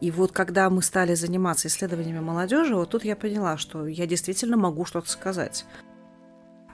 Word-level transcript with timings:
И 0.00 0.10
вот 0.10 0.32
когда 0.32 0.68
мы 0.68 0.82
стали 0.82 1.14
заниматься 1.14 1.68
исследованиями 1.68 2.20
молодежи, 2.20 2.74
вот 2.74 2.90
тут 2.90 3.04
я 3.04 3.16
поняла, 3.16 3.56
что 3.56 3.86
я 3.86 4.06
действительно 4.06 4.56
могу 4.56 4.84
что-то 4.84 5.08
сказать. 5.08 5.64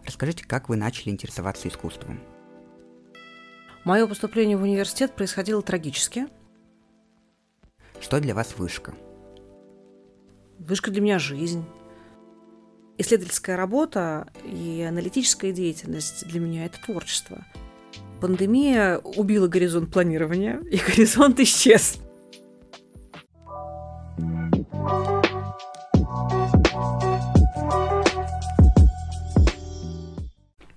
Расскажите, 0.04 0.44
как 0.44 0.68
вы 0.68 0.76
начали 0.76 1.10
интересоваться 1.10 1.68
искусством? 1.68 2.20
Мое 3.84 4.06
поступление 4.06 4.56
в 4.56 4.62
университет 4.62 5.14
происходило 5.14 5.62
трагически. 5.62 6.26
Что 8.00 8.20
для 8.20 8.34
вас 8.34 8.56
вышка? 8.56 8.94
Вышка 10.58 10.90
для 10.90 11.00
меня 11.00 11.18
жизнь. 11.18 11.64
Исследовательская 12.98 13.56
работа 13.56 14.28
и 14.44 14.84
аналитическая 14.88 15.52
деятельность 15.52 16.26
для 16.26 16.40
меня– 16.40 16.64
это 16.66 16.80
творчество. 16.84 17.44
Пандемия 18.20 18.98
убила 18.98 19.48
горизонт 19.48 19.92
планирования, 19.92 20.60
и 20.70 20.76
горизонт 20.76 21.40
исчез. 21.40 21.98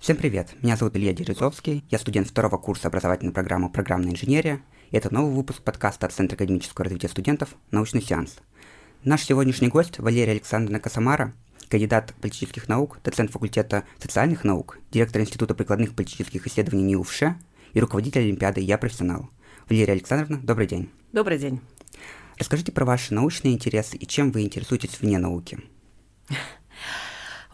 Всем 0.05 0.17
привет, 0.17 0.53
меня 0.61 0.77
зовут 0.77 0.95
Илья 0.95 1.13
Дерезовский, 1.13 1.83
я 1.89 1.97
студент 1.97 2.27
второго 2.27 2.57
курса 2.59 2.89
образовательной 2.89 3.33
программы 3.33 3.71
«Программная 3.71 4.11
инженерия», 4.11 4.61
и 4.91 4.97
это 4.97 5.11
новый 5.11 5.33
выпуск 5.33 5.63
подкаста 5.63 6.05
от 6.05 6.13
Центра 6.13 6.35
академического 6.35 6.83
развития 6.83 7.07
студентов 7.07 7.55
«Научный 7.71 8.03
сеанс». 8.03 8.35
Наш 9.03 9.23
сегодняшний 9.23 9.67
гость 9.67 9.97
Валерия 9.97 10.33
Александровна 10.33 10.79
Косомара, 10.79 11.33
кандидат 11.69 12.13
политических 12.21 12.69
наук, 12.69 12.99
доцент 13.03 13.31
факультета 13.31 13.83
социальных 13.97 14.43
наук, 14.43 14.77
директор 14.91 15.23
Института 15.23 15.55
прикладных 15.55 15.95
политических 15.95 16.45
исследований 16.45 16.83
НИУФШ 16.83 17.23
и 17.73 17.79
руководитель 17.79 18.21
Олимпиады 18.21 18.61
«Я 18.61 18.77
профессионал». 18.77 19.31
Валерия 19.67 19.93
Александровна, 19.93 20.37
добрый 20.37 20.67
день. 20.67 20.91
Добрый 21.13 21.39
день. 21.39 21.61
Расскажите 22.37 22.71
про 22.71 22.85
ваши 22.85 23.11
научные 23.11 23.55
интересы 23.55 23.97
и 23.97 24.05
чем 24.05 24.31
вы 24.31 24.43
интересуетесь 24.43 24.99
вне 25.01 25.17
науки. 25.17 25.57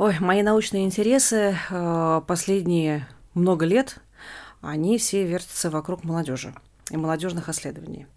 Ой, 0.01 0.17
мои 0.19 0.41
научные 0.41 0.85
интересы 0.85 1.55
э, 1.69 2.21
последние 2.25 3.07
много 3.35 3.67
лет, 3.67 3.99
они 4.59 4.97
все 4.97 5.23
вертятся 5.27 5.69
вокруг 5.69 6.03
молодежи 6.03 6.55
и 6.89 6.97
молодежных 6.97 7.49
исследований. 7.49 8.07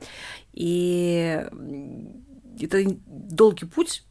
И 0.55 1.45
это 2.59 2.85
долгий 3.07 3.67
путь, 3.67 4.07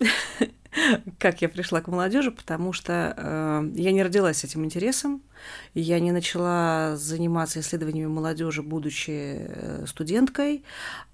как 1.18 1.42
я 1.42 1.50
пришла 1.50 1.82
к 1.82 1.88
молодежи, 1.88 2.30
потому 2.30 2.74
что 2.74 3.16
э, 3.18 3.72
я 3.74 3.92
не 3.92 4.04
родилась 4.04 4.38
с 4.38 4.44
этим 4.44 4.64
интересом, 4.66 5.24
я 5.74 6.00
не 6.00 6.12
начала 6.12 6.96
заниматься 6.96 7.60
исследованиями 7.60 8.06
молодежи, 8.06 8.62
будучи 8.62 9.48
э, 9.50 9.86
студенткой, 9.88 10.64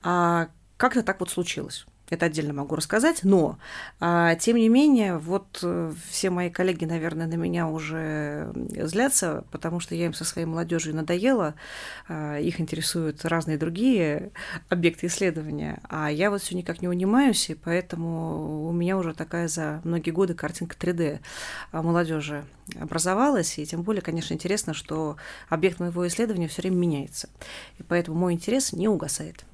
а 0.03 0.49
как-то 0.75 1.03
так 1.03 1.21
вот 1.21 1.29
случилось. 1.29 1.85
Это 2.09 2.25
отдельно 2.25 2.53
могу 2.53 2.75
рассказать, 2.75 3.23
но, 3.23 3.59
а, 3.99 4.33
тем 4.35 4.57
не 4.57 4.67
менее, 4.67 5.17
вот 5.17 5.59
э, 5.61 5.93
все 6.09 6.31
мои 6.31 6.49
коллеги, 6.49 6.85
наверное, 6.85 7.27
на 7.27 7.35
меня 7.35 7.67
уже 7.67 8.51
злятся, 8.69 9.43
потому 9.51 9.79
что 9.79 9.93
я 9.93 10.07
им 10.07 10.13
со 10.13 10.25
своей 10.25 10.47
молодежью 10.47 10.95
надоела, 10.95 11.53
а, 12.07 12.39
их 12.39 12.59
интересуют 12.59 13.23
разные 13.25 13.59
другие 13.59 14.31
объекты 14.69 15.05
исследования, 15.05 15.81
а 15.87 16.11
я 16.11 16.31
вот 16.31 16.41
все 16.41 16.55
никак 16.55 16.81
не 16.81 16.87
унимаюсь, 16.87 17.49
и 17.51 17.53
поэтому 17.53 18.67
у 18.67 18.71
меня 18.71 18.97
уже 18.97 19.13
такая 19.13 19.47
за 19.47 19.81
многие 19.83 20.11
годы 20.11 20.33
картинка 20.33 20.75
3D 20.79 21.19
молодежи 21.71 22.43
образовалась, 22.79 23.59
и 23.59 23.65
тем 23.67 23.83
более, 23.83 24.01
конечно, 24.01 24.33
интересно, 24.33 24.73
что 24.73 25.17
объект 25.47 25.79
моего 25.79 26.07
исследования 26.07 26.47
все 26.47 26.63
время 26.63 26.77
меняется, 26.77 27.29
и 27.77 27.83
поэтому 27.83 28.17
мой 28.17 28.33
интерес 28.33 28.73
не 28.73 28.87
угасает. 28.87 29.45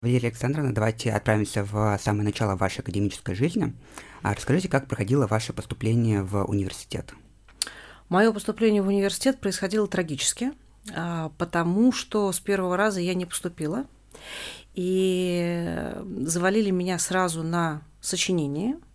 Валерия 0.00 0.28
Александровна, 0.28 0.72
давайте 0.72 1.10
отправимся 1.10 1.64
в 1.64 1.98
самое 2.00 2.22
начало 2.22 2.54
вашей 2.54 2.82
академической 2.82 3.34
жизни. 3.34 3.74
А 4.22 4.32
расскажите, 4.32 4.68
как 4.68 4.86
проходило 4.86 5.26
ваше 5.26 5.52
поступление 5.52 6.22
в 6.22 6.44
университет? 6.44 7.14
Мое 8.08 8.32
поступление 8.32 8.80
в 8.80 8.86
университет 8.86 9.40
происходило 9.40 9.88
трагически, 9.88 10.52
а, 10.94 11.32
потому 11.36 11.90
что 11.90 12.30
с 12.30 12.38
первого 12.38 12.76
раза 12.76 13.00
я 13.00 13.14
не 13.14 13.26
поступила. 13.26 13.86
И 14.76 15.92
завалили 16.20 16.70
меня 16.70 17.00
сразу 17.00 17.42
на 17.42 17.82
сочинение– 18.00 18.76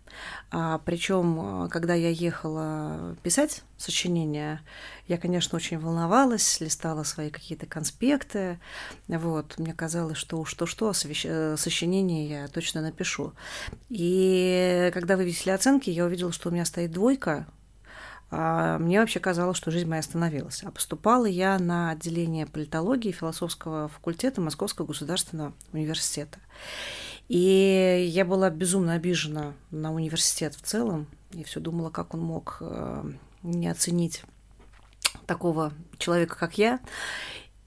а, 0.56 0.78
причем, 0.78 1.68
когда 1.68 1.94
я 1.94 2.10
ехала 2.10 3.16
писать 3.24 3.64
сочинение, 3.76 4.60
я, 5.08 5.18
конечно, 5.18 5.56
очень 5.56 5.80
волновалась, 5.80 6.60
листала 6.60 7.02
свои 7.02 7.30
какие-то 7.30 7.66
конспекты. 7.66 8.60
Вот, 9.08 9.58
мне 9.58 9.74
казалось, 9.74 10.16
что 10.16 10.38
уж 10.38 10.54
то-что, 10.54 10.92
э, 10.92 11.56
сочинение 11.58 12.28
я 12.28 12.46
точно 12.46 12.82
напишу. 12.82 13.32
И 13.88 14.92
когда 14.94 15.16
вывесили 15.16 15.50
оценки, 15.50 15.90
я 15.90 16.04
увидела, 16.04 16.30
что 16.30 16.50
у 16.50 16.52
меня 16.52 16.64
стоит 16.64 16.92
двойка, 16.92 17.48
а 18.30 18.78
мне 18.78 19.00
вообще 19.00 19.18
казалось, 19.18 19.56
что 19.56 19.72
жизнь 19.72 19.88
моя 19.88 20.00
остановилась. 20.00 20.62
А 20.62 20.70
поступала 20.70 21.26
я 21.26 21.58
на 21.58 21.90
отделение 21.90 22.46
политологии 22.46 23.10
философского 23.10 23.88
факультета 23.88 24.40
Московского 24.40 24.86
государственного 24.86 25.52
университета. 25.72 26.38
И 27.28 28.06
я 28.10 28.24
была 28.24 28.50
безумно 28.50 28.94
обижена 28.94 29.54
на 29.70 29.92
университет 29.92 30.54
в 30.54 30.62
целом. 30.62 31.06
И 31.32 31.42
все 31.44 31.60
думала, 31.60 31.90
как 31.90 32.14
он 32.14 32.20
мог 32.20 32.58
э, 32.60 33.12
не 33.42 33.68
оценить 33.68 34.22
такого 35.26 35.72
человека, 35.98 36.36
как 36.38 36.58
я. 36.58 36.80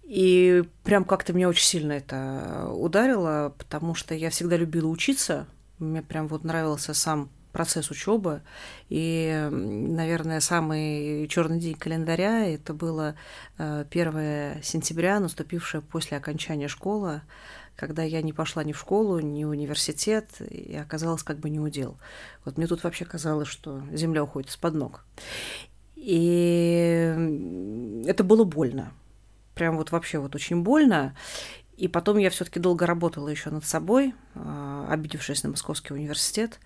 И 0.03 0.63
прям 0.84 1.03
как-то 1.03 1.34
меня 1.34 1.50
очень 1.50 1.66
сильно 1.66 1.91
это 1.94 2.69
ударило, 2.72 3.53
потому 3.57 3.94
что 3.94 4.16
я 4.16 4.29
всегда 4.29 4.56
любила 4.56 4.88
учиться. 4.88 5.47
Мне 5.79 6.01
прям 6.01 6.28
вот 6.28 6.44
нравился 6.44 6.94
сам 6.94 7.29
процесс 7.57 7.90
учебы. 7.90 8.44
И, 8.88 9.50
наверное, 9.51 10.41
самый 10.41 11.28
черный 11.28 11.59
день 11.59 11.73
календаря 11.73 12.45
это 12.45 12.75
было 12.75 13.16
1 13.57 13.88
э, 13.90 14.59
сентября, 14.62 15.19
наступившее 15.19 15.81
после 15.81 16.18
окончания 16.18 16.68
школы 16.68 17.22
когда 17.75 18.01
я 18.01 18.23
не 18.23 18.34
пошла 18.34 18.63
ни 18.63 18.72
в 18.72 18.79
школу, 18.79 19.19
ни 19.19 19.44
в 19.44 19.50
университет, 19.50 20.41
и 20.41 20.75
оказалось 20.75 21.22
как 21.22 21.38
бы 21.38 21.51
не 21.51 21.59
удел. 21.59 22.00
Вот 22.44 22.57
мне 22.57 22.66
тут 22.66 22.84
вообще 22.84 23.06
казалось, 23.06 23.47
что 23.47 23.84
земля 23.91 24.24
уходит 24.24 24.50
из-под 24.50 24.74
ног. 24.74 25.06
И 25.95 27.13
это 28.07 28.24
было 28.24 28.45
больно. 28.45 28.91
Прям 29.53 29.78
вот 29.78 29.91
вообще 29.91 30.18
вот 30.18 30.34
очень 30.34 30.63
больно. 30.63 31.13
И 31.78 31.88
потом 31.88 32.18
я 32.18 32.31
все-таки 32.31 32.59
долго 32.59 32.88
работала 32.88 33.29
еще 33.29 33.51
над 33.51 33.63
собой, 33.63 34.16
а, 34.34 34.88
обидевшись 34.89 35.44
на 35.44 35.51
Московский 35.51 35.94
университет, 35.94 36.59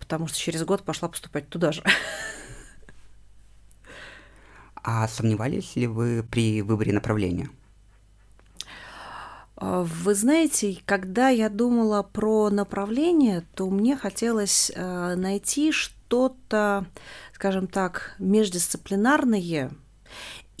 потому 0.00 0.26
что 0.26 0.38
через 0.38 0.64
год 0.64 0.82
пошла 0.82 1.08
поступать 1.08 1.48
туда 1.48 1.70
же. 1.70 1.84
А 4.82 5.06
сомневались 5.08 5.76
ли 5.76 5.86
вы 5.86 6.24
при 6.28 6.62
выборе 6.62 6.92
направления? 6.92 7.50
А, 9.56 9.82
вы 9.82 10.14
знаете, 10.14 10.78
когда 10.86 11.28
я 11.28 11.50
думала 11.50 12.02
про 12.02 12.48
направление, 12.48 13.44
то 13.54 13.68
мне 13.68 13.96
хотелось 13.96 14.72
э, 14.74 15.14
найти 15.16 15.70
что-то, 15.70 16.86
скажем 17.34 17.66
так, 17.66 18.14
междисциплинарное 18.18 19.38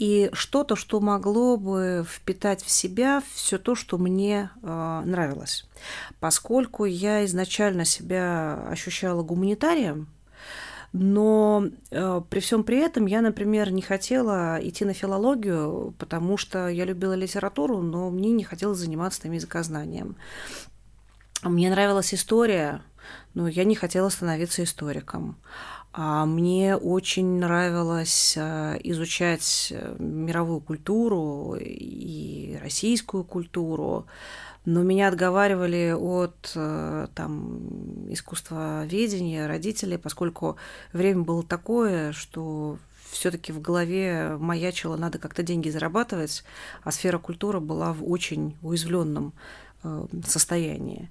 и 0.00 0.30
что-то, 0.32 0.76
что 0.76 0.98
могло 0.98 1.58
бы 1.58 2.06
впитать 2.08 2.62
в 2.62 2.70
себя 2.70 3.22
все 3.34 3.58
то, 3.58 3.74
что 3.74 3.98
мне 3.98 4.50
э, 4.62 5.02
нравилось. 5.04 5.68
Поскольку 6.20 6.86
я 6.86 7.26
изначально 7.26 7.84
себя 7.84 8.64
ощущала 8.70 9.22
гуманитарием, 9.22 10.08
но 10.94 11.66
э, 11.90 12.22
при 12.30 12.40
всем 12.40 12.64
при 12.64 12.78
этом 12.78 13.04
я, 13.04 13.20
например, 13.20 13.70
не 13.72 13.82
хотела 13.82 14.58
идти 14.62 14.86
на 14.86 14.94
филологию, 14.94 15.94
потому 15.98 16.38
что 16.38 16.68
я 16.68 16.86
любила 16.86 17.12
литературу, 17.12 17.82
но 17.82 18.08
мне 18.08 18.32
не 18.32 18.42
хотелось 18.42 18.78
заниматься 18.78 19.20
там 19.20 19.32
языкознанием. 19.32 20.16
Мне 21.42 21.68
нравилась 21.68 22.14
история, 22.14 22.80
но 23.34 23.48
я 23.48 23.64
не 23.64 23.74
хотела 23.74 24.08
становиться 24.08 24.64
историком. 24.64 25.36
А 25.92 26.24
мне 26.24 26.76
очень 26.76 27.40
нравилось 27.40 28.34
э, 28.36 28.78
изучать 28.84 29.72
э, 29.74 29.96
мировую 29.98 30.60
культуру 30.60 31.56
и 31.58 32.56
российскую 32.62 33.24
культуру 33.24 34.06
но 34.66 34.82
меня 34.82 35.08
отговаривали 35.08 35.92
от 35.98 36.52
э, 36.54 37.08
там, 37.14 38.12
искусствоведения 38.12 39.48
родителей, 39.48 39.96
поскольку 39.96 40.58
время 40.92 41.22
было 41.22 41.42
такое, 41.42 42.12
что 42.12 42.78
все-таки 43.10 43.52
в 43.52 43.60
голове 43.62 44.36
маячило, 44.38 44.96
надо 44.96 45.18
как-то 45.18 45.42
деньги 45.42 45.70
зарабатывать, 45.70 46.44
а 46.84 46.92
сфера 46.92 47.18
культуры 47.18 47.58
была 47.58 47.94
в 47.94 48.08
очень 48.08 48.54
уязвленном 48.60 49.32
состоянии. 50.26 51.08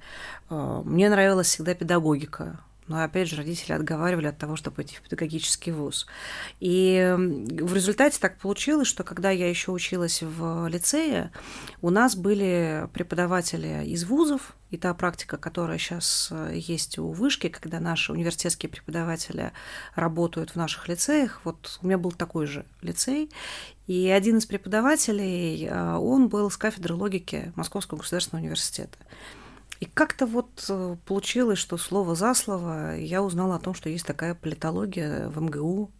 Мне 0.49 1.09
нравилась 1.09 1.47
всегда 1.47 1.73
педагогика, 1.73 2.59
но 2.89 3.03
опять 3.03 3.30
же 3.30 3.38
родители 3.38 3.71
отговаривали 3.71 4.27
от 4.27 4.38
того, 4.38 4.56
чтобы 4.56 4.81
идти 4.81 4.95
в 4.95 5.01
педагогический 5.01 5.71
вуз. 5.71 6.07
И 6.59 7.15
в 7.18 7.74
результате 7.74 8.19
так 8.19 8.38
получилось, 8.38 8.88
что 8.88 9.03
когда 9.03 9.30
я 9.30 9.50
еще 9.50 9.71
училась 9.71 10.21
в 10.21 10.68
лицее, 10.68 11.31
у 11.81 11.89
нас 11.91 12.15
были 12.15 12.89
преподаватели 12.94 13.86
из 13.86 14.03
вузов, 14.03 14.56
и 14.71 14.77
та 14.77 14.94
практика, 14.94 15.38
которая 15.38 15.80
сейчас 15.80 16.30
э, 16.31 16.53
есть 16.56 17.00
у 17.00 17.07
вышки, 17.07 17.50
когда 17.50 17.80
наши 17.80 18.12
университетские 18.12 18.69
преподаватели 18.69 19.51
работают 19.95 20.51
в 20.51 20.56
наших 20.57 20.88
лицеях, 20.88 21.42
вот 21.44 21.80
у 21.81 21.88
меня 21.88 21.97
был 21.97 22.12
такой 22.12 22.45
же 22.45 22.65
лицей, 22.83 23.31
и 23.88 24.07
один 24.09 24.38
из 24.38 24.45
преподавателей, 24.45 25.65
э, 25.65 25.95
он 25.95 26.27
был 26.27 26.51
с 26.51 26.57
кафедры 26.57 26.94
логики 26.94 27.51
Московского 27.56 27.97
государственного 27.97 28.44
университета. 28.44 28.97
И 29.79 29.85
как-то 29.85 30.25
вот 30.25 30.65
э, 30.67 30.97
получилось, 31.05 31.59
что 31.59 31.77
слово 31.77 32.15
за 32.15 32.33
слово 32.33 32.97
я 32.97 33.23
узнала 33.23 33.55
о 33.55 33.59
том, 33.59 33.73
что 33.73 33.89
есть 33.89 34.05
такая 34.05 34.35
политология 34.35 35.29
в 35.29 35.41
МГУ. 35.41 35.91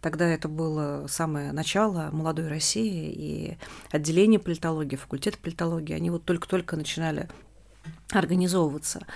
Тогда 0.00 0.26
это 0.28 0.48
было 0.48 1.06
самое 1.08 1.52
начало 1.52 2.08
молодой 2.12 2.48
России, 2.48 3.12
и 3.12 3.58
отделение 3.92 4.40
политологии, 4.40 4.96
факультет 4.96 5.38
политологии, 5.38 5.94
они 5.94 6.10
вот 6.10 6.24
только-только 6.24 6.76
начинали 6.76 7.28
организовываться. 8.10 9.06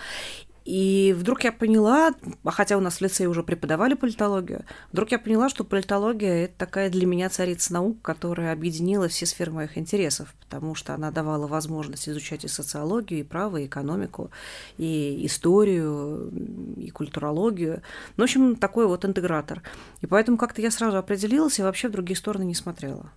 И 0.64 1.14
вдруг 1.16 1.44
я 1.44 1.52
поняла, 1.52 2.12
хотя 2.44 2.76
у 2.76 2.80
нас 2.80 2.98
в 2.98 3.00
лицее 3.00 3.28
уже 3.28 3.42
преподавали 3.42 3.94
политологию, 3.94 4.64
вдруг 4.92 5.10
я 5.10 5.18
поняла, 5.18 5.48
что 5.48 5.64
политология– 5.64 6.44
это 6.44 6.54
такая 6.56 6.88
для 6.90 7.06
меня 7.06 7.28
царица 7.28 7.72
наук, 7.72 8.00
которая 8.02 8.52
объединила 8.52 9.08
все 9.08 9.26
сферы 9.26 9.50
моих 9.52 9.76
интересов, 9.76 10.34
потому 10.40 10.74
что 10.74 10.94
она 10.94 11.10
давала 11.10 11.46
возможность 11.46 12.08
изучать 12.08 12.44
и 12.44 12.48
социологию, 12.48 13.20
и 13.20 13.24
право, 13.24 13.56
и 13.56 13.66
экономику, 13.66 14.30
и 14.78 15.26
историю, 15.26 16.30
и 16.76 16.90
культурологию. 16.90 17.82
Ну, 18.16 18.22
в 18.22 18.24
общем, 18.24 18.56
такой 18.56 18.86
вот 18.86 19.04
интегратор. 19.04 19.62
И 20.00 20.06
поэтому 20.06 20.36
как-то 20.36 20.62
я 20.62 20.70
сразу 20.70 20.96
определилась 20.96 21.58
и 21.58 21.62
вообще 21.62 21.88
в 21.88 21.92
другие 21.92 22.16
стороны 22.16 22.44
не 22.44 22.54
смотрела. 22.54 23.10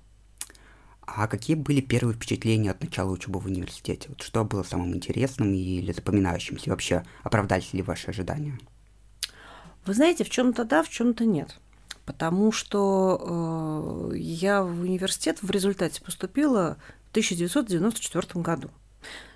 А 1.06 1.28
какие 1.28 1.56
были 1.56 1.82
первые 1.82 2.16
впечатления 2.16 2.72
от 2.72 2.82
начала 2.82 3.12
учебы 3.12 3.40
в 3.40 3.46
университете? 3.46 4.10
Вот 4.10 4.22
что 4.22 4.44
было 4.44 4.64
самым 4.64 4.96
интересным 4.96 5.54
или 5.54 5.92
запоминающимся? 5.92 6.70
Вообще, 6.70 7.04
оправдались 7.24 7.74
ли 7.74 7.82
ваши 7.82 8.10
ожидания? 8.10 8.58
Вы 9.86 9.94
знаете, 9.94 10.24
в 10.24 10.30
чем-то 10.30 10.66
да, 10.66 10.82
в 10.82 10.90
чем-то 10.90 11.26
нет. 11.26 11.60
Потому 12.06 12.52
что 12.52 14.12
э, 14.12 14.18
я 14.18 14.64
в 14.64 14.82
университет 14.82 15.42
в 15.42 15.50
результате 15.52 16.02
поступила 16.02 16.78
в 17.08 17.12
1994 17.12 18.42
году. 18.42 18.70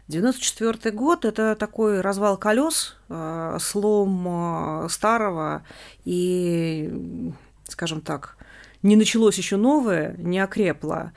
94 0.07 0.95
год– 0.95 1.23
это 1.25 1.55
такой 1.55 2.01
развал 2.01 2.37
колес, 2.37 2.95
э, 3.09 3.57
слом 3.61 4.25
э, 4.27 4.89
старого 4.89 5.63
и, 6.03 7.31
скажем 7.67 8.01
так, 8.01 8.37
не 8.81 8.95
началось 8.95 9.37
еще 9.37 9.57
новое, 9.57 10.15
не 10.17 10.39
окрепло. 10.39 11.11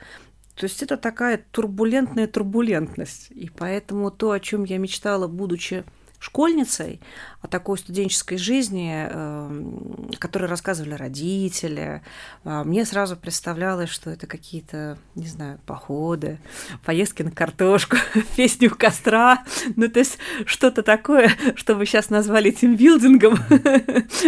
То 0.55 0.65
есть 0.65 0.83
это 0.83 0.97
такая 0.97 1.43
турбулентная 1.51 2.27
турбулентность. 2.27 3.27
И 3.31 3.49
поэтому 3.49 4.11
то, 4.11 4.31
о 4.31 4.39
чем 4.39 4.63
я 4.65 4.77
мечтала, 4.77 5.27
будучи 5.27 5.83
школьницей, 6.23 7.01
о 7.41 7.47
такой 7.47 7.77
студенческой 7.77 8.37
жизни, 8.37 9.07
эм, 9.09 10.09
которой 10.19 10.45
рассказывали 10.45 10.93
родители, 10.93 12.01
а, 12.45 12.63
мне 12.63 12.85
сразу 12.85 13.17
представлялось, 13.17 13.89
что 13.89 14.09
это 14.09 14.25
какие-то, 14.25 14.97
не 15.15 15.27
знаю, 15.27 15.59
походы, 15.65 16.39
поездки 16.85 17.23
на 17.23 17.31
картошку, 17.31 17.97
песни 18.37 18.67
у 18.67 18.75
костра, 18.75 19.43
ну 19.75 19.89
то 19.89 19.99
есть 19.99 20.17
что-то 20.45 20.81
такое, 20.81 21.29
что 21.55 21.75
вы 21.75 21.85
сейчас 21.85 22.09
назвали 22.09 22.51
тимбилдингом, 22.51 23.35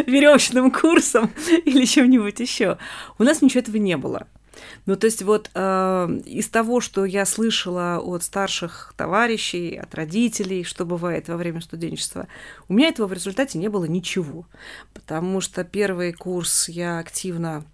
веревочным 0.06 0.72
курсом 0.72 1.32
или 1.64 1.86
чем-нибудь 1.86 2.42
еще. 2.42 2.78
У 3.18 3.24
нас 3.24 3.42
ничего 3.42 3.62
этого 3.62 3.78
не 3.78 3.96
было. 3.96 4.28
Ну, 4.86 4.96
то 4.96 5.06
есть 5.06 5.24
вот 5.24 5.50
э, 5.54 6.20
из 6.26 6.50
того, 6.50 6.82
что 6.82 7.06
я 7.06 7.26
слышала 7.26 8.00
от 8.00 8.24
старших 8.24 8.94
товарищей, 8.98 9.76
от 9.76 9.96
родителей, 9.96 10.64
что 10.64 10.86
бывает 10.86 11.28
во 11.28 11.38
время 11.38 11.62
студенчества, 11.62 12.28
у 12.68 12.74
меня 12.74 12.90
этого 12.90 13.08
в 13.08 13.14
результате 13.14 13.58
не 13.58 13.68
было 13.68 13.86
ничего, 13.86 14.46
потому 14.94 15.42
что 15.42 15.64
первый 15.64 16.14
курс 16.14 16.70
я 16.70 17.00
активно 17.00 17.66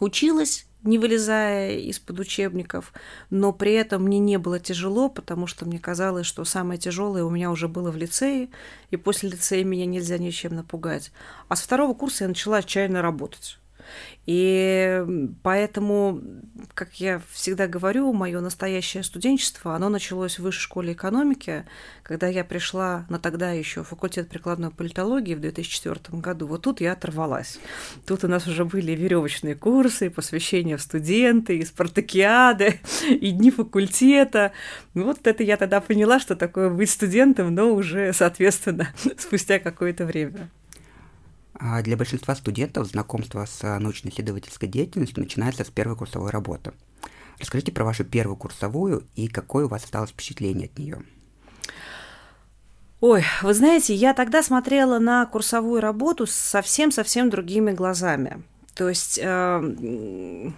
училась, 0.00 0.66
не 0.82 0.98
вылезая 0.98 1.78
из-под 1.78 2.20
учебников, 2.20 2.92
но 3.30 3.52
при 3.52 3.72
этом 3.72 4.02
мне 4.04 4.18
не 4.18 4.38
было 4.38 4.58
тяжело, 4.58 5.08
потому 5.08 5.46
что 5.46 5.64
мне 5.64 5.78
казалось, 5.78 6.26
что 6.26 6.44
самое 6.44 6.78
тяжелое 6.78 7.24
у 7.24 7.30
меня 7.30 7.50
уже 7.50 7.68
было 7.68 7.90
в 7.90 7.96
лицее, 7.96 8.48
и 8.90 8.96
после 8.96 9.30
лицея 9.30 9.64
меня 9.64 9.86
нельзя 9.86 10.18
ничем 10.18 10.56
напугать. 10.56 11.12
А 11.48 11.56
с 11.56 11.62
второго 11.62 11.94
курса 11.94 12.24
я 12.24 12.28
начала 12.28 12.58
отчаянно 12.58 13.00
работать. 13.00 13.58
И 14.24 15.04
поэтому, 15.42 16.22
как 16.74 16.94
я 17.00 17.20
всегда 17.32 17.66
говорю, 17.66 18.12
мое 18.12 18.40
настоящее 18.40 19.02
студенчество, 19.02 19.74
оно 19.74 19.88
началось 19.88 20.38
в 20.38 20.42
высшей 20.42 20.62
школе 20.62 20.92
экономики, 20.92 21.64
когда 22.04 22.28
я 22.28 22.44
пришла 22.44 23.04
на 23.08 23.18
тогда 23.18 23.50
еще 23.50 23.82
факультет 23.82 24.28
прикладной 24.28 24.70
политологии 24.70 25.34
в 25.34 25.40
2004 25.40 26.20
году. 26.20 26.46
Вот 26.46 26.62
тут 26.62 26.80
я 26.80 26.92
оторвалась. 26.92 27.58
Тут 28.06 28.22
у 28.22 28.28
нас 28.28 28.46
уже 28.46 28.64
были 28.64 28.92
веревочные 28.92 29.56
курсы, 29.56 30.08
посвящения 30.08 30.76
в 30.76 30.82
студенты, 30.82 31.58
и 31.58 31.64
спартакиады, 31.64 32.80
и 33.08 33.32
дни 33.32 33.50
факультета. 33.50 34.52
Вот 34.94 35.26
это 35.26 35.42
я 35.42 35.56
тогда 35.56 35.80
поняла, 35.80 36.20
что 36.20 36.36
такое 36.36 36.70
быть 36.70 36.90
студентом, 36.90 37.54
но 37.54 37.72
уже, 37.74 38.12
соответственно, 38.12 38.88
спустя 39.18 39.58
какое-то 39.58 40.04
время. 40.04 40.48
А 41.54 41.82
для 41.82 41.96
большинства 41.96 42.34
студентов 42.34 42.86
знакомство 42.88 43.44
с 43.44 43.62
научно-исследовательской 43.78 44.68
деятельностью 44.68 45.22
начинается 45.22 45.64
с 45.64 45.70
первой 45.70 45.96
курсовой 45.96 46.30
работы. 46.30 46.72
Расскажите 47.38 47.72
про 47.72 47.84
вашу 47.84 48.04
первую 48.04 48.36
курсовую 48.36 49.04
и 49.14 49.28
какое 49.28 49.66
у 49.66 49.68
вас 49.68 49.84
осталось 49.84 50.10
впечатление 50.10 50.66
от 50.66 50.78
нее. 50.78 51.02
Ой, 53.00 53.24
вы 53.42 53.52
знаете, 53.52 53.94
я 53.94 54.14
тогда 54.14 54.44
смотрела 54.44 55.00
на 55.00 55.26
курсовую 55.26 55.80
работу 55.80 56.24
совсем-совсем 56.26 57.30
другими 57.30 57.72
глазами. 57.72 58.44
То 58.74 58.88
есть 58.88 59.18
э, 59.20 60.50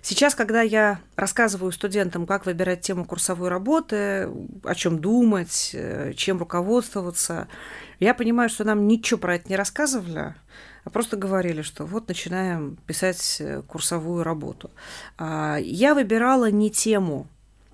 сейчас, 0.00 0.36
когда 0.36 0.62
я 0.62 1.00
рассказываю 1.16 1.72
студентам, 1.72 2.24
как 2.24 2.46
выбирать 2.46 2.82
тему 2.82 3.04
курсовой 3.04 3.48
работы, 3.48 4.28
о 4.62 4.74
чем 4.76 5.00
думать, 5.00 5.72
э, 5.74 6.12
чем 6.14 6.38
руководствоваться, 6.38 7.48
я 8.02 8.14
понимаю, 8.14 8.48
что 8.48 8.64
нам 8.64 8.86
ничего 8.86 9.18
про 9.18 9.36
это 9.36 9.48
не 9.48 9.56
рассказывали, 9.56 10.34
а 10.84 10.90
просто 10.90 11.16
говорили, 11.16 11.62
что 11.62 11.84
вот 11.84 12.08
начинаем 12.08 12.76
писать 12.86 13.36
э, 13.40 13.62
курсовую 13.62 14.24
работу. 14.24 14.70
А, 15.18 15.56
я 15.60 15.94
выбирала 15.94 16.50
не 16.50 16.70
тему, 16.70 17.28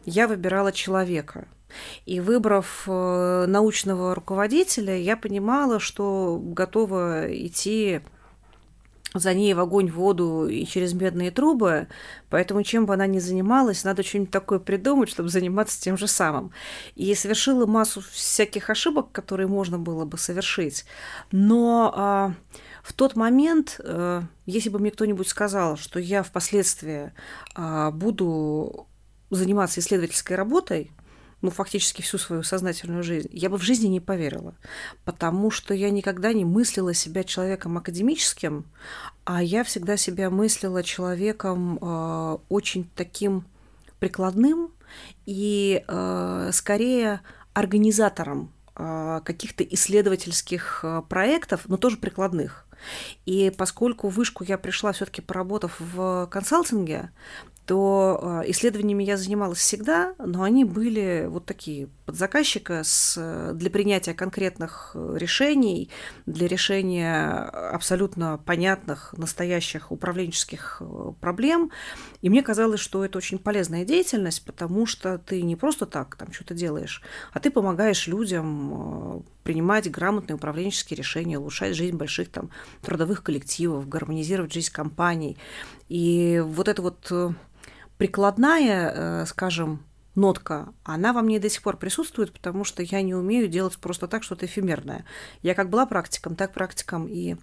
я 0.05 0.29
выбирала 0.29 0.73
человека. 0.73 1.49
И 2.07 2.21
выбрав 2.21 2.85
э, 2.87 3.45
научного 3.47 4.15
руководителя, 4.15 4.97
я 4.97 5.17
понимала, 5.17 5.81
что 5.81 6.41
готова 6.43 7.27
идти 7.31 8.01
за 9.15 9.33
ней 9.33 9.55
в 9.55 9.61
огонь, 9.61 9.91
в 9.91 9.95
воду 9.95 10.47
и 10.49 10.65
через 10.67 10.93
медные 10.93 11.31
трубы, 11.31 11.89
поэтому 12.29 12.63
чем 12.63 12.87
бы 12.87 12.95
она 12.95 13.07
ни 13.07 13.19
занималась, 13.19 13.85
надо 13.85 14.03
что-нибудь 14.03 14.31
такое 14.31 14.59
придумать, 14.59 15.09
чтобы 15.09 15.29
заниматься 15.31 15.81
тем 15.81 15.97
же 15.97 16.07
самым. 16.07 16.53
И 16.95 17.15
совершила 17.15 17.67
массу 17.67 18.03
всяких 18.03 18.69
ошибок, 18.71 19.11
которые 19.13 19.47
можно 19.47 19.79
было 19.79 20.05
бы 20.05 20.19
совершить. 20.19 20.85
Но 21.33 21.93
а, 21.95 22.35
в 22.83 22.93
тот 22.93 23.17
момент, 23.17 23.81
а, 23.83 24.25
если 24.47 24.69
бы 24.69 24.79
мне 24.79 24.91
кто-нибудь 24.91 25.29
сказал, 25.29 25.77
что 25.77 25.99
я 25.99 26.23
впоследствии 26.23 27.13
а, 27.55 27.91
буду 27.91 28.87
заниматься 29.31 29.81
исследовательской 29.81 30.37
работой, 30.37 30.91
ну, 31.41 31.51
фактически 31.51 32.03
всю 32.03 32.19
свою 32.19 32.43
сознательную 32.43 33.03
жизнь, 33.03 33.29
я 33.31 33.49
бы 33.49 33.59
в 33.59 33.63
жизни 33.63 33.87
не 33.87 34.01
поверила, 34.01 34.55
потому 35.05 35.51
что 35.51 35.75
я 35.75 35.91
никогда 35.91 36.33
не 36.33 36.45
мыслила 36.45 36.95
себя 36.95 37.25
человеком 37.25 37.79
академическим, 37.79 38.65
а 39.25 39.43
я 39.43 39.63
всегда 39.65 39.97
себя 39.97 40.31
мыслила 40.31 40.83
человеком 40.83 41.79
э, 41.81 42.39
очень 42.49 42.91
таким 42.95 43.45
прикладным 43.99 44.73
и 45.27 45.85
э, 45.87 46.51
скорее 46.53 47.21
организатором 47.53 48.53
э, 48.77 49.21
каких-то 49.25 49.65
исследовательских 49.65 50.81
э, 50.83 51.03
проектов, 51.09 51.63
но 51.67 51.77
тоже 51.77 51.97
прикладных. 51.97 52.65
И 53.27 53.53
поскольку 53.57 54.09
в 54.09 54.15
вышку 54.15 54.45
я 54.45 54.57
пришла 54.57 54.93
все-таки 54.93 55.21
поработав 55.21 55.79
в 55.81 56.29
консалтинге, 56.31 57.11
то 57.69 58.43
исследованиями 58.47 59.05
я 59.05 59.19
занималась 59.19 59.59
всегда, 59.59 60.15
но 60.19 60.43
они 60.43 60.65
были 60.65 61.27
вот 61.29 61.45
такие 61.45 61.89
под 62.07 62.17
заказчика 62.17 62.83
с, 62.83 63.53
для 63.53 63.69
принятия 63.69 64.15
конкретных 64.15 64.93
решений, 64.95 65.91
для 66.25 66.49
решения 66.49 67.29
абсолютно 67.31 68.39
понятных, 68.39 69.13
настоящих 69.19 69.93
управленческих 69.93 70.81
проблем. 71.21 71.71
И 72.23 72.31
мне 72.31 72.43
казалось, 72.43 72.81
что 72.81 73.05
это 73.05 73.19
очень 73.19 73.39
полезная 73.39 73.85
деятельность, 73.85 74.47
потому 74.47 74.87
что 74.87 75.19
ты 75.19 75.43
не 75.43 75.55
просто 75.55 75.85
так 75.85 76.17
там 76.17 76.33
что-то 76.33 76.55
делаешь, 76.55 77.03
а 77.35 77.39
ты 77.39 77.51
помогаешь 77.51 78.07
людям 78.07 79.27
принимать 79.43 79.91
грамотные 79.91 80.37
управленческие 80.37 80.97
решения, 80.97 81.39
улучшать 81.39 81.75
жизнь 81.75 81.97
больших 81.97 82.31
там 82.31 82.49
трудовых 82.81 83.23
коллективов, 83.23 83.91
гармонизировать 83.91 84.55
жизнь 84.55 84.73
компаний. 84.73 85.37
И 85.91 86.43
вот 86.47 86.69
эта 86.69 86.81
вот 86.81 87.07
э, 87.11 87.31
прикладная, 87.99 88.93
э, 88.95 89.27
скажем, 89.27 89.85
нотка, 90.15 90.73
она 90.85 91.13
во 91.13 91.23
мне 91.23 91.39
до 91.39 91.49
сих 91.49 91.63
пор 91.63 91.77
присутствует, 91.77 92.33
потому 92.33 92.65
что 92.65 92.83
я 92.83 93.03
не 93.03 93.15
умею 93.15 93.49
делать 93.49 93.77
просто 93.79 94.09
так 94.09 94.23
что-то 94.23 94.47
эфемерное. 94.47 95.05
Я 95.43 95.55
как 95.55 95.71
была 95.71 95.87
практиком, 95.87 96.35
так 96.35 96.53
практиком 96.53 97.07
и 97.07 97.37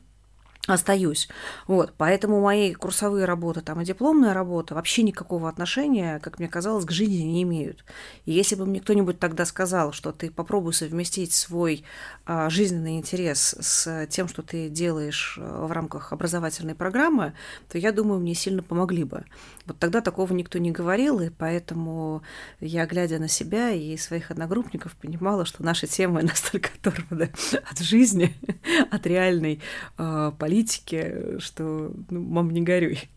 остаюсь. 0.68 1.30
Вот, 1.68 1.94
поэтому 1.98 2.42
мои 2.42 2.74
курсовые 2.74 3.26
работы 3.26 3.62
там 3.62 3.82
и 3.82 3.86
дипломная 3.86 4.34
работа 4.34 4.74
вообще 4.76 5.04
никакого 5.04 5.48
отношения, 5.48 6.20
как 6.20 6.40
мне 6.40 6.48
казалось, 6.48 6.86
к 6.86 6.92
жизни 6.92 7.24
не 7.24 7.44
имеют. 7.44 7.86
И 8.26 8.32
если 8.32 8.56
бы 8.56 8.66
мне 8.66 8.80
кто-нибудь 8.80 9.20
тогда 9.20 9.46
сказал, 9.46 9.92
что 9.92 10.12
ты 10.12 10.32
попробуй 10.32 10.74
совместить 10.74 11.34
свой 11.34 11.84
а, 12.26 12.50
жизненный 12.50 12.98
интерес 12.98 13.56
с 13.60 14.08
тем, 14.08 14.28
что 14.28 14.42
ты 14.42 14.70
делаешь 14.70 15.38
а, 15.40 15.68
в 15.68 15.72
рамках 15.72 16.12
образовательной 16.12 16.76
программы, 16.76 17.34
то 17.70 17.78
я 17.78 17.92
думаю, 17.92 18.20
мне 18.20 18.34
сильно 18.34 18.64
помогли 18.64 19.04
бы. 19.04 19.26
Вот 19.66 19.80
тогда 19.80 20.02
такого 20.02 20.32
никто 20.34 20.60
не 20.60 20.72
говорил, 20.72 21.20
и 21.20 21.30
поэтому 21.30 22.22
я, 22.60 22.86
глядя 22.86 23.18
на 23.18 23.28
себя 23.28 23.72
и 23.72 23.98
своих 23.98 24.30
одногруппников, 24.30 24.96
понимала, 24.96 25.46
что 25.46 25.64
наши 25.64 25.88
темы 25.88 26.22
настолько 26.24 26.70
оторваны 26.80 27.32
от 27.70 27.80
жизни, 27.80 28.36
от 28.92 29.08
реальной 29.08 29.62
э, 29.98 30.32
политики, 30.38 31.40
что, 31.40 31.92
ну, 32.10 32.22
мам, 32.22 32.52
не 32.52 32.62
горюй. 32.62 33.10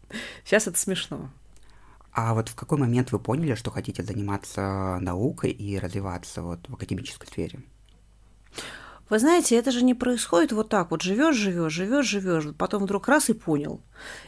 Сейчас 0.44 0.66
это 0.66 0.78
смешно. 0.78 1.30
А 2.12 2.34
вот 2.34 2.48
в 2.48 2.54
какой 2.54 2.78
момент 2.78 3.12
вы 3.12 3.18
поняли, 3.18 3.54
что 3.54 3.70
хотите 3.70 4.02
заниматься 4.02 4.98
наукой 5.00 5.50
и 5.50 5.78
развиваться 5.78 6.42
вот 6.42 6.68
в 6.68 6.74
академической 6.74 7.26
сфере? 7.26 7.60
Вы 9.10 9.18
знаете, 9.18 9.56
это 9.56 9.70
же 9.70 9.84
не 9.84 9.94
происходит 9.94 10.52
вот 10.52 10.68
так 10.68 10.90
вот. 10.90 11.02
Живешь, 11.02 11.36
живешь, 11.36 11.72
живешь, 11.72 12.06
живешь, 12.06 12.44
потом 12.56 12.82
вдруг 12.82 13.08
раз 13.08 13.30
и 13.30 13.32
понял. 13.32 13.80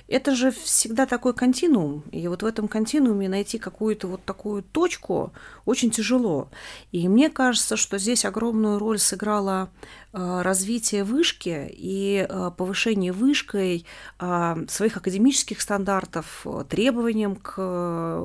Это 0.08 0.34
же 0.34 0.50
всегда 0.50 1.06
такой 1.06 1.34
континуум. 1.34 2.02
И 2.12 2.26
вот 2.28 2.42
в 2.42 2.46
этом 2.46 2.66
континууме 2.66 3.28
найти 3.28 3.58
какую-то 3.58 4.08
вот 4.08 4.24
такую 4.24 4.62
точку 4.62 5.32
очень 5.66 5.90
тяжело. 5.90 6.48
И 6.92 7.08
мне 7.08 7.28
кажется, 7.28 7.76
что 7.76 7.98
здесь 7.98 8.24
огромную 8.24 8.78
роль 8.78 8.98
сыграло 8.98 9.70
э, 10.12 10.42
развитие 10.42 11.04
вышки 11.04 11.68
и 11.70 12.26
э, 12.28 12.50
повышение 12.56 13.12
вышкой 13.12 13.84
э, 14.18 14.56
своих 14.68 14.96
академических 14.96 15.60
стандартов, 15.60 16.46
требованиям 16.68 17.36
к 17.36 18.22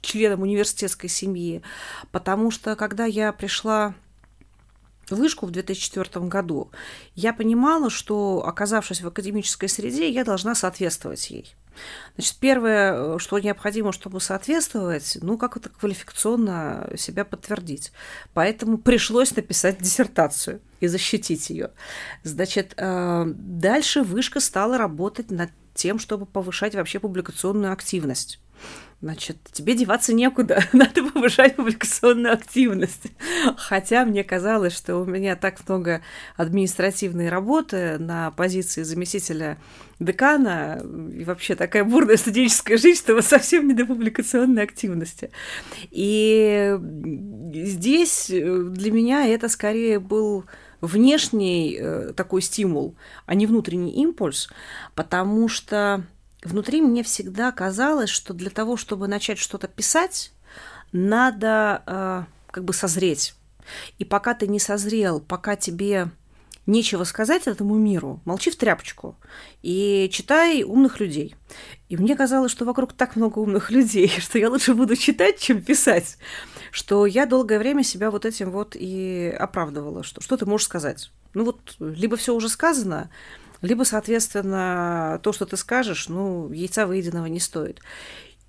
членам 0.00 0.42
университетской 0.42 1.10
семьи. 1.10 1.62
Потому 2.12 2.50
что 2.50 2.76
когда 2.76 3.04
я 3.04 3.32
пришла 3.32 3.94
вышку 5.10 5.46
в 5.46 5.50
2004 5.50 6.26
году, 6.26 6.70
я 7.14 7.32
понимала, 7.32 7.90
что, 7.90 8.44
оказавшись 8.46 9.00
в 9.00 9.06
академической 9.06 9.68
среде, 9.68 10.08
я 10.08 10.24
должна 10.24 10.54
соответствовать 10.54 11.30
ей. 11.30 11.54
Значит, 12.16 12.36
первое, 12.40 13.18
что 13.18 13.38
необходимо, 13.38 13.92
чтобы 13.92 14.20
соответствовать, 14.20 15.18
ну, 15.22 15.38
как 15.38 15.56
это 15.56 15.68
квалификационно 15.68 16.90
себя 16.96 17.24
подтвердить. 17.24 17.92
Поэтому 18.34 18.78
пришлось 18.78 19.34
написать 19.36 19.78
диссертацию 19.78 20.60
и 20.80 20.86
защитить 20.86 21.50
ее. 21.50 21.70
Значит, 22.24 22.74
э, 22.76 23.24
дальше 23.26 24.02
вышка 24.02 24.40
стала 24.40 24.78
работать 24.78 25.30
над 25.30 25.50
тем, 25.74 26.00
чтобы 26.00 26.26
повышать 26.26 26.74
вообще 26.74 26.98
публикационную 26.98 27.72
активность. 27.72 28.40
Значит, 29.00 29.36
тебе 29.52 29.74
деваться 29.74 30.12
некуда, 30.12 30.64
надо 30.72 31.04
повышать 31.04 31.54
публикационную 31.54 32.34
активность. 32.34 33.12
Хотя 33.56 34.04
мне 34.04 34.24
казалось, 34.24 34.76
что 34.76 34.96
у 34.96 35.04
меня 35.04 35.36
так 35.36 35.56
много 35.68 36.02
административной 36.36 37.28
работы 37.28 37.98
на 37.98 38.32
позиции 38.32 38.82
заместителя 38.82 39.58
декана 40.00 40.82
и 41.14 41.22
вообще 41.22 41.54
такая 41.54 41.84
бурная 41.84 42.16
студенческая 42.16 42.76
жизнь, 42.76 42.98
что 42.98 43.20
совсем 43.22 43.68
не 43.68 43.74
до 43.74 43.86
публикационной 43.86 44.64
активности. 44.64 45.30
И 45.90 46.76
здесь 47.54 48.26
для 48.28 48.90
меня 48.90 49.28
это 49.28 49.48
скорее 49.48 50.00
был 50.00 50.44
внешний 50.80 51.76
э, 51.78 52.12
такой 52.16 52.42
стимул, 52.42 52.96
а 53.26 53.34
не 53.34 53.46
внутренний 53.46 53.94
импульс, 54.02 54.48
потому 54.94 55.48
что 55.48 56.04
внутри 56.42 56.80
мне 56.80 57.02
всегда 57.02 57.52
казалось, 57.52 58.10
что 58.10 58.34
для 58.34 58.50
того, 58.50 58.76
чтобы 58.76 59.08
начать 59.08 59.38
что-то 59.38 59.68
писать, 59.68 60.32
надо 60.92 61.82
э, 61.86 62.24
как 62.50 62.64
бы 62.64 62.72
созреть. 62.72 63.34
И 63.98 64.04
пока 64.04 64.34
ты 64.34 64.46
не 64.46 64.58
созрел, 64.58 65.20
пока 65.20 65.56
тебе 65.56 66.10
нечего 66.68 67.04
сказать 67.04 67.46
этому 67.46 67.76
миру, 67.76 68.20
молчи 68.24 68.50
в 68.50 68.56
тряпочку 68.56 69.16
и 69.62 70.08
читай 70.12 70.62
умных 70.62 71.00
людей. 71.00 71.34
И 71.88 71.96
мне 71.96 72.14
казалось, 72.14 72.52
что 72.52 72.66
вокруг 72.66 72.92
так 72.92 73.16
много 73.16 73.38
умных 73.38 73.70
людей, 73.72 74.08
что 74.18 74.38
я 74.38 74.50
лучше 74.50 74.74
буду 74.74 74.94
читать, 74.94 75.38
чем 75.40 75.62
писать, 75.62 76.18
что 76.70 77.06
я 77.06 77.26
долгое 77.26 77.58
время 77.58 77.82
себя 77.82 78.10
вот 78.10 78.24
этим 78.26 78.50
вот 78.50 78.76
и 78.78 79.34
оправдывала, 79.38 80.02
что 80.02 80.20
что 80.20 80.36
ты 80.36 80.46
можешь 80.46 80.66
сказать. 80.66 81.10
Ну 81.34 81.44
вот, 81.44 81.76
либо 81.78 82.16
все 82.16 82.34
уже 82.34 82.48
сказано, 82.48 83.10
либо, 83.60 83.84
соответственно, 83.84 85.20
то, 85.22 85.32
что 85.32 85.46
ты 85.46 85.56
скажешь, 85.56 86.08
ну, 86.08 86.50
яйца 86.52 86.86
выеденного 86.86 87.26
не 87.26 87.40
стоит. 87.40 87.80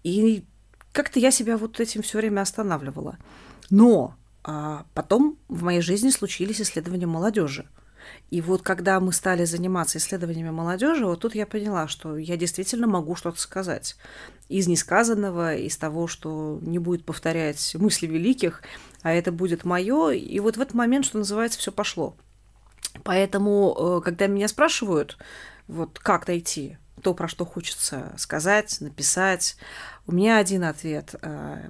И 0.04 0.44
как-то 0.92 1.20
я 1.20 1.32
себя 1.32 1.58
вот 1.58 1.80
этим 1.80 2.02
все 2.02 2.18
время 2.20 2.42
останавливала. 2.42 3.18
Но 3.70 4.16
а 4.44 4.86
потом 4.94 5.38
в 5.48 5.64
моей 5.64 5.82
жизни 5.82 6.10
случились 6.10 6.62
исследования 6.62 7.08
молодежи. 7.08 7.68
И 8.32 8.42
вот 8.42 8.62
когда 8.62 9.00
мы 9.00 9.12
стали 9.12 9.46
заниматься 9.46 9.98
исследованиями 9.98 10.50
молодежи, 10.50 11.06
вот 11.06 11.20
тут 11.20 11.36
я 11.36 11.46
поняла, 11.46 11.88
что 11.88 12.18
я 12.18 12.38
действительно 12.38 12.88
могу 12.88 13.16
что-то 13.16 13.40
сказать. 13.40 13.96
Из 14.48 14.68
несказанного, 14.68 15.56
из 15.56 15.78
того, 15.78 16.08
что 16.08 16.60
не 16.62 16.80
будет 16.80 17.06
повторять 17.06 17.76
мысли 17.76 18.08
великих, 18.08 18.64
а 19.02 19.12
это 19.12 19.32
будет 19.32 19.66
мое. 19.66 20.12
И 20.12 20.40
вот 20.40 20.58
в 20.58 20.62
этот 20.62 20.74
момент, 20.74 21.06
что 21.06 21.18
называется, 21.18 21.60
все 21.60 21.72
пошло. 21.72 22.16
Поэтому, 23.04 23.76
э, 24.00 24.02
когда 24.04 24.28
меня 24.28 24.48
спрашивают, 24.48 25.18
вот 25.68 26.00
как 26.00 26.28
найти 26.28 26.78
то, 27.02 27.14
про 27.14 27.28
что 27.28 27.46
хочется 27.46 28.14
сказать, 28.18 28.82
написать, 28.82 29.56
у 30.06 30.12
меня 30.12 30.38
один 30.38 30.64
ответ. 30.64 31.16
Э, 31.22 31.70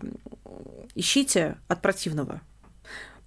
ищите 0.95 1.57
от 1.67 1.81
противного. 1.81 2.41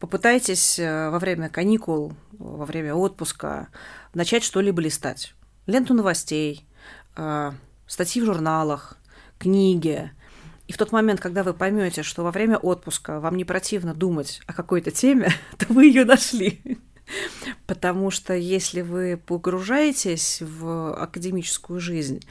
Попытайтесь 0.01 0.79
э, 0.79 1.11
во 1.11 1.19
время 1.19 1.49
каникул, 1.49 2.15
во 2.33 2.65
время 2.65 2.95
отпуска 2.95 3.69
начать 4.15 4.43
что-либо 4.43 4.81
листать. 4.81 5.35
Ленту 5.67 5.95
новостей, 5.95 6.67
статьи 7.87 8.21
в 8.21 8.25
журналах, 8.25 8.97
книги. 9.39 10.11
И 10.67 10.73
в 10.73 10.77
тот 10.77 10.91
момент, 10.91 11.21
когда 11.21 11.45
вы 11.45 11.55
поймете, 11.55 12.03
что 12.03 12.25
во 12.25 12.33
время 12.33 12.57
отпуска 12.57 13.21
вам 13.21 13.37
не 13.37 13.45
противно 13.45 13.95
думать 13.95 14.41
о 14.47 14.55
какой-то 14.55 14.91
теме, 14.91 15.31
то 15.59 15.73
вы 15.73 15.87
ее 15.87 16.05
нашли. 16.05 16.81
Потому 17.67 18.11
что 18.11 18.35
если 18.35 18.81
вы 18.81 19.17
погружаетесь 19.17 20.41
в 20.41 20.95
академическую 20.95 21.81
жизнь, 21.81 22.25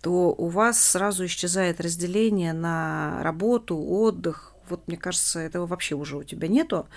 то 0.00 0.34
у 0.36 0.48
вас 0.48 0.80
сразу 0.80 1.26
исчезает 1.26 1.80
разделение 1.80 2.52
на 2.52 3.22
работу, 3.22 3.78
отдых. 3.78 4.54
Вот 4.68 4.86
мне 4.86 4.96
кажется, 4.96 5.40
этого 5.40 5.66
вообще 5.66 5.94
уже 5.94 6.16
у 6.16 6.24
тебя 6.24 6.46
нету, 6.46 6.88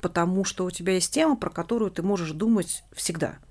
потому 0.00 0.44
что 0.44 0.64
у 0.64 0.70
тебя 0.70 0.94
есть 0.94 1.12
тема, 1.12 1.36
про 1.36 1.50
которую 1.50 1.90
ты 1.90 2.02
можешь 2.02 2.32
думать 2.32 2.84
всегда– 2.92 3.38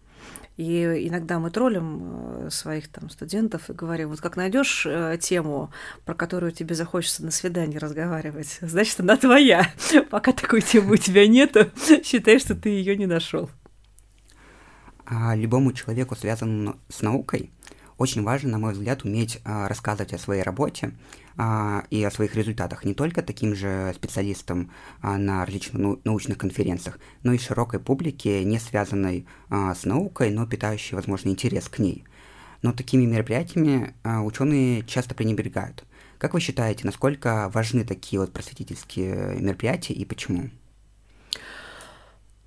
и 0.59 1.07
иногда 1.07 1.39
мы 1.39 1.51
троллим 1.51 2.01
э, 2.01 2.49
своих 2.51 2.89
там 2.89 3.09
студентов 3.09 3.69
и 3.69 3.73
говорим, 3.73 4.09
вот 4.09 4.19
как 4.19 4.35
найдешь 4.35 4.85
э, 4.85 5.17
тему, 5.17 5.71
про 6.03 6.13
которую 6.13 6.51
тебе 6.51 6.75
захочется 6.75 7.23
на 7.23 7.31
свидании 7.31 7.77
разговаривать, 7.77 8.57
значит, 8.61 8.99
она 8.99 9.15
твоя. 9.15 9.71
Пока 10.09 10.33
такой 10.33 10.59
темы 10.59 10.95
у 10.95 10.97
тебя 10.97 11.25
нету, 11.29 11.71
считай, 12.03 12.39
что 12.39 12.55
ты 12.55 12.71
ее 12.71 12.97
не 12.97 13.05
нашел. 13.05 13.49
А 15.05 15.33
любому 15.33 15.71
человеку, 15.71 16.17
связанному 16.17 16.77
с 16.89 17.01
наукой, 17.01 17.51
очень 17.99 18.23
важно, 18.23 18.51
на 18.51 18.59
мой 18.59 18.71
взгляд, 18.71 19.03
уметь 19.03 19.41
а, 19.43 19.67
рассказывать 19.67 20.13
о 20.13 20.17
своей 20.17 20.41
работе 20.41 20.93
а, 21.37 21.83
и 21.89 22.01
о 22.01 22.09
своих 22.09 22.33
результатах 22.33 22.85
не 22.85 22.93
только 22.93 23.21
таким 23.21 23.53
же 23.53 23.91
специалистам 23.93 24.71
а, 25.01 25.17
на 25.17 25.45
различных 25.45 26.05
научных 26.05 26.37
конференциях, 26.37 26.97
но 27.23 27.33
и 27.33 27.37
широкой 27.37 27.81
публике, 27.81 28.45
не 28.45 28.57
связанной 28.57 29.27
с 29.49 29.83
наукой, 29.83 30.31
но 30.31 30.47
питающей, 30.47 30.95
возможно, 30.95 31.27
интерес 31.27 31.67
к 31.67 31.79
ней. 31.79 32.05
Но 32.61 32.71
такими 32.71 33.05
мероприятиями 33.05 33.93
ученые 34.03 34.83
часто 34.83 35.13
пренебрегают. 35.13 35.83
Как 36.17 36.33
вы 36.33 36.39
считаете, 36.39 36.85
насколько 36.85 37.49
важны 37.53 37.83
такие 37.83 38.19
вот 38.19 38.31
просветительские 38.31 39.39
мероприятия 39.39 39.93
и 39.93 40.05
почему? 40.05 40.49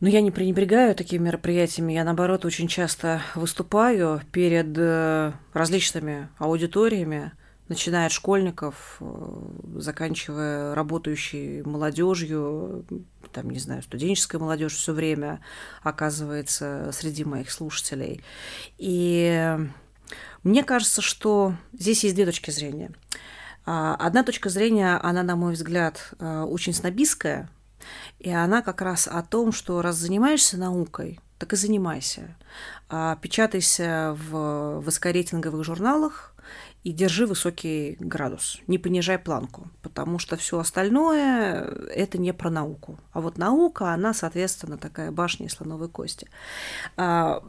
Но 0.02 0.08
я 0.08 0.20
не 0.20 0.32
пренебрегаю 0.32 0.96
такими 0.96 1.26
мероприятиями. 1.26 1.92
Я, 1.92 2.02
наоборот, 2.02 2.44
очень 2.44 2.66
часто 2.66 3.22
выступаю 3.36 4.20
перед 4.32 4.76
э, 4.76 5.30
различными 5.52 6.28
аудиториями, 6.38 7.30
начиная 7.68 8.06
от 8.06 8.12
школьников, 8.12 8.96
э, 8.98 9.04
заканчивая 9.76 10.74
работающей 10.74 11.62
молодежью, 11.62 12.84
там, 13.30 13.50
не 13.50 13.60
знаю, 13.60 13.84
студенческая 13.84 14.38
молодежь 14.38 14.74
все 14.74 14.92
время 14.92 15.40
оказывается 15.84 16.90
среди 16.92 17.24
моих 17.24 17.52
слушателей. 17.52 18.24
И 18.78 19.56
мне 20.42 20.64
кажется, 20.64 21.00
что 21.00 21.54
здесь 21.72 22.02
есть 22.02 22.16
две 22.16 22.26
точки 22.26 22.50
зрения. 22.50 22.90
А, 23.64 23.94
одна 23.94 24.24
точка 24.24 24.48
зрения, 24.48 24.98
она, 25.00 25.22
на 25.22 25.36
мой 25.36 25.52
взгляд, 25.52 26.12
э, 26.18 26.40
очень 26.40 26.74
снобистская– 26.74 27.48
и 28.18 28.30
она 28.30 28.62
как 28.62 28.82
раз 28.82 29.08
о 29.08 29.22
том, 29.22 29.52
что 29.52 29.82
раз 29.82 29.96
занимаешься 29.96 30.56
наукой, 30.56 31.20
так 31.38 31.52
и 31.52 31.56
занимайся. 31.56 32.36
А, 32.88 33.16
печатайся 33.16 34.16
в 34.16 34.80
высокорейтинговых 34.80 35.64
журналах 35.64 36.34
и 36.84 36.92
держи 36.92 37.26
высокий 37.26 37.96
градус, 38.00 38.60
не 38.66 38.78
понижай 38.78 39.18
планку, 39.18 39.68
потому 39.82 40.18
что 40.18 40.36
все 40.36 40.58
остальное 40.58 41.62
это 41.94 42.18
не 42.18 42.32
про 42.32 42.50
науку. 42.50 42.98
А 43.12 43.20
вот 43.20 43.38
наука, 43.38 43.92
она, 43.92 44.14
соответственно, 44.14 44.78
такая 44.78 45.12
башня 45.12 45.46
из 45.46 45.52
слоновой 45.52 45.88
кости. 45.88 46.28
А, 46.96 47.42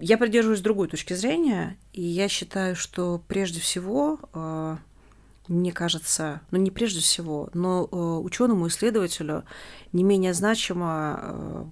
я 0.00 0.18
придерживаюсь 0.18 0.60
другой 0.60 0.88
точки 0.88 1.14
зрения, 1.14 1.76
и 1.92 2.02
я 2.02 2.28
считаю, 2.28 2.76
что 2.76 3.22
прежде 3.26 3.60
всего 3.60 4.20
а, 4.32 4.78
мне 5.48 5.72
кажется, 5.72 6.40
ну 6.50 6.58
не 6.58 6.70
прежде 6.70 7.00
всего, 7.00 7.50
но 7.54 7.88
э, 7.90 7.96
ученому 7.96 8.68
исследователю 8.68 9.44
не 9.92 10.02
менее 10.02 10.34
значимо 10.34 11.20
э, 11.22 11.64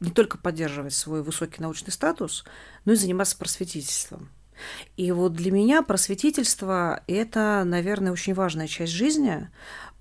не 0.00 0.10
только 0.10 0.38
поддерживать 0.38 0.94
свой 0.94 1.22
высокий 1.22 1.60
научный 1.60 1.90
статус, 1.90 2.44
но 2.84 2.92
и 2.92 2.96
заниматься 2.96 3.36
просветительством. 3.36 4.30
И 4.96 5.10
вот 5.12 5.34
для 5.34 5.50
меня 5.50 5.82
просветительство– 5.82 7.02
это, 7.06 7.62
наверное, 7.64 8.12
очень 8.12 8.34
важная 8.34 8.68
часть 8.68 8.92
жизни, 8.92 9.48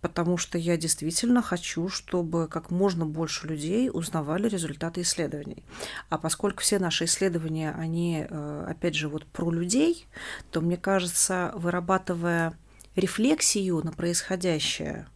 потому 0.02 0.38
что 0.38 0.58
я 0.58 0.78
действительно 0.78 1.42
хочу, 1.42 1.88
чтобы 1.90 2.48
как 2.48 2.72
можно 2.72 3.06
больше 3.06 3.48
людей 3.48 3.90
узнавали 3.92 4.48
результаты 4.48 5.02
исследований. 5.02 5.64
А 6.10 6.18
поскольку 6.18 6.62
все 6.62 6.80
наши 6.80 7.06
исследования, 7.06 7.72
они, 7.72 8.26
э, 8.28 8.66
опять 8.68 8.96
же, 8.96 9.08
вот 9.08 9.26
про 9.26 9.52
людей, 9.52 10.08
то, 10.52 10.62
мне 10.62 10.78
кажется, 10.78 11.52
вырабатывая 11.56 12.58
рефлексию 12.96 13.82
на 13.84 13.92
происходящее 13.92 15.08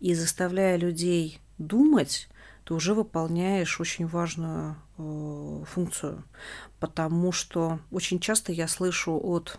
и 0.00 0.14
заставляя 0.14 0.76
людей 0.76 1.40
думать, 1.58 2.28
ты 2.64 2.74
уже 2.74 2.94
выполняешь 2.94 3.80
очень 3.80 4.06
важную 4.06 4.76
э, 4.98 5.64
функцию, 5.66 6.24
потому 6.80 7.32
что 7.32 7.78
очень 7.90 8.20
часто 8.20 8.52
я 8.52 8.68
слышу 8.68 9.18
от 9.22 9.58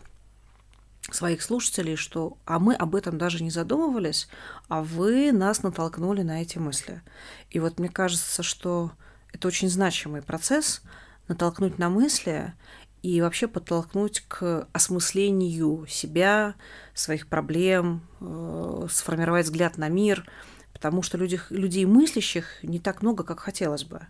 своих 1.12 1.42
слушателей, 1.42 1.96
что 1.96 2.38
а 2.46 2.60
мы 2.60 2.76
об 2.76 2.96
этом 2.96 3.18
даже 3.18 3.44
не 3.44 3.50
задумывались, 3.50 4.28
а 4.68 4.82
вы 4.82 5.32
нас 5.32 5.64
натолкнули 5.64 6.22
на 6.22 6.42
эти 6.42 6.58
мысли. 6.58 7.02
И 7.50 7.60
вот 7.60 7.80
мне 7.80 7.90
кажется, 7.90 8.44
что 8.44 8.92
это 9.32 9.48
очень 9.48 9.70
значимый 9.70 10.22
процесс 10.22 10.82
натолкнуть 11.28 11.78
на 11.78 11.90
мысли 11.90 12.54
и 13.04 13.22
вообще 13.22 13.48
подтолкнуть 13.48 14.22
к 14.28 14.68
осмыслению 14.74 15.86
себя, 15.88 16.56
своих 16.94 17.28
проблем, 17.28 18.02
э, 18.20 18.88
сформировать 18.90 19.46
взгляд 19.46 19.78
на 19.78 19.88
мир, 19.88 20.30
потому 20.74 21.02
что 21.02 21.18
людей, 21.18 21.40
людей 21.50 21.86
мыслящих 21.86 22.64
не 22.64 22.80
так 22.80 23.02
много, 23.02 23.24
как 23.24 23.40
хотелось 23.40 23.84
бы. 23.84 24.02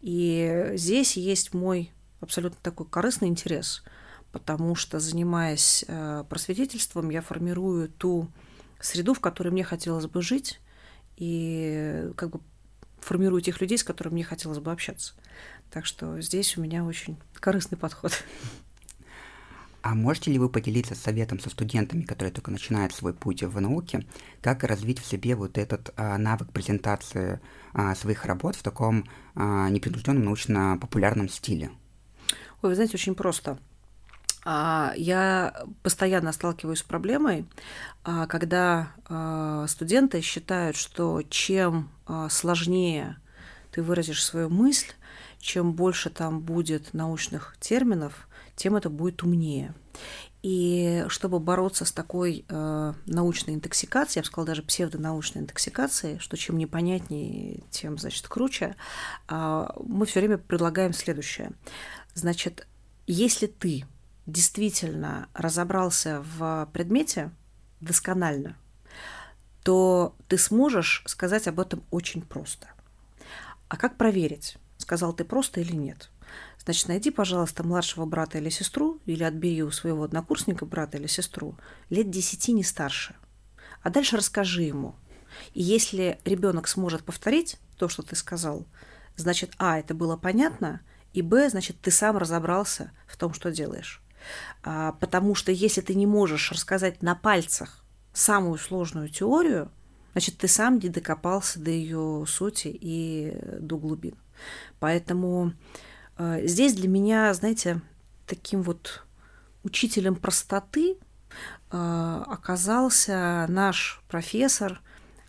И 0.00 0.72
здесь 0.74 1.16
есть 1.16 1.54
мой 1.54 1.92
абсолютно 2.20 2.58
такой 2.62 2.86
корыстный 2.86 3.28
интерес, 3.28 3.82
потому 4.32 4.74
что, 4.74 4.98
занимаясь 4.98 5.84
э, 5.86 6.24
просветительством, 6.28 7.10
я 7.10 7.22
формирую 7.22 7.88
ту 7.88 8.28
среду, 8.80 9.14
в 9.14 9.20
которой 9.20 9.50
мне 9.50 9.64
хотелось 9.64 10.06
бы 10.06 10.22
жить, 10.22 10.60
и 11.16 12.10
как 12.16 12.30
бы 12.30 12.40
формирую 13.00 13.42
тех 13.42 13.60
людей, 13.60 13.78
с 13.78 13.84
которыми 13.84 14.14
мне 14.14 14.24
хотелось 14.24 14.58
бы 14.58 14.72
общаться. 14.72 15.14
Так 15.74 15.86
что 15.86 16.20
здесь 16.20 16.56
у 16.56 16.60
меня 16.60 16.84
очень 16.84 17.16
корыстный 17.34 17.76
подход. 17.76 18.12
А 19.82 19.96
можете 19.96 20.30
ли 20.30 20.38
вы 20.38 20.48
поделиться 20.48 20.94
советом 20.94 21.40
со 21.40 21.50
студентами, 21.50 22.02
которые 22.02 22.32
только 22.32 22.52
начинают 22.52 22.94
свой 22.94 23.12
путь 23.12 23.42
в 23.42 23.60
науке, 23.60 24.06
как 24.40 24.62
развить 24.62 25.00
в 25.00 25.04
себе 25.04 25.34
вот 25.34 25.58
этот 25.58 25.92
а, 25.96 26.16
навык 26.16 26.52
презентации 26.52 27.40
а, 27.72 27.96
своих 27.96 28.24
работ 28.24 28.54
в 28.54 28.62
таком 28.62 29.04
а, 29.34 29.68
непринужденном 29.68 30.24
научно-популярном 30.24 31.28
стиле? 31.28 31.72
Ой, 32.62 32.70
вы 32.70 32.74
знаете, 32.76 32.94
очень 32.94 33.16
просто. 33.16 33.58
А, 34.44 34.92
я 34.96 35.64
постоянно 35.82 36.30
сталкиваюсь 36.30 36.78
с 36.78 36.82
проблемой, 36.84 37.46
а, 38.04 38.28
когда 38.28 38.92
а, 39.08 39.66
студенты 39.66 40.20
считают, 40.20 40.76
что 40.76 41.22
чем 41.28 41.90
сложнее 42.30 43.16
ты 43.72 43.82
выразишь 43.82 44.24
свою 44.24 44.50
мысль, 44.50 44.92
чем 45.44 45.74
больше 45.74 46.08
там 46.08 46.40
будет 46.40 46.94
научных 46.94 47.56
терминов, 47.60 48.28
тем 48.56 48.76
это 48.76 48.88
будет 48.88 49.22
умнее. 49.22 49.74
И 50.42 51.04
чтобы 51.08 51.38
бороться 51.38 51.84
с 51.84 51.92
такой 51.92 52.46
э, 52.48 52.92
научной 53.04 53.54
интоксикацией, 53.54 54.20
я 54.20 54.22
бы 54.22 54.26
сказала 54.26 54.46
даже 54.46 54.62
псевдонаучной 54.62 55.42
интоксикацией, 55.42 56.18
что 56.18 56.38
чем 56.38 56.56
непонятнее, 56.56 57.62
тем, 57.70 57.98
значит, 57.98 58.26
круче, 58.26 58.74
э, 59.28 59.66
мы 59.84 60.06
все 60.06 60.20
время 60.20 60.38
предлагаем 60.38 60.94
следующее. 60.94 61.52
Значит, 62.14 62.66
если 63.06 63.46
ты 63.46 63.84
действительно 64.26 65.28
разобрался 65.34 66.24
в 66.36 66.70
предмете 66.72 67.30
досконально, 67.80 68.56
то 69.62 70.14
ты 70.28 70.38
сможешь 70.38 71.02
сказать 71.06 71.48
об 71.48 71.60
этом 71.60 71.84
очень 71.90 72.22
просто. 72.22 72.68
А 73.68 73.76
как 73.76 73.96
проверить, 73.96 74.56
сказал 74.78 75.12
ты 75.12 75.24
просто 75.24 75.60
или 75.60 75.74
нет? 75.74 76.10
Значит, 76.64 76.88
найди, 76.88 77.10
пожалуйста, 77.10 77.62
младшего 77.62 78.06
брата 78.06 78.38
или 78.38 78.48
сестру, 78.48 79.00
или 79.06 79.22
отбери 79.22 79.62
у 79.62 79.70
своего 79.70 80.04
однокурсника 80.04 80.64
брата 80.64 80.96
или 80.96 81.06
сестру, 81.06 81.56
лет 81.90 82.10
десяти 82.10 82.52
не 82.52 82.64
старше. 82.64 83.14
А 83.82 83.90
дальше 83.90 84.16
расскажи 84.16 84.62
ему. 84.62 84.94
И 85.52 85.62
если 85.62 86.18
ребенок 86.24 86.68
сможет 86.68 87.04
повторить 87.04 87.58
то, 87.76 87.88
что 87.88 88.02
ты 88.02 88.16
сказал, 88.16 88.66
значит, 89.16 89.52
а, 89.58 89.78
это 89.78 89.94
было 89.94 90.16
понятно, 90.16 90.80
и 91.12 91.22
б, 91.22 91.48
значит, 91.50 91.80
ты 91.80 91.90
сам 91.90 92.16
разобрался 92.16 92.92
в 93.06 93.16
том, 93.16 93.34
что 93.34 93.50
делаешь. 93.50 94.02
А, 94.62 94.92
потому 94.92 95.34
что 95.34 95.52
если 95.52 95.80
ты 95.80 95.94
не 95.94 96.06
можешь 96.06 96.50
рассказать 96.50 97.02
на 97.02 97.14
пальцах 97.14 97.84
самую 98.12 98.58
сложную 98.58 99.08
теорию, 99.08 99.70
значит, 100.12 100.38
ты 100.38 100.48
сам 100.48 100.78
не 100.78 100.88
докопался 100.88 101.60
до 101.60 101.70
ее 101.70 102.24
сути 102.26 102.68
и 102.68 103.36
до 103.60 103.76
глубин. 103.76 104.16
Поэтому 104.78 105.52
Э, 106.16 106.40
здесь 106.44 106.74
для 106.74 106.88
меня, 106.88 107.32
знаете, 107.34 107.80
таким 108.26 108.62
вот 108.62 109.04
учителем 109.62 110.14
простоты 110.14 110.96
э, 111.70 112.22
оказался 112.26 113.46
наш 113.48 114.02
профессор, 114.08 114.80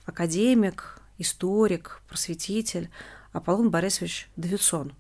академик, 0.06 1.02
историк, 1.18 2.02
просветитель 2.08 2.90
Аполлон 3.32 3.70
Борисович 3.70 4.30
Давидсон. 4.36 4.94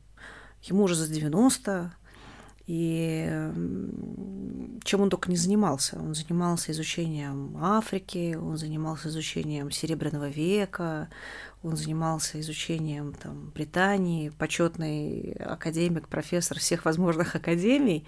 Ему 0.63 0.83
уже 0.83 0.95
за 0.95 1.07
90, 1.07 1.93
и 2.67 3.51
чем 4.83 5.01
он 5.01 5.09
только 5.09 5.29
не 5.29 5.37
занимался. 5.37 5.97
Он 5.99 6.15
занимался 6.15 6.71
изучением 6.71 7.57
Африки, 7.61 8.37
он 8.39 8.57
занимался 8.57 9.09
изучением 9.09 9.71
Серебряного 9.71 10.29
века, 10.29 11.09
он 11.63 11.75
занимался 11.75 12.39
изучением 12.39 13.13
там, 13.13 13.51
Британии, 13.53 14.29
почетный 14.29 15.33
академик, 15.33 16.07
профессор 16.07 16.59
всех 16.59 16.85
возможных 16.85 17.35
академий. 17.35 18.07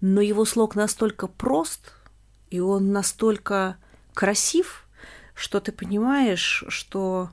Но 0.00 0.20
его 0.20 0.44
слог 0.44 0.76
настолько 0.76 1.26
прост, 1.26 1.92
и 2.48 2.60
он 2.60 2.92
настолько 2.92 3.76
красив, 4.14 4.86
что 5.34 5.60
ты 5.60 5.72
понимаешь, 5.72 6.64
что 6.68 7.30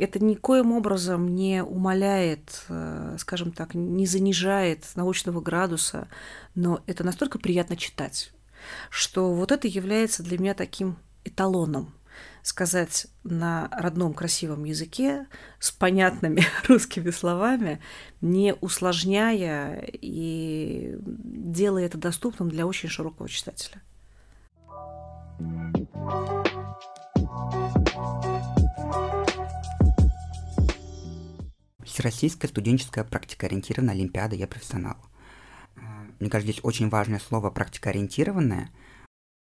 это 0.00 0.18
никоим 0.18 0.72
образом 0.72 1.34
не 1.34 1.62
умаляет, 1.62 2.64
э, 2.68 3.16
скажем 3.18 3.52
так, 3.52 3.74
не 3.74 4.06
занижает 4.06 4.84
научного 4.94 5.40
градуса, 5.40 6.08
но 6.54 6.82
это 6.86 7.04
настолько 7.04 7.38
приятно 7.38 7.76
читать, 7.76 8.32
что 8.88 9.34
вот 9.34 9.52
это 9.52 9.68
является 9.68 10.22
для 10.22 10.38
меня 10.38 10.54
таким 10.54 10.96
эталоном 11.24 11.94
сказать 12.42 13.06
на 13.24 13.68
родном 13.72 14.14
красивом 14.14 14.64
языке 14.64 15.26
с 15.58 15.70
понятными 15.70 16.42
русскими 16.68 17.10
словами, 17.10 17.80
не 18.22 18.54
усложняя 18.54 19.82
и 19.86 20.96
делая 21.00 21.86
это 21.86 21.98
доступным 21.98 22.48
для 22.48 22.66
очень 22.66 22.88
широкого 22.88 23.28
читателя. 23.28 23.82
thank 25.42 26.30
you 26.30 26.39
Всероссийская 32.00 32.48
студенческая 32.48 33.04
практикоориентированная 33.04 33.92
Олимпиада 33.92 34.34
«Я 34.34 34.46
профессионал». 34.46 34.96
Мне 36.18 36.30
кажется, 36.30 36.50
здесь 36.50 36.64
очень 36.64 36.88
важное 36.88 37.18
слово 37.18 37.50
«практикоориентированное». 37.50 38.70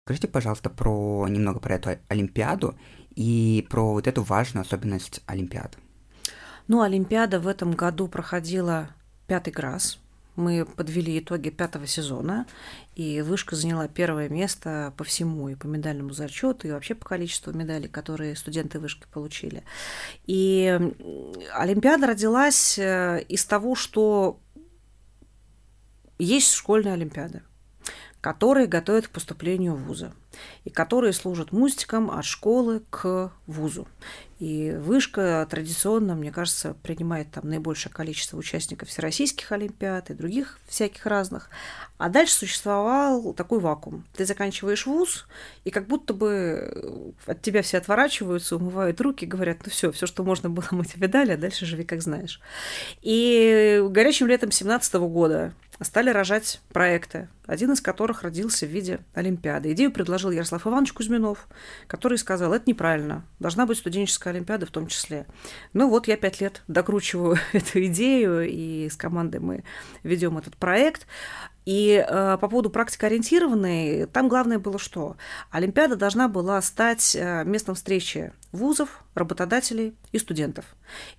Скажите, 0.05 0.27
пожалуйста, 0.27 0.69
про 0.69 1.29
немного 1.29 1.61
про 1.61 1.77
эту 1.77 1.91
Олимпиаду 2.09 2.77
и 3.15 3.65
про 3.71 3.93
вот 3.93 4.09
эту 4.09 4.25
важную 4.25 4.63
особенность 4.63 5.23
Олимпиады. 5.27 5.79
Ну, 6.67 6.81
Олимпиада 6.81 7.39
в 7.39 7.47
этом 7.47 7.71
году 7.71 8.09
проходила 8.09 8.89
пятый 9.29 9.53
раз. 9.55 10.01
Мы 10.37 10.65
подвели 10.65 11.19
итоги 11.19 11.51
пятого 11.51 11.87
сезона, 11.87 12.47
и 12.95 13.21
Вышка 13.21 13.57
заняла 13.57 13.89
первое 13.89 14.29
место 14.29 14.95
по 14.97 15.05
всему, 15.05 15.49
и 15.49 15.55
по 15.55 15.67
медальному 15.67 16.13
зачету, 16.13 16.69
и 16.69 16.71
вообще 16.71 16.95
по 16.95 17.05
количеству 17.05 17.53
медалей, 17.53 17.89
которые 17.89 18.37
студенты 18.37 18.79
Вышки 18.79 19.07
получили. 19.13 19.65
И 20.27 20.79
Олимпиада 21.53 22.07
родилась 22.07 22.79
э, 22.79 23.25
из 23.29 23.45
того, 23.45 23.75
что 23.75 24.41
есть 26.19 26.53
школьная 26.53 26.95
Олимпиада 26.95 27.43
которые 28.21 28.67
готовят 28.67 29.09
к 29.09 29.11
поступлению 29.11 29.75
в 29.75 29.85
вузы 29.85 30.13
и 30.65 30.71
которые 30.71 31.13
служат 31.13 31.53
мустиком 31.53 32.11
от 32.11 32.25
школы 32.25 32.83
к 32.91 33.33
вузу. 33.47 33.89
И 34.39 34.73
вышка 34.73 35.47
традиционно, 35.51 36.15
мне 36.15 36.33
кажется, 36.33 36.75
принимает 36.83 37.31
там 37.31 37.49
наибольшее 37.49 37.93
количество 37.93 38.39
участников 38.39 38.89
всероссийских 38.89 39.53
олимпиад 39.53 40.11
и 40.11 40.15
других 40.15 40.59
всяких 40.67 41.05
разных. 41.05 41.51
А 41.99 42.09
дальше 42.09 42.35
существовал 42.35 43.35
такой 43.35 43.61
вакуум. 43.61 44.07
Ты 44.17 44.25
заканчиваешь 44.25 44.87
вуз, 44.87 45.27
и 45.65 45.71
как 45.71 45.89
будто 45.89 46.15
бы 46.15 47.15
от 47.27 47.43
тебя 47.43 47.61
все 47.63 47.79
отворачиваются, 47.79 48.57
умывают 48.57 49.01
руки, 49.01 49.27
говорят, 49.27 49.59
ну 49.65 49.71
все, 49.71 49.93
все, 49.93 50.07
что 50.07 50.23
можно 50.23 50.49
было, 50.49 50.65
мы 50.71 50.87
тебе 50.87 51.09
дали, 51.09 51.33
а 51.33 51.37
дальше 51.37 51.67
живи 51.67 51.85
как 51.85 52.01
знаешь. 52.01 52.41
И 53.03 53.83
горячим 53.91 54.27
летом 54.27 54.53
17 54.53 54.95
года 54.95 55.53
стали 55.83 56.11
рожать 56.11 56.61
проекты, 56.73 57.29
один 57.47 57.73
из 57.73 57.81
которых 57.81 58.23
родился 58.23 58.67
в 58.67 58.71
виде 58.71 59.01
Олимпиады. 59.15 59.73
Идею 59.73 59.91
предложил 59.91 60.31
Ярослав 60.31 60.67
Иванович 60.67 60.93
Кузьминов, 60.93 61.49
который 61.87 62.19
сказал, 62.19 62.53
это 62.53 62.69
неправильно, 62.69 63.25
должна 63.39 63.67
быть 63.67 63.79
студенческая 63.79 64.31
Олимпиада 64.31 64.67
в 64.67 64.71
том 64.71 64.87
числе. 64.87 65.27
Ну 65.73 65.89
вот 65.89 66.09
я 66.09 66.17
пять 66.17 66.41
лет 66.41 66.63
докручиваю 66.69 67.39
эту 67.53 67.85
идею, 67.87 68.49
и 68.49 68.89
с 68.89 68.97
командой 68.97 69.41
мы 69.41 69.65
ведем 70.03 70.39
этот 70.39 70.57
проект. 70.57 71.07
И 71.71 72.05
э, 72.05 72.37
по 72.41 72.49
поводу 72.49 72.69
практикоориентированной, 72.69 74.07
там 74.07 74.29
главное 74.29 74.59
было 74.59 74.77
что? 74.77 75.17
Олимпиада 75.53 75.95
должна 75.95 76.27
была 76.27 76.61
стать 76.63 77.15
э, 77.15 77.45
местом 77.45 77.77
встречи 77.77 78.33
вузов, 78.51 79.05
работодателей 79.15 79.95
и 80.11 80.19
студентов. 80.19 80.65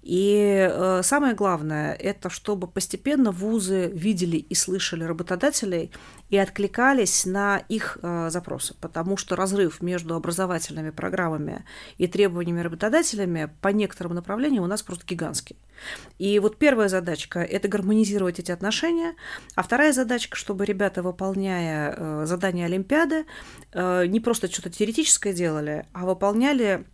И 0.02 0.70
э, 0.70 1.04
самое 1.04 1.36
главное, 1.36 1.94
это 1.94 2.30
чтобы 2.30 2.68
постепенно 2.68 3.32
вузы 3.32 3.92
видели 3.94 4.36
и 4.36 4.54
слышали 4.54 5.06
работодателей 5.06 5.90
и 6.30 6.36
откликались 6.38 7.26
на 7.26 7.60
их 7.70 7.98
э, 8.02 8.30
запросы, 8.30 8.76
потому 8.82 9.16
что 9.16 9.38
разрыв 9.38 9.82
между 9.82 10.16
образовательными 10.16 10.90
программами 10.90 11.64
и 11.98 12.08
требованиями 12.08 12.60
работодателями 12.60 13.50
по 13.62 13.70
некоторым 13.70 14.16
направлениям 14.16 14.66
у 14.66 14.68
нас 14.68 14.84
просто 14.84 15.06
гигантский. 15.06 15.56
И 16.20 16.40
вот 16.40 16.58
первая 16.58 16.88
задачка– 16.88 17.40
это 17.40 17.68
гармонизировать 17.68 18.40
эти 18.40 18.52
отношения, 18.52 19.16
а 19.56 19.64
вторая 19.64 19.94
задачка, 19.94 20.38
чтобы 20.38 20.66
ребята, 20.66 21.02
выполняя 21.04 21.96
э, 21.96 22.26
задания 22.26 22.66
Олимпиады, 22.66 23.26
э, 23.74 24.06
не 24.06 24.20
просто 24.20 24.52
что-то 24.52 24.70
теоретическое 24.70 25.34
делали, 25.34 25.86
а 25.94 26.06
выполняли 26.06 26.86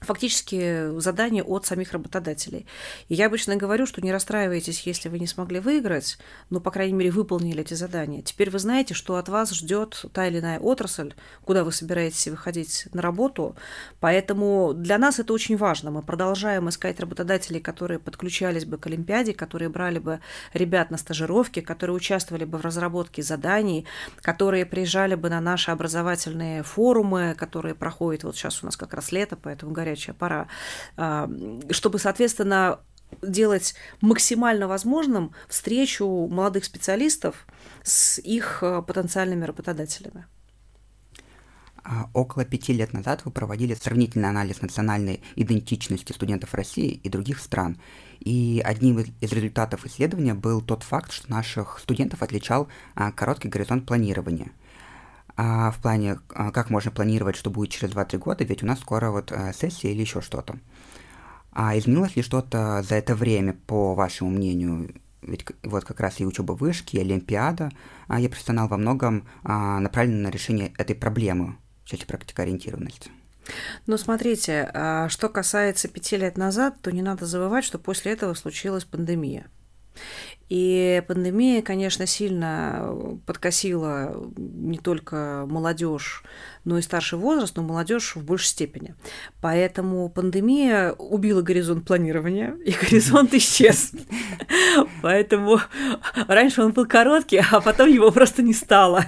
фактически 0.00 0.98
задания 0.98 1.42
от 1.42 1.66
самих 1.66 1.92
работодателей. 1.92 2.66
И 3.08 3.14
я 3.14 3.26
обычно 3.26 3.56
говорю, 3.56 3.86
что 3.86 4.00
не 4.00 4.12
расстраивайтесь, 4.12 4.82
если 4.86 5.08
вы 5.08 5.18
не 5.18 5.26
смогли 5.26 5.60
выиграть, 5.60 6.18
но, 6.50 6.60
по 6.60 6.70
крайней 6.70 6.94
мере, 6.94 7.10
выполнили 7.10 7.60
эти 7.60 7.74
задания. 7.74 8.22
Теперь 8.22 8.50
вы 8.50 8.58
знаете, 8.58 8.94
что 8.94 9.16
от 9.16 9.28
вас 9.28 9.52
ждет 9.52 10.04
та 10.12 10.26
или 10.26 10.40
иная 10.40 10.58
отрасль, 10.58 11.14
куда 11.44 11.64
вы 11.64 11.72
собираетесь 11.72 12.28
выходить 12.28 12.88
на 12.92 13.02
работу. 13.02 13.56
Поэтому 14.00 14.72
для 14.74 14.98
нас 14.98 15.18
это 15.18 15.32
очень 15.32 15.56
важно. 15.56 15.90
Мы 15.90 16.02
продолжаем 16.02 16.68
искать 16.68 17.00
работодателей, 17.00 17.60
которые 17.60 17.98
подключались 17.98 18.64
бы 18.64 18.78
к 18.78 18.86
Олимпиаде, 18.86 19.34
которые 19.34 19.68
брали 19.68 19.98
бы 19.98 20.20
ребят 20.52 20.90
на 20.90 20.96
стажировки, 20.98 21.60
которые 21.60 21.96
участвовали 21.96 22.44
бы 22.44 22.58
в 22.58 22.62
разработке 22.62 23.22
заданий, 23.22 23.86
которые 24.20 24.66
приезжали 24.66 25.14
бы 25.14 25.30
на 25.30 25.40
наши 25.40 25.70
образовательные 25.70 26.62
форумы, 26.62 27.34
которые 27.38 27.74
проходят 27.74 28.24
вот 28.24 28.36
сейчас 28.36 28.62
у 28.62 28.66
нас 28.66 28.76
как 28.76 28.94
раз 28.94 29.12
лето, 29.12 29.36
поэтому 29.36 29.72
горячая 29.84 30.14
пора, 30.14 30.48
а, 30.96 31.30
чтобы, 31.70 31.98
соответственно, 31.98 32.80
делать 33.22 33.74
максимально 34.00 34.66
возможным 34.66 35.32
встречу 35.48 36.06
молодых 36.30 36.64
специалистов 36.64 37.46
с 37.82 38.18
их 38.18 38.62
а, 38.62 38.82
потенциальными 38.82 39.44
работодателями. 39.44 40.26
А, 41.86 42.08
около 42.14 42.46
пяти 42.46 42.72
лет 42.72 42.94
назад 42.94 43.26
вы 43.26 43.30
проводили 43.30 43.74
сравнительный 43.74 44.30
анализ 44.30 44.62
национальной 44.62 45.20
идентичности 45.36 46.12
студентов 46.12 46.54
России 46.54 46.88
и 47.04 47.08
других 47.10 47.38
стран. 47.38 47.78
И 48.20 48.62
одним 48.64 49.00
из 49.00 49.32
результатов 49.32 49.84
исследования 49.84 50.32
был 50.32 50.62
тот 50.62 50.82
факт, 50.82 51.12
что 51.12 51.30
наших 51.30 51.78
студентов 51.78 52.22
отличал 52.22 52.68
короткий 53.14 53.48
горизонт 53.48 53.86
планирования– 53.86 54.50
а 55.36 55.70
в 55.70 55.80
плане, 55.80 56.18
а, 56.30 56.50
как 56.50 56.70
можно 56.70 56.90
планировать, 56.90 57.36
что 57.36 57.50
будет 57.50 57.70
через 57.70 57.92
2-3 57.92 58.18
года, 58.18 58.44
ведь 58.44 58.62
у 58.62 58.66
нас 58.66 58.80
скоро 58.80 59.10
вот 59.10 59.32
э, 59.32 59.52
сессия 59.52 59.90
или 59.92 60.00
еще 60.00 60.20
что-то. 60.20 60.58
А 61.52 61.76
изменилось 61.78 62.16
ли 62.16 62.22
что-то 62.22 62.82
за 62.82 62.96
это 62.96 63.14
время, 63.14 63.56
по 63.66 63.94
вашему 63.94 64.30
мнению? 64.30 64.94
Ведь 65.22 65.44
вот 65.62 65.84
как 65.84 66.00
раз 66.00 66.20
и 66.20 66.26
учеба 66.26 66.52
вышки, 66.52 66.96
и 66.96 67.00
Олимпиада, 67.00 67.70
а 68.08 68.20
я 68.20 68.28
профессионал 68.28 68.68
во 68.68 68.76
многом 68.76 69.26
а, 69.42 69.80
направлен 69.80 70.22
на 70.22 70.30
решение 70.30 70.72
этой 70.78 70.94
проблемы 70.94 71.56
в 71.84 71.88
части 71.88 72.04
практикоориентированности. 72.04 73.10
Ну, 73.86 73.96
смотрите, 73.98 74.70
а, 74.72 75.08
что 75.08 75.28
касается 75.28 75.88
пяти 75.88 76.16
лет 76.16 76.36
назад, 76.36 76.80
то 76.80 76.92
не 76.92 77.02
надо 77.02 77.26
забывать, 77.26 77.64
что 77.64 77.78
после 77.78 78.12
этого 78.12 78.34
случилась 78.34 78.84
пандемия. 78.84 79.46
И 80.50 81.02
пандемия, 81.08 81.62
конечно, 81.62 82.06
сильно 82.06 82.94
подкосила 83.26 84.14
не 84.36 84.78
только 84.78 85.46
молодежь, 85.48 86.22
но 86.64 86.78
и 86.78 86.82
старший 86.82 87.18
возраст, 87.18 87.56
но 87.56 87.62
молодежь 87.62 88.14
в 88.14 88.22
большей 88.22 88.48
степени. 88.48 88.94
Поэтому 89.40 90.08
пандемия 90.10 90.92
убила 90.92 91.40
горизонт 91.40 91.86
планирования, 91.86 92.56
и 92.64 92.72
горизонт 92.72 93.32
исчез. 93.34 93.92
Поэтому 95.02 95.60
раньше 96.28 96.62
он 96.62 96.72
был 96.72 96.86
короткий, 96.86 97.42
а 97.50 97.60
потом 97.60 97.88
его 97.88 98.10
просто 98.10 98.42
не 98.42 98.52
стало. 98.52 99.06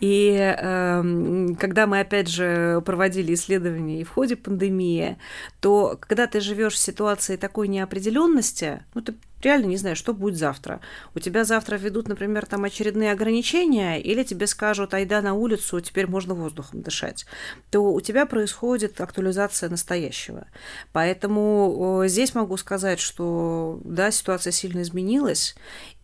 И 0.00 0.36
э, 0.38 1.46
когда 1.58 1.86
мы, 1.88 2.00
опять 2.00 2.28
же, 2.28 2.80
проводили 2.86 3.34
исследования 3.34 4.00
и 4.00 4.04
в 4.04 4.10
ходе 4.10 4.36
пандемии, 4.36 5.18
то 5.60 5.98
когда 6.00 6.28
ты 6.28 6.40
живешь 6.40 6.74
в 6.74 6.78
ситуации 6.78 7.36
такой 7.36 7.66
неопределенности, 7.66 8.84
ну, 8.94 9.02
ты 9.02 9.14
реально 9.44 9.66
не 9.66 9.76
знаешь, 9.76 9.98
что 9.98 10.14
будет 10.14 10.36
завтра. 10.36 10.80
У 11.14 11.18
тебя 11.18 11.44
завтра 11.44 11.76
ведут, 11.76 12.08
например, 12.08 12.46
там 12.46 12.64
очередные 12.64 13.12
ограничения, 13.12 14.00
или 14.00 14.22
тебе 14.22 14.46
скажут, 14.46 14.94
айда 14.94 15.20
на 15.22 15.34
улицу, 15.34 15.80
теперь 15.80 16.06
можно 16.06 16.34
воздухом 16.34 16.82
дышать, 16.82 17.26
то 17.70 17.92
у 17.92 18.00
тебя 18.00 18.26
происходит 18.26 19.00
актуализация 19.00 19.68
настоящего. 19.68 20.46
Поэтому 20.92 22.04
здесь 22.06 22.34
могу 22.34 22.56
сказать, 22.56 23.00
что 23.00 23.80
да, 23.84 24.10
ситуация 24.10 24.52
сильно 24.52 24.82
изменилась, 24.82 25.54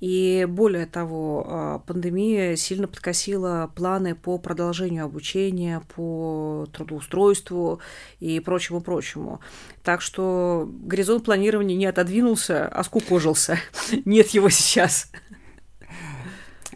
и 0.01 0.46
более 0.48 0.87
того, 0.87 1.46
а, 1.48 1.79
пандемия 1.81 2.55
сильно 2.57 2.87
подкосила 2.87 3.70
планы 3.74 4.14
по 4.14 4.38
продолжению 4.38 5.05
обучения, 5.05 5.83
по 5.94 6.68
трудоустройству 6.72 7.81
и 8.20 8.38
прочему-прочему. 8.38 9.40
Так 9.88 10.03
что 10.03 10.70
горизонт 10.83 11.24
планирования 11.24 11.74
не 11.74 11.87
отодвинулся, 11.87 12.68
а 12.68 12.85
скукожился. 12.85 13.59
Нет 14.05 14.29
его 14.29 14.51
сейчас. 14.51 15.11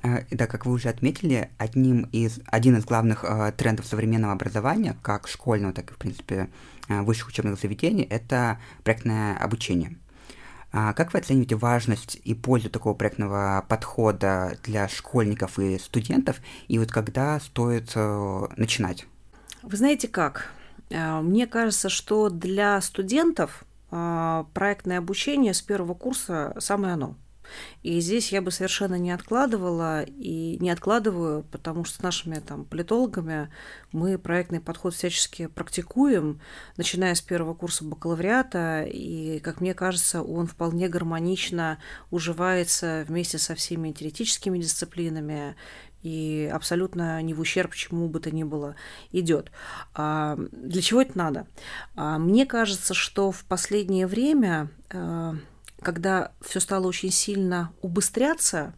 А, 0.03 0.21
да, 0.31 0.47
как 0.47 0.65
вы 0.65 0.73
уже 0.73 0.89
отметили, 0.89 1.51
одним 1.59 2.05
из, 2.05 2.41
один 2.47 2.79
из 2.79 2.87
главных 2.87 3.23
э, 3.23 3.53
трендов 3.55 3.85
современного 3.85 4.33
образования, 4.33 4.97
как 5.03 5.29
школьного, 5.29 5.75
так 5.75 5.91
и, 5.91 5.93
в 5.93 5.99
принципе, 5.99 6.49
э, 6.89 7.03
высших 7.03 7.29
учебных 7.29 7.61
заведений, 7.61 8.05
это 8.05 8.59
проектное 8.83 9.37
обучение. 9.37 9.99
А 10.73 10.95
как 10.95 11.13
вы 11.13 11.19
оцениваете 11.19 11.57
важность 11.57 12.19
и 12.25 12.33
пользу 12.33 12.71
такого 12.71 12.95
проектного 12.95 13.63
подхода 13.69 14.57
для 14.63 14.89
школьников 14.89 15.59
и 15.59 15.79
студентов, 15.79 16.41
и 16.67 16.79
вот 16.79 16.91
когда 16.91 17.39
стоит 17.41 17.93
э, 17.95 18.47
начинать? 18.57 19.07
Вы 19.63 19.77
знаете 19.77 20.09
как? 20.09 20.51
Э, 20.93 21.21
мне 21.21 21.47
кажется, 21.47 21.89
что 21.89 22.29
для 22.29 22.81
студентов 22.81 23.65
э, 23.91 24.45
проектное 24.53 24.99
обучение 24.99 25.55
с 25.55 25.63
первого 25.63 25.95
курса 25.95 26.55
самое 26.59 26.95
оно. 26.95 27.17
И 27.83 28.01
здесь 28.01 28.33
я 28.33 28.41
бы 28.41 28.51
совершенно 28.51 28.95
не 28.95 29.11
откладывала 29.11 30.05
и 30.05 30.57
не 30.61 30.71
откладываю, 30.71 31.45
потому 31.51 31.85
что 31.85 31.99
с 31.99 32.03
нашими 32.03 32.37
там 32.37 32.65
политологами 32.65 33.51
мы 33.91 34.17
проектный 34.17 34.61
подход 34.61 34.95
всячески 34.95 35.49
практикуем, 35.49 36.41
начиная 36.77 37.15
с 37.15 37.21
первого 37.21 37.55
курса 37.55 37.85
бакалавриата, 37.85 38.85
и, 38.85 39.41
как 39.41 39.61
мне 39.61 39.75
кажется, 39.75 40.23
он 40.23 40.47
вполне 40.47 40.89
гармонично 40.89 41.79
уживается 42.11 43.05
вместе 43.09 43.39
со 43.39 43.55
всеми 43.55 43.93
теоретическими 43.93 44.59
дисциплинами, 44.59 45.57
и 46.03 46.51
абсолютно 46.53 47.21
не 47.23 47.35
в 47.35 47.41
ущерб 47.41 47.75
чему 47.75 48.09
бы 48.09 48.21
то 48.21 48.31
ни 48.31 48.45
было 48.45 48.77
идет. 49.11 49.51
А 49.95 50.37
для 50.51 50.83
чего 50.83 51.03
это 51.03 51.17
надо? 51.17 51.47
А 51.95 52.19
мне 52.19 52.47
кажется, 52.47 52.95
что 52.95 53.31
в 53.31 53.45
последнее 53.45 54.07
время 54.07 54.71
а, 54.93 55.37
когда 55.83 56.33
все 56.41 56.61
стало 56.61 56.87
очень 56.87 57.11
сильно 57.11 57.73
убыстряться, 57.83 58.75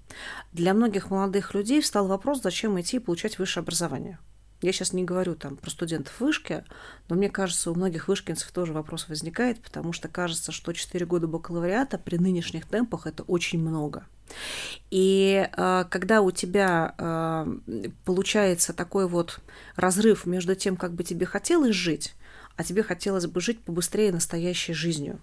для 0.53 0.75
многих 0.75 1.11
молодых 1.11 1.55
людей 1.55 1.81
встал 1.81 2.07
вопрос, 2.07 2.43
зачем 2.43 2.81
идти 2.81 2.99
получать 2.99 3.39
высшее 3.39 3.63
образование. 3.63 4.19
Я 4.65 4.73
сейчас 4.73 4.95
не 4.95 5.05
говорю 5.05 5.35
там 5.35 5.59
про 5.59 5.69
студентов 5.69 6.19
вышки, 6.21 6.65
но 7.11 7.17
мне 7.17 7.29
кажется, 7.29 7.71
у 7.71 7.75
многих 7.75 8.09
вышкинцев 8.09 8.51
тоже 8.51 8.73
вопрос 8.73 9.11
возникает, 9.11 9.61
потому 9.61 9.93
что 9.93 10.09
кажется, 10.09 10.53
что 10.53 10.73
4 10.73 11.05
года 11.05 11.27
бакалавриата 11.27 11.99
при 11.99 12.17
нынешних 12.17 12.65
темпах 12.65 13.07
это 13.07 13.25
очень 13.25 13.61
много. 13.61 14.07
И 14.91 15.47
э, 15.55 15.85
когда 15.91 16.23
у 16.23 16.31
тебя 16.31 16.95
э, 16.97 17.85
получается 18.07 18.73
такой 18.73 19.07
вот 19.07 19.41
разрыв 19.77 20.25
между 20.25 20.55
тем, 20.55 20.77
как 20.77 20.95
бы 20.95 21.05
тебе 21.05 21.27
хотелось 21.27 21.77
жить, 21.77 22.15
а 22.57 22.65
тебе 22.65 22.83
хотелось 22.83 23.27
бы 23.27 23.43
жить 23.43 23.61
побыстрее 23.61 24.13
настоящей 24.13 24.73
жизнью, 24.73 25.21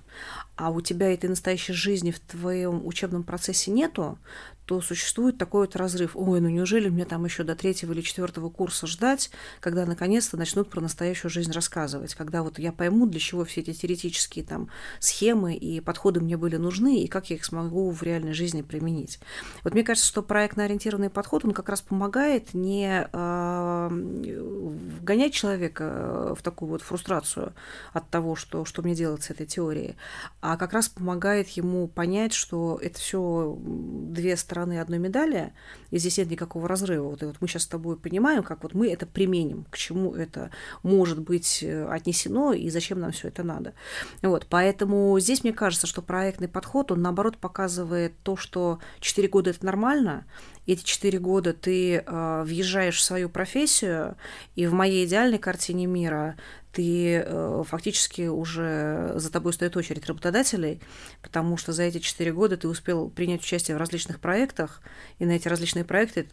а 0.56 0.70
у 0.70 0.82
тебя 0.82 1.12
этой 1.12 1.30
настоящей 1.30 1.74
жизни 1.74 2.12
в 2.12 2.20
твоем 2.20 2.86
учебном 2.86 3.24
процессе 3.24 3.72
нету, 3.72 4.20
то 4.66 4.80
существует 4.82 5.38
такой 5.38 5.62
вот 5.62 5.76
разрыв. 5.76 6.12
Ой, 6.16 6.40
ну 6.40 6.50
неужели 6.50 6.90
мне 6.90 7.06
там 7.06 7.26
еще 7.26 7.44
до 7.44 7.56
третьего 7.56 7.94
или 7.94 8.02
четвертого 8.02 8.50
курса 8.50 8.88
ждать, 8.88 9.32
когда 9.60 9.86
наконец-то 9.86 10.38
начнут 10.38 10.70
про 10.70 10.82
настоящую 10.82 11.30
жизнь 11.32 11.52
рассказывать, 11.52 12.16
когда 12.16 12.44
вот 12.44 12.60
я 12.60 12.72
пойму, 12.72 13.06
для 13.06 13.20
чего 13.20 13.44
все 13.44 13.62
эти 13.62 13.74
теоретические 13.74 14.46
там 14.46 14.70
схемы 15.00 15.56
и 15.56 15.82
подходы 15.82 16.22
мне 16.22 16.38
были 16.38 16.58
нужны, 16.58 17.02
и 17.02 17.08
как 17.08 17.30
я 17.30 17.36
их 17.36 17.46
смогу 17.46 17.92
в 17.92 18.02
реальной 18.04 18.34
жизни 18.34 18.62
применить. 18.62 19.20
Вот 19.64 19.74
мне 19.74 19.84
кажется, 19.84 20.08
что 20.08 20.22
проектно-ориентированный 20.22 21.10
подход, 21.10 21.44
он 21.44 21.52
как 21.52 21.68
раз 21.68 21.82
помогает 21.82 22.54
не 22.54 23.10
э, 23.12 23.88
вгонять 23.92 25.34
человека 25.34 26.34
в 26.38 26.42
такую 26.44 26.70
вот 26.70 26.82
фрустрацию 26.82 27.54
от 27.94 28.10
того, 28.10 28.36
что, 28.36 28.64
что 28.66 28.84
мне 28.84 28.96
делать 28.96 29.24
с 29.24 29.32
этой 29.32 29.46
теорией, 29.46 29.96
а 30.40 30.56
как 30.56 30.74
раз 30.74 30.88
помогает 30.88 31.50
ему 31.50 31.88
понять, 31.88 32.34
что 32.34 32.80
это 32.82 33.00
все 33.00 33.58
две 33.62 34.38
стороны 34.38 34.51
стороны 34.52 34.80
одной 34.82 35.00
медали, 35.00 35.54
и 35.92 35.98
здесь 35.98 36.18
нет 36.18 36.30
никакого 36.30 36.68
разрыва. 36.68 37.08
Вот, 37.08 37.24
и 37.24 37.26
вот 37.26 37.38
мы 37.40 37.48
сейчас 37.48 37.64
с 37.64 37.68
тобой 37.68 37.96
понимаем, 37.96 38.44
как 38.44 38.64
вот 38.64 38.74
мы 38.74 38.92
это 38.92 39.06
применим, 39.06 39.66
к 39.70 39.78
чему 39.78 40.14
это 40.14 40.52
может 40.84 41.20
быть 41.20 41.64
э, 41.64 41.86
отнесено 41.90 42.52
и 42.52 42.70
зачем 42.70 43.00
нам 43.00 43.12
все 43.12 43.30
это 43.30 43.44
надо. 43.44 43.74
Вот, 44.22 44.48
поэтому 44.50 45.18
здесь 45.20 45.44
мне 45.44 45.54
кажется, 45.54 45.88
что 45.88 46.02
проектный 46.02 46.50
подход, 46.50 46.92
он 46.92 47.02
наоборот 47.02 47.38
показывает 47.38 48.14
то, 48.24 48.36
что 48.36 48.80
4 49.00 49.28
года 49.30 49.52
это 49.52 49.66
нормально, 49.66 50.26
эти 50.68 50.84
четыре 50.84 51.20
года 51.20 51.54
ты 51.54 51.96
э, 51.96 52.44
въезжаешь 52.46 52.98
в 52.98 53.04
свою 53.04 53.30
профессию, 53.30 54.16
и 54.56 54.68
в 54.68 54.74
моей 54.74 55.06
идеальной 55.06 55.40
картине 55.40 55.86
мира 55.88 56.36
ты 56.72 57.24
э, 57.26 57.64
фактически 57.68 58.28
уже 58.28 59.14
за 59.16 59.32
тобой 59.32 59.54
стоит 59.54 59.76
очередь 59.78 60.06
работодателей, 60.06 60.82
потому 61.22 61.58
что 61.58 61.72
за 61.74 61.84
эти 61.84 62.00
четыре 62.00 62.32
года 62.32 62.58
ты 62.58 62.68
успел 62.68 63.10
принять 63.10 63.42
участие 63.42 63.76
в 63.76 63.80
различных 63.80 64.20
проектах, 64.20 64.82
и 65.20 65.26
на 65.26 65.32
эти 65.32 65.48
различные 65.48 65.86
проекты 65.86 66.28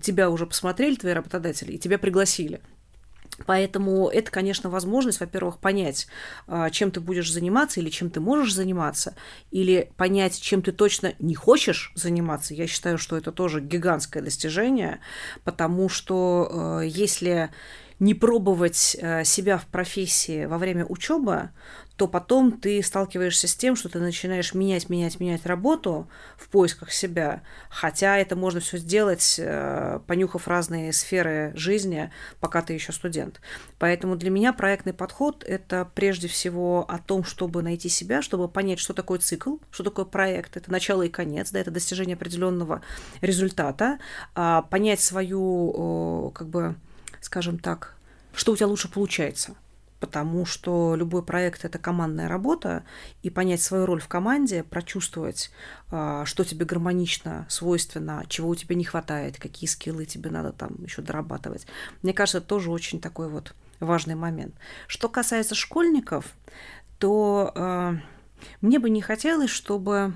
тебя 0.00 0.30
уже 0.30 0.46
посмотрели 0.46 0.94
твои 0.94 1.12
работодатели 1.12 1.72
и 1.72 1.78
тебя 1.78 1.98
пригласили. 1.98 2.60
Поэтому 3.46 4.08
это, 4.08 4.30
конечно, 4.30 4.68
возможность, 4.68 5.20
во-первых, 5.20 5.58
понять, 5.58 6.06
а, 6.46 6.70
чем 6.70 6.90
ты 6.90 7.00
будешь 7.00 7.32
заниматься 7.32 7.80
или 7.80 7.88
чем 7.88 8.10
ты 8.10 8.20
можешь 8.20 8.52
заниматься, 8.52 9.14
или 9.50 9.90
понять, 9.96 10.40
чем 10.40 10.62
ты 10.62 10.72
точно 10.72 11.14
не 11.18 11.34
хочешь 11.34 11.92
заниматься. 11.94 12.54
Я 12.54 12.66
считаю, 12.66 12.98
что 12.98 13.16
это 13.16 13.32
тоже 13.32 13.60
гигантское 13.60 14.22
достижение, 14.22 15.00
потому 15.44 15.88
что 15.88 16.80
э, 16.82 16.88
если 16.88 17.50
не 18.00 18.14
пробовать 18.14 18.96
э, 18.98 19.24
себя 19.24 19.58
в 19.58 19.66
профессии 19.66 20.46
во 20.46 20.58
время 20.58 20.86
учебы, 20.86 21.50
то 21.96 22.08
потом 22.08 22.58
ты 22.58 22.82
сталкиваешься 22.82 23.46
с 23.46 23.54
тем, 23.54 23.76
что 23.76 23.90
ты 23.90 23.98
начинаешь 23.98 24.54
менять, 24.54 24.88
менять, 24.88 25.20
менять 25.20 25.44
работу 25.44 26.08
в 26.38 26.48
поисках 26.48 26.92
себя, 26.92 27.42
хотя 27.68 28.16
это 28.16 28.36
можно 28.36 28.60
все 28.60 28.78
сделать, 28.78 29.36
э, 29.38 30.00
понюхав 30.06 30.48
разные 30.48 30.94
сферы 30.94 31.52
жизни, 31.54 32.10
пока 32.40 32.62
ты 32.62 32.72
еще 32.72 32.92
студент. 32.92 33.42
Поэтому 33.78 34.16
для 34.16 34.30
меня 34.30 34.54
проектный 34.54 34.94
подход– 34.94 35.44
это 35.46 35.86
прежде 35.94 36.26
всего 36.26 36.86
о 36.88 36.96
том, 36.96 37.22
чтобы 37.22 37.62
найти 37.62 37.90
себя, 37.90 38.22
чтобы 38.22 38.48
понять, 38.48 38.78
что 38.78 38.94
такое 38.94 39.18
цикл, 39.18 39.56
что 39.70 39.84
такое 39.84 40.06
проект, 40.06 40.56
это 40.56 40.72
начало 40.72 41.02
и 41.02 41.10
конец, 41.10 41.50
да, 41.50 41.58
это 41.60 41.70
достижение 41.70 42.14
определенного 42.14 42.80
результата, 43.20 43.98
а 44.34 44.62
понять 44.62 45.00
свою, 45.00 46.32
как 46.34 46.48
бы, 46.48 46.76
скажем 47.30 47.60
так, 47.60 47.94
что 48.34 48.50
у 48.50 48.56
тебя 48.56 48.66
лучше 48.66 48.90
получается– 48.90 49.54
потому 50.00 50.46
что 50.46 50.94
любой 50.96 51.22
проект– 51.22 51.64
это 51.66 51.78
командная 51.78 52.26
работа, 52.26 52.84
и 53.22 53.30
понять 53.30 53.62
свою 53.62 53.86
роль 53.86 54.00
в 54.00 54.08
команде, 54.08 54.64
прочувствовать, 54.64 55.50
а, 55.90 56.24
что 56.24 56.42
тебе 56.42 56.64
гармонично, 56.64 57.46
свойственно, 57.48 58.24
чего 58.28 58.48
у 58.48 58.54
тебя 58.54 58.74
не 58.74 58.84
хватает, 58.84 59.38
какие 59.38 59.68
скиллы 59.68 60.06
тебе 60.06 60.30
надо 60.30 60.52
там 60.52 60.82
еще 60.82 61.02
дорабатывать. 61.02 61.66
Мне 62.02 62.14
кажется, 62.14 62.40
тоже 62.40 62.70
очень 62.70 63.00
такой 63.00 63.28
вот 63.28 63.54
важный 63.78 64.14
момент. 64.14 64.54
Что 64.86 65.08
касается 65.08 65.54
школьников, 65.54 66.34
то 66.98 67.52
э, 67.54 67.92
мне 68.62 68.78
бы 68.78 68.88
не 68.90 69.02
хотелось, 69.02 69.50
чтобы 69.50 70.14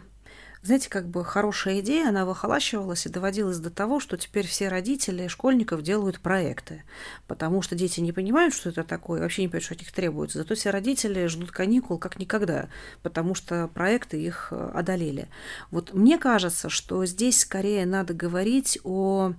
знаете, 0.65 0.89
как 0.89 1.07
бы 1.09 1.25
хорошая 1.25 1.81
идея, 1.81 2.09
она 2.09 2.25
выхолащивалась 2.25 3.05
и 3.05 3.11
доводилась 3.11 3.59
до 3.59 3.69
того, 3.69 4.01
что 4.01 4.17
теперь 4.17 4.47
все 4.47 4.69
родители 4.69 5.27
школьников 5.29 5.83
делают 5.83 6.21
проекты, 6.21 6.85
потому 7.27 7.61
что 7.61 7.75
дети 7.75 8.01
не 8.01 8.13
понимают, 8.13 8.55
что 8.55 8.71
это 8.71 8.83
такое, 8.83 9.21
вообще 9.21 9.43
не 9.43 9.49
понимают, 9.49 9.65
что 9.65 9.75
от 9.75 9.81
них 9.81 9.93
требуется. 9.93 10.39
Зато 10.39 10.55
все 10.55 10.71
родители 10.71 11.27
ждут 11.27 11.51
каникул 11.51 11.99
как 11.99 12.19
никогда, 12.19 12.69
потому 13.03 13.35
что 13.35 13.69
проекты 13.69 14.23
их 14.23 14.49
э, 14.53 14.71
одолели. 14.73 15.29
Вот 15.71 15.93
мне 15.93 16.17
кажется, 16.17 16.71
что 16.71 17.05
здесь 17.05 17.41
скорее 17.41 17.85
надо 17.85 18.15
говорить 18.15 18.79
о 18.85 19.35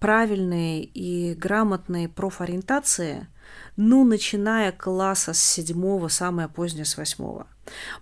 правильной 0.00 0.80
и 0.80 1.34
грамотной 1.34 2.08
профориентации, 2.08 3.28
ну, 3.76 4.04
начиная 4.04 4.72
класса 4.72 5.34
с 5.34 5.42
седьмого, 5.42 6.08
самое 6.08 6.48
позднее 6.48 6.86
с 6.86 6.96
восьмого 6.96 7.46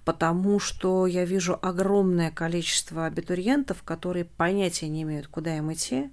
потому 0.05 0.59
что 0.59 1.07
я 1.07 1.25
вижу 1.25 1.59
огромное 1.61 2.31
количество 2.31 3.07
абитуриентов, 3.07 3.83
которые 3.83 4.25
понятия 4.25 4.89
не 4.89 5.03
имеют, 5.03 5.29
куда 5.29 5.57
им 5.57 5.73
идти, 5.73 6.11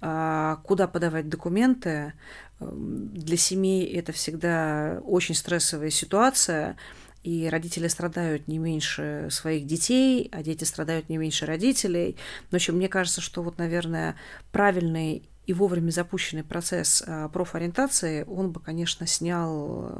а, 0.00 0.56
куда 0.64 0.86
подавать 0.86 1.28
документы. 1.28 2.12
Для 2.60 3.36
семей 3.36 3.86
это 3.94 4.12
всегда 4.12 5.00
очень 5.04 5.34
стрессовая 5.34 5.90
ситуация, 5.90 6.76
и 7.22 7.48
родители 7.48 7.88
страдают 7.88 8.48
не 8.48 8.58
меньше 8.58 9.28
своих 9.30 9.66
детей, 9.66 10.28
а 10.30 10.42
дети 10.42 10.64
страдают 10.64 11.08
не 11.08 11.16
меньше 11.16 11.46
родителей. 11.46 12.16
В 12.50 12.54
общем, 12.54 12.76
мне 12.76 12.88
кажется, 12.88 13.20
что 13.20 13.42
вот, 13.42 13.58
наверное, 13.58 14.14
правильный 14.52 15.28
и 15.46 15.52
вовремя 15.52 15.90
запущенный 15.90 16.44
процесс 16.44 17.02
а, 17.06 17.28
профориентации, 17.28 18.24
он 18.24 18.52
бы, 18.52 18.60
конечно, 18.60 19.06
снял 19.06 19.90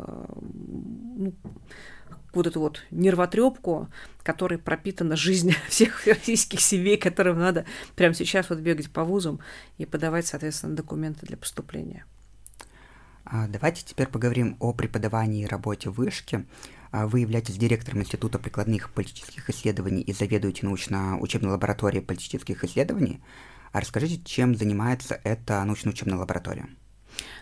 ну, 1.16 1.35
вот 2.37 2.47
эту 2.47 2.61
вот 2.61 2.83
нервотрепку, 2.90 3.88
которой 4.23 4.59
пропитана 4.59 5.16
жизнь 5.16 5.55
всех 5.68 6.07
российских 6.07 6.61
семей, 6.61 6.97
которым 6.97 7.38
надо 7.38 7.64
прямо 7.97 8.14
сейчас 8.14 8.51
вот 8.51 8.59
бегать 8.59 8.90
по 8.90 9.05
вузам 9.05 9.40
и 9.79 9.87
подавать, 9.87 10.27
соответственно, 10.27 10.77
документы 10.77 11.27
для 11.27 11.37
поступления. 11.37 12.05
А, 13.25 13.49
давайте 13.49 13.85
теперь 13.85 14.07
поговорим 14.07 14.57
о 14.61 14.73
преподавании 14.73 15.44
и 15.44 15.47
работе 15.47 15.88
в 15.90 15.94
вышке. 15.94 16.44
А, 16.90 17.07
вы 17.07 17.20
являетесь 17.20 17.57
директором 17.57 18.01
Института 18.01 18.38
прикладных 18.38 18.90
политических 18.90 19.49
исследований 19.51 20.03
и 20.03 20.12
заведуете 20.12 20.66
научно-учебной 20.66 21.53
лабораторией 21.53 22.05
политических 22.05 22.62
исследований. 22.64 23.23
А 23.73 23.81
расскажите, 23.81 24.23
чем 24.25 24.55
занимается 24.55 25.20
эта 25.25 25.64
научно-учебная 25.64 26.18
лаборатория? 26.18 26.68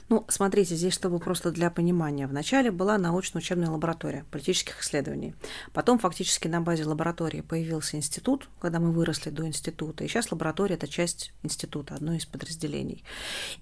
Ну, 0.09 0.27
смотрите, 0.29 0.75
здесь, 0.75 0.93
чтобы 0.93 1.19
просто 1.19 1.51
для 1.51 1.71
понимания. 1.71 2.27
Вначале 2.27 2.71
была 2.71 2.99
научно-учебная 2.99 3.71
лаборатория 3.71 4.27
политических 4.31 4.83
исследований. 4.83 5.35
Потом 5.73 5.99
фактически 5.99 6.49
на 6.49 6.61
базе 6.61 6.85
лаборатории 6.85 7.41
появился 7.41 7.97
институт, 7.97 8.49
когда 8.61 8.79
мы 8.79 8.93
выросли 8.93 9.31
до 9.31 9.47
института. 9.47 10.05
И 10.05 10.09
сейчас 10.09 10.31
лаборатория– 10.31 10.75
это 10.77 10.87
часть 10.87 11.33
института, 11.43 11.95
одно 11.95 12.13
из 12.13 12.27
подразделений. 12.27 13.05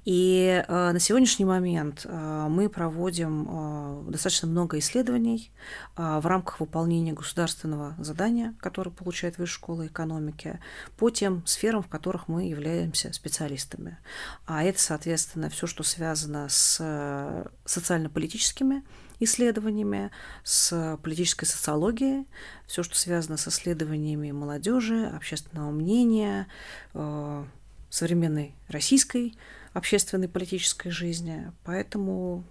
И 0.04 0.64
э, 0.66 0.92
на 0.92 0.98
сегодняшний 0.98 1.44
момент 1.44 2.02
э, 2.04 2.46
мы 2.48 2.68
проводим 2.68 3.46
э, 3.48 4.10
достаточно 4.10 4.48
много 4.48 4.78
исследований 4.78 5.52
э, 5.96 6.18
в 6.20 6.26
рамках 6.26 6.58
выполнения 6.58 7.12
государственного 7.12 7.94
задания, 7.98 8.54
которое 8.60 8.90
получает 8.90 9.38
Высшая 9.38 9.50
школа 9.60 9.86
экономики, 9.86 10.58
по 10.96 11.10
тем 11.10 11.46
сферам, 11.46 11.82
в 11.82 11.88
которых 11.88 12.28
мы 12.28 12.48
являемся 12.48 13.12
специалистами. 13.12 13.98
А 14.46 14.64
это, 14.64 14.80
соответственно, 14.80 15.50
все, 15.50 15.66
что 15.66 15.82
связано 15.82 15.99
с 16.48 16.78
э, 16.80 17.46
социально-политическими 17.64 18.82
исследованиями, 19.20 20.10
с 20.42 20.98
политической 21.02 21.44
социологией, 21.44 22.26
все, 22.66 22.82
что 22.82 22.96
связано 22.96 23.36
с 23.36 23.46
исследованиями 23.48 24.30
молодежи, 24.30 25.06
общественного 25.06 25.70
мнения, 25.70 26.48
э, 26.94 27.44
современной 27.90 28.54
российской 28.68 29.36
общественной 29.72 30.28
политической 30.28 30.90
жизни. 30.90 31.52
Поэтому 31.64 32.44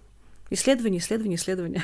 исследования, 0.50 0.98
исследования, 0.98 1.36
исследования. 1.36 1.82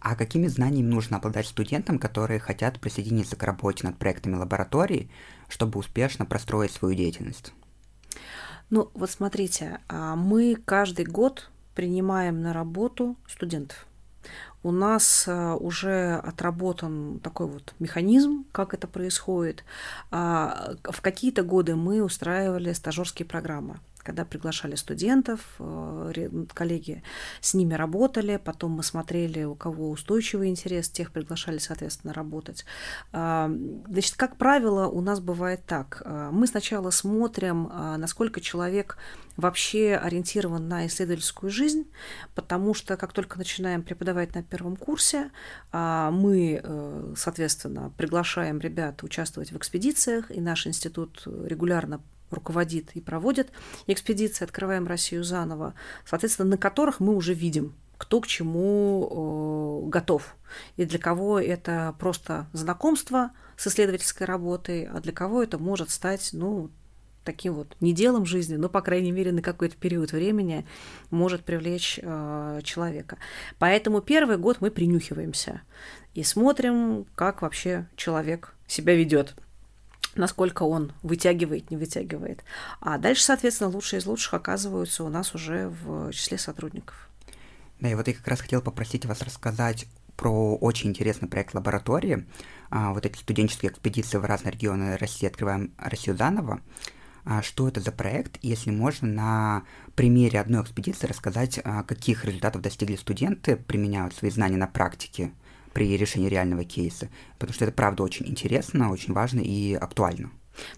А 0.00 0.16
какими 0.16 0.48
знаниями 0.48 0.88
нужно 0.88 1.16
обладать 1.16 1.46
студентам, 1.46 1.98
которые 1.98 2.38
хотят 2.38 2.78
присоединиться 2.78 3.36
к 3.36 3.42
работе 3.42 3.86
над 3.86 3.98
проектами 3.98 4.36
лаборатории, 4.36 5.10
чтобы 5.48 5.78
успешно 5.78 6.26
простроить 6.26 6.72
свою 6.72 6.94
деятельность? 6.94 7.54
Ну, 8.70 8.90
вот 8.94 9.10
смотрите, 9.10 9.80
а, 9.88 10.16
мы 10.16 10.56
каждый 10.64 11.04
год 11.04 11.50
принимаем 11.74 12.42
на 12.42 12.52
работу 12.52 13.16
студентов. 13.26 13.86
У 14.62 14.70
нас 14.70 15.26
а, 15.28 15.56
уже 15.56 16.14
отработан 16.14 17.20
такой 17.20 17.46
вот 17.46 17.74
механизм, 17.78 18.44
как 18.52 18.72
это 18.72 18.86
происходит. 18.86 19.64
А, 20.10 20.74
в 20.84 21.00
какие-то 21.02 21.42
годы 21.42 21.76
мы 21.76 22.02
устраивали 22.02 22.72
стажерские 22.72 23.26
программы 23.26 23.78
когда 24.04 24.24
приглашали 24.24 24.74
студентов, 24.76 25.40
э, 25.58 26.28
коллеги 26.52 27.02
с 27.40 27.54
ними 27.54 27.74
работали, 27.74 28.36
потом 28.36 28.72
мы 28.72 28.82
смотрели, 28.82 29.44
у 29.44 29.54
кого 29.54 29.90
устойчивый 29.90 30.48
интерес, 30.48 30.90
тех 30.90 31.10
приглашали, 31.10 31.58
соответственно, 31.58 32.12
работать. 32.12 32.64
А, 33.12 33.50
значит, 33.88 34.16
как 34.16 34.36
правило, 34.36 34.86
у 34.86 35.00
нас 35.00 35.20
бывает 35.20 35.64
так. 35.66 36.02
А, 36.04 36.30
мы 36.30 36.46
сначала 36.46 36.90
смотрим, 36.90 37.68
а, 37.72 37.96
насколько 37.96 38.40
человек 38.40 38.98
вообще 39.36 39.96
ориентирован 39.96 40.68
на 40.68 40.86
исследовательскую 40.86 41.50
жизнь, 41.50 41.90
потому 42.34 42.74
что 42.74 42.96
как 42.96 43.12
только 43.12 43.38
начинаем 43.38 43.82
преподавать 43.82 44.34
на 44.34 44.44
первом 44.44 44.76
курсе, 44.76 45.32
мы, 45.72 46.60
э, 46.62 47.14
соответственно, 47.16 47.92
приглашаем 47.96 48.60
ребят 48.60 49.02
участвовать 49.02 49.50
в 49.50 49.56
экспедициях, 49.56 50.30
и 50.30 50.40
наш 50.40 50.68
институт 50.68 51.24
регулярно 51.26 52.00
руководит 52.34 52.90
и 52.94 53.00
проводит 53.00 53.50
экспедиции 53.86 54.44
«Открываем 54.44 54.86
Россию 54.86 55.24
заново», 55.24 55.74
соответственно, 56.04 56.50
на 56.50 56.58
которых 56.58 57.00
мы 57.00 57.14
уже 57.14 57.34
видим, 57.34 57.74
кто 57.98 58.20
к 58.20 58.26
чему 58.26 59.82
э, 59.86 59.88
готов. 59.88 60.36
И 60.76 60.84
для 60.84 60.98
кого 60.98 61.40
это 61.40 61.94
просто 61.98 62.46
знакомство 62.52 63.30
с 63.56 63.66
исследовательской 63.66 64.26
работой, 64.26 64.84
а 64.84 65.00
для 65.00 65.12
кого 65.12 65.42
это 65.42 65.58
может 65.58 65.90
стать, 65.90 66.30
ну, 66.32 66.70
таким 67.24 67.54
вот 67.54 67.76
не 67.80 67.92
делом 67.92 68.26
жизни, 68.26 68.56
но, 68.56 68.68
по 68.68 68.82
крайней 68.82 69.10
мере, 69.10 69.32
на 69.32 69.42
какой-то 69.42 69.76
период 69.76 70.12
времени 70.12 70.66
может 71.10 71.44
привлечь 71.44 71.98
э, 72.00 72.60
человека. 72.62 73.18
Поэтому 73.58 74.00
первый 74.00 74.36
год 74.36 74.58
мы 74.60 74.70
принюхиваемся 74.70 75.62
и 76.12 76.22
смотрим, 76.22 77.06
как 77.14 77.42
вообще 77.42 77.88
человек 77.96 78.54
себя 78.66 78.94
ведет 78.94 79.34
насколько 80.16 80.62
он 80.62 80.92
вытягивает, 81.02 81.70
не 81.70 81.76
вытягивает. 81.76 82.44
А 82.80 82.98
дальше, 82.98 83.22
соответственно, 83.24 83.70
лучшие 83.70 84.00
из 84.00 84.06
лучших 84.06 84.34
оказываются 84.34 85.04
у 85.04 85.08
нас 85.08 85.34
уже 85.34 85.68
в 85.68 86.12
числе 86.12 86.38
сотрудников. 86.38 87.08
Да, 87.80 87.90
и 87.90 87.94
вот 87.94 88.08
я 88.08 88.14
как 88.14 88.26
раз 88.28 88.40
хотел 88.40 88.62
попросить 88.62 89.04
вас 89.04 89.22
рассказать 89.22 89.86
про 90.16 90.56
очень 90.56 90.90
интересный 90.90 91.28
проект 91.28 91.54
лаборатории. 91.54 92.26
А, 92.70 92.92
вот 92.92 93.04
эти 93.04 93.18
студенческие 93.18 93.72
экспедиции 93.72 94.18
в 94.18 94.24
разные 94.24 94.52
регионы 94.52 94.96
России 94.96 95.26
«Открываем 95.26 95.72
Россию 95.78 96.16
заново». 96.16 96.60
А, 97.24 97.42
что 97.42 97.66
это 97.68 97.80
за 97.80 97.90
проект, 97.90 98.38
если 98.42 98.70
можно 98.70 99.08
на 99.08 99.62
примере 99.94 100.40
одной 100.40 100.62
экспедиции 100.62 101.06
рассказать, 101.06 101.58
а, 101.64 101.82
каких 101.82 102.24
результатов 102.24 102.60
достигли 102.62 102.96
студенты, 102.96 103.56
применяют 103.56 104.14
свои 104.14 104.30
знания 104.30 104.58
на 104.58 104.66
практике 104.66 105.32
при 105.74 105.96
решении 105.96 106.28
реального 106.28 106.64
кейса, 106.64 107.08
потому 107.38 107.52
что 107.52 107.64
это, 107.64 107.74
правда, 107.74 108.02
очень 108.02 108.26
интересно, 108.26 108.90
очень 108.90 109.12
важно 109.12 109.40
и 109.40 109.74
актуально. 109.74 110.30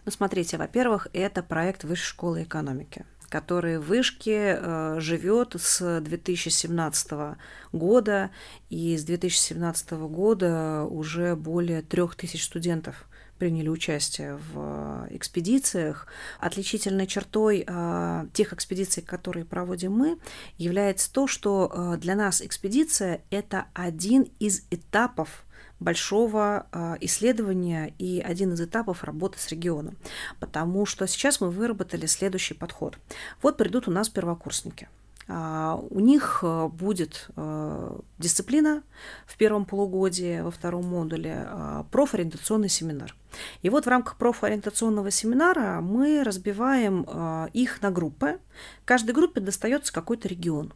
Ну, 0.05 0.11
смотрите, 0.11 0.57
во-первых, 0.57 1.07
это 1.13 1.43
проект 1.43 1.85
Высшей 1.85 2.07
школы 2.07 2.43
экономики 2.43 3.05
который 3.29 3.79
в 3.79 3.87
Вышке 3.87 4.57
э, 4.57 4.97
живет 5.01 5.57
с 5.59 6.01
2017 6.01 7.37
года, 7.73 8.31
и 8.71 8.97
с 8.97 9.05
2017 9.05 9.91
года 9.93 10.85
уже 10.89 11.35
более 11.35 11.83
трех 11.83 12.15
тысяч 12.15 12.45
студентов 12.45 13.09
приняли 13.39 13.69
участие 13.69 14.37
в 14.37 15.07
э, 15.09 15.17
экспедициях. 15.17 16.07
Отличительной 16.41 17.07
чертой 17.07 17.65
э, 17.67 18.27
тех 18.33 18.53
экспедиций, 18.53 19.03
которые 19.03 19.45
проводим 19.45 19.93
мы, 19.93 20.19
является 20.59 21.13
то, 21.13 21.27
что 21.27 21.71
э, 21.73 21.97
для 21.99 22.15
нас 22.15 22.43
экспедиция– 22.43 23.23
это 23.31 23.67
один 23.75 24.31
из 24.39 24.65
этапов 24.71 25.45
большого 25.79 26.67
исследования 27.03 27.93
и 27.99 28.19
один 28.21 28.55
из 28.55 28.63
этапов 28.63 29.05
работы 29.05 29.39
с 29.39 29.49
регионом. 29.49 29.99
Потому 30.41 30.87
что 30.87 31.07
сейчас 31.07 31.43
мы 31.43 31.51
выработали 31.51 32.07
следующий 32.07 32.55
подход. 32.55 32.97
Вот 33.43 33.59
придут 33.59 33.87
у 33.87 33.91
нас 33.91 34.09
первокурсники– 34.09 34.89
у 35.29 36.01
них 36.01 36.41
э, 36.43 36.69
будет 36.69 37.29
э, 37.35 37.99
дисциплина 38.19 38.83
в 39.27 39.37
первом 39.37 39.65
полугодии, 39.65 40.41
во 40.41 40.51
втором 40.51 40.87
модуле 40.87 41.47
а, 41.49 41.85
профориентационный 41.91 42.69
семинар. 42.69 43.15
И 43.63 43.69
вот 43.69 43.87
в 43.87 43.89
рамках 43.89 44.17
профориентационного 44.17 45.11
семинара 45.11 45.81
мы 45.81 46.23
разбиваем 46.23 47.05
а, 47.09 47.49
их 47.53 47.83
на 47.83 47.91
группы. 47.91 48.39
Каждой 48.85 49.13
группе 49.13 49.41
достается 49.41 49.93
какой-то 49.93 50.29
регион. 50.29 50.73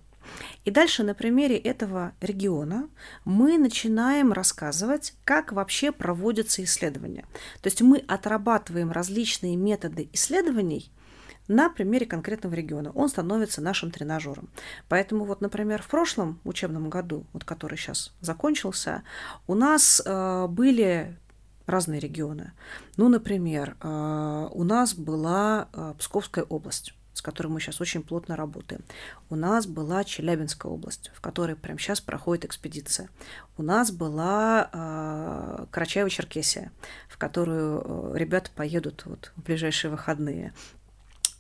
И 0.65 0.71
дальше 0.71 1.03
на 1.03 1.15
примере 1.15 1.57
этого 1.57 2.13
региона 2.21 2.89
мы 3.25 3.57
начинаем 3.59 4.33
рассказывать, 4.33 5.15
как 5.25 5.53
вообще 5.53 5.93
проводятся 5.93 6.63
исследования. 6.65 7.25
То 7.63 7.69
есть 7.69 7.81
мы 7.83 7.99
отрабатываем 8.07 8.91
различные 8.91 9.57
методы 9.57 10.09
исследований, 10.13 10.91
на 11.51 11.69
примере 11.69 12.07
конкретного 12.07 12.55
региона. 12.55 12.93
Он 12.95 13.09
становится 13.09 13.61
нашим 13.61 13.91
тренажером. 13.91 14.49
Поэтому 14.89 15.25
вот, 15.25 15.41
например, 15.41 15.83
в 15.83 15.89
прошлом 15.89 16.39
учебном 16.45 16.89
году, 16.89 17.27
вот 17.33 17.45
который 17.45 17.77
сейчас 17.77 18.13
закончился, 18.21 19.03
у 19.49 19.55
нас 19.55 20.01
э, 20.05 20.47
были 20.49 21.19
разные 21.67 22.01
регионы. 22.01 22.53
Ну, 22.97 23.09
например, 23.09 23.77
э, 23.81 24.49
у 24.53 24.63
нас 24.63 24.95
была 24.95 25.69
э, 25.73 25.95
Псковская 25.99 26.45
область 26.45 26.95
с 27.13 27.23
которой 27.23 27.49
мы 27.49 27.61
сейчас 27.61 27.83
очень 27.83 28.03
плотно 28.03 28.35
работаем. 28.35 28.83
У 29.29 29.37
нас 29.37 29.67
была 29.67 30.05
Челябинская 30.05 30.73
область, 30.73 31.11
в 31.15 31.21
которой 31.21 31.55
прямо 31.55 31.79
сейчас 31.79 32.01
проходит 32.01 32.47
экспедиция. 32.47 33.11
У 33.59 33.63
нас 33.63 33.91
была 33.91 34.71
э, 34.73 35.67
Карачаево-Черкесия, 35.71 36.71
в 37.09 37.19
которую 37.19 37.83
э, 38.15 38.19
ребята 38.19 38.51
поедут 38.55 39.03
вот 39.05 39.33
в 39.37 39.43
ближайшие 39.43 39.91
выходные. 39.91 40.55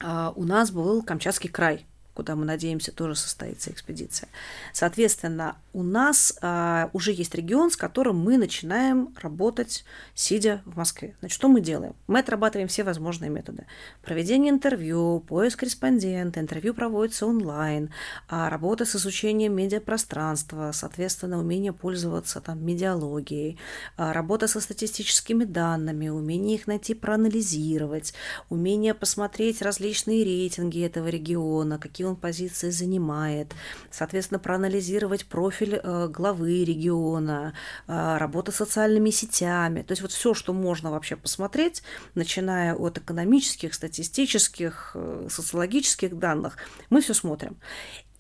А, 0.00 0.32
у 0.34 0.44
нас 0.44 0.70
был 0.70 1.02
Камчатский 1.02 1.50
край, 1.50 1.86
куда 2.14 2.34
мы 2.36 2.44
надеемся 2.44 2.92
тоже 2.92 3.14
состоится 3.14 3.70
экспедиция. 3.70 4.28
Соответственно, 4.72 5.56
у 5.72 5.82
нас 5.82 6.36
а, 6.42 6.90
уже 6.92 7.12
есть 7.12 7.34
регион, 7.34 7.70
с 7.70 7.76
которым 7.76 8.18
мы 8.18 8.36
начинаем 8.36 9.14
работать, 9.20 9.84
сидя 10.14 10.62
в 10.64 10.76
Москве. 10.76 11.16
Значит, 11.20 11.34
что 11.34 11.48
мы 11.48 11.60
делаем? 11.60 11.94
Мы 12.06 12.18
отрабатываем 12.18 12.68
все 12.68 12.82
возможные 12.82 13.30
методы. 13.30 13.66
Проведение 14.02 14.52
интервью, 14.52 15.20
поиск 15.20 15.60
корреспондента, 15.60 16.40
интервью 16.40 16.74
проводится 16.74 17.26
онлайн, 17.26 17.90
а, 18.28 18.50
работа 18.50 18.84
с 18.84 18.96
изучением 18.96 19.54
медиапространства, 19.54 20.72
соответственно, 20.72 21.38
умение 21.38 21.72
пользоваться 21.72 22.40
там 22.40 22.64
медиалогией, 22.64 23.58
а, 23.96 24.12
работа 24.12 24.48
со 24.48 24.60
статистическими 24.60 25.44
данными, 25.44 26.08
умение 26.08 26.56
их 26.56 26.66
найти, 26.66 26.94
проанализировать, 26.94 28.12
умение 28.48 28.94
посмотреть 28.94 29.62
различные 29.62 30.24
рейтинги 30.24 30.84
этого 30.84 31.08
региона, 31.08 31.78
какие 31.78 32.06
он 32.06 32.16
позиции 32.16 32.70
занимает, 32.70 33.54
соответственно, 33.90 34.40
проанализировать 34.40 35.26
профиль 35.26 35.59
э, 35.66 36.08
главы 36.08 36.64
региона, 36.64 37.54
э, 37.86 38.16
работа 38.18 38.52
с 38.52 38.56
социальными 38.56 39.10
сетями, 39.10 39.82
то 39.82 39.92
есть 39.92 40.02
вот 40.02 40.12
все, 40.12 40.34
что 40.34 40.52
можно 40.52 40.90
вообще 40.90 41.16
посмотреть, 41.16 41.82
начиная 42.14 42.74
от 42.74 42.98
экономических, 42.98 43.74
статистических, 43.74 44.92
э, 44.94 45.28
социологических 45.30 46.18
данных, 46.18 46.56
мы 46.90 47.00
все 47.00 47.14
смотрим. 47.14 47.56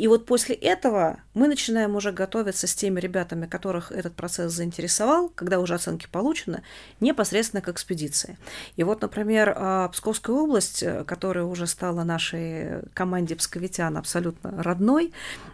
И 0.00 0.08
вот 0.08 0.24
после 0.24 0.54
этого 0.54 1.20
мы 1.34 1.46
начинаем 1.46 1.94
уже 1.94 2.10
готовиться 2.10 2.66
с 2.66 2.74
теми 2.74 3.00
ребятами, 3.00 3.44
которых 3.44 3.92
этот 3.92 4.14
процесс 4.14 4.50
заинтересовал, 4.50 5.28
когда 5.28 5.60
уже 5.60 5.74
оценки 5.74 6.06
получены, 6.10 6.62
непосредственно 7.00 7.60
к 7.60 7.68
экспедиции. 7.68 8.38
И 8.76 8.82
вот, 8.82 9.02
например, 9.02 9.52
а, 9.54 9.88
Псковская 9.88 10.34
область, 10.34 10.82
э, 10.82 11.04
которая 11.04 11.44
уже 11.44 11.66
стала 11.66 12.02
нашей 12.02 12.80
команде 12.94 13.36
псковитян 13.36 13.94
абсолютно 13.98 14.62
родной, 14.62 15.12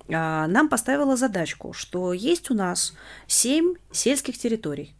а, 0.08 0.46
нам 0.46 0.68
поставила 0.68 1.16
задачку, 1.16 1.72
что 1.72 2.12
есть 2.12 2.48
у 2.48 2.54
нас 2.54 2.94
семь 3.26 3.74
сельских 3.90 4.38
территорий, 4.38 4.94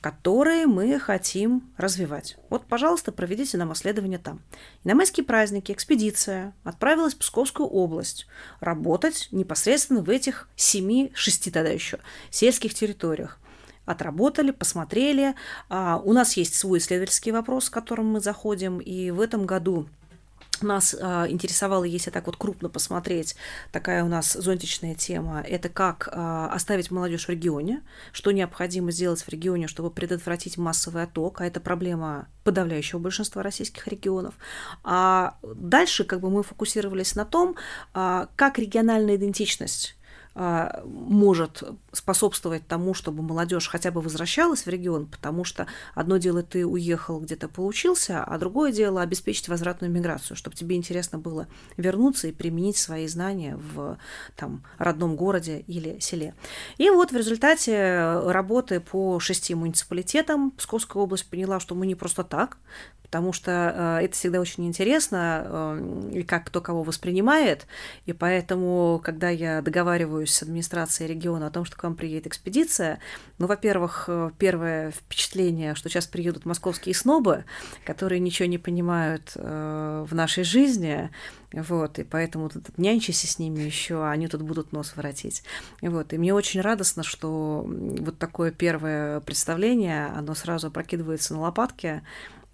которые 0.00 0.66
мы 0.66 0.98
хотим 0.98 1.72
развивать. 1.76 2.36
Вот, 2.50 2.66
пожалуйста, 2.66 3.12
проведите 3.12 3.56
нам 3.56 3.72
исследование 3.72 4.18
там. 4.18 4.42
И 4.84 4.88
на 4.88 4.94
майские 4.94 5.24
праздники 5.24 5.72
экспедиция 5.72 6.54
отправилась 6.64 7.14
в 7.14 7.18
Псковскую 7.18 7.68
область 7.68 8.26
работать 8.60 9.28
непосредственно 9.30 10.02
в 10.02 10.10
этих 10.10 10.48
семи, 10.56 11.10
шести 11.14 11.50
тогда 11.50 11.70
еще 11.70 11.98
сельских 12.30 12.74
территориях 12.74 13.38
отработали, 13.88 14.50
посмотрели. 14.50 15.34
А, 15.70 16.00
у 16.04 16.12
нас 16.12 16.36
есть 16.36 16.54
свой 16.54 16.78
исследовательский 16.78 17.32
вопрос, 17.32 17.66
с 17.66 17.70
которым 17.70 18.12
мы 18.12 18.20
заходим, 18.20 18.78
и 18.78 19.10
в 19.10 19.20
этом 19.20 19.46
году 19.46 19.88
нас 20.62 20.94
э, 20.98 21.26
интересовала, 21.28 21.84
если 21.84 22.10
так 22.10 22.26
вот 22.26 22.36
крупно 22.36 22.68
посмотреть, 22.68 23.36
такая 23.72 24.04
у 24.04 24.08
нас 24.08 24.32
зонтичная 24.32 24.94
тема, 24.94 25.40
это 25.46 25.68
как 25.68 26.08
э, 26.10 26.48
оставить 26.52 26.90
молодежь 26.90 27.26
в 27.26 27.28
регионе, 27.30 27.82
что 28.12 28.30
необходимо 28.30 28.90
сделать 28.90 29.22
в 29.22 29.28
регионе, 29.28 29.68
чтобы 29.68 29.90
предотвратить 29.90 30.56
массовый 30.56 31.02
отток, 31.04 31.40
а 31.40 31.46
это 31.46 31.60
проблема 31.60 32.28
подавляющего 32.44 32.98
большинства 32.98 33.42
российских 33.42 33.86
регионов. 33.88 34.34
А 34.82 35.36
дальше 35.42 36.04
как 36.04 36.20
бы 36.20 36.30
мы 36.30 36.42
фокусировались 36.42 37.14
на 37.14 37.24
том, 37.24 37.56
э, 37.94 38.26
как 38.36 38.58
региональная 38.58 39.16
идентичность 39.16 39.94
а, 39.94 39.97
может 40.34 41.64
способствовать 41.92 42.66
тому, 42.66 42.94
чтобы 42.94 43.22
молодежь 43.22 43.68
хотя 43.68 43.90
бы 43.90 44.00
возвращалась 44.00 44.66
в 44.66 44.68
регион, 44.68 45.06
потому 45.06 45.44
что 45.44 45.66
одно 45.94 46.18
дело 46.18 46.42
ты 46.42 46.64
уехал 46.64 47.20
где-то 47.20 47.48
поучился, 47.48 48.22
а 48.22 48.38
другое 48.38 48.72
дело 48.72 49.02
обеспечить 49.02 49.48
возвратную 49.48 49.92
миграцию, 49.92 50.36
чтобы 50.36 50.56
тебе 50.56 50.76
интересно 50.76 51.18
было 51.18 51.48
вернуться 51.76 52.28
и 52.28 52.32
применить 52.32 52.76
свои 52.76 53.08
знания 53.08 53.58
в 53.74 53.98
там, 54.36 54.62
родном 54.78 55.16
городе 55.16 55.64
или 55.66 55.98
селе. 56.00 56.34
И 56.76 56.88
вот 56.90 57.10
в 57.10 57.16
результате 57.16 58.20
работы 58.26 58.80
по 58.80 59.18
шести 59.18 59.54
муниципалитетам 59.54 60.52
Псковская 60.52 61.02
область 61.02 61.28
поняла, 61.28 61.58
что 61.60 61.74
мы 61.74 61.86
не 61.86 61.94
просто 61.94 62.22
так, 62.22 62.58
потому 63.10 63.32
что 63.32 63.98
э, 64.00 64.04
это 64.04 64.14
всегда 64.14 64.38
очень 64.38 64.66
интересно, 64.66 65.42
э, 65.46 66.10
и 66.12 66.22
как 66.22 66.46
кто 66.46 66.60
кого 66.60 66.82
воспринимает, 66.82 67.66
и 68.04 68.12
поэтому, 68.12 69.00
когда 69.02 69.30
я 69.30 69.62
договариваюсь 69.62 70.17
с 70.26 70.42
администрацией 70.42 71.08
региона 71.08 71.46
о 71.46 71.50
том, 71.50 71.64
что 71.64 71.76
к 71.76 71.82
вам 71.82 71.94
приедет 71.94 72.26
экспедиция, 72.26 72.98
ну, 73.38 73.46
во-первых, 73.46 74.04
э, 74.08 74.30
первое 74.38 74.90
впечатление, 74.90 75.74
что 75.74 75.88
сейчас 75.88 76.06
приедут 76.06 76.44
московские 76.44 76.94
снобы, 76.94 77.44
которые 77.84 78.20
ничего 78.20 78.48
не 78.48 78.58
понимают 78.58 79.32
э, 79.34 80.06
в 80.08 80.14
нашей 80.14 80.44
жизни, 80.44 81.10
вот, 81.52 81.98
и 81.98 82.04
поэтому 82.04 82.50
тут 82.50 82.76
нянчися 82.76 83.26
с 83.26 83.38
ними 83.38 83.62
еще, 83.62 84.04
а 84.04 84.10
они 84.10 84.28
тут 84.28 84.42
будут 84.42 84.72
нос 84.72 84.94
воротить. 84.96 85.42
Вот, 85.80 86.12
и 86.12 86.18
мне 86.18 86.34
очень 86.34 86.60
радостно, 86.60 87.02
что 87.02 87.64
вот 87.66 88.18
такое 88.18 88.50
первое 88.50 89.20
представление, 89.20 90.06
оно 90.06 90.34
сразу 90.34 90.70
прокидывается 90.70 91.34
на 91.34 91.40
лопатки, 91.40 92.02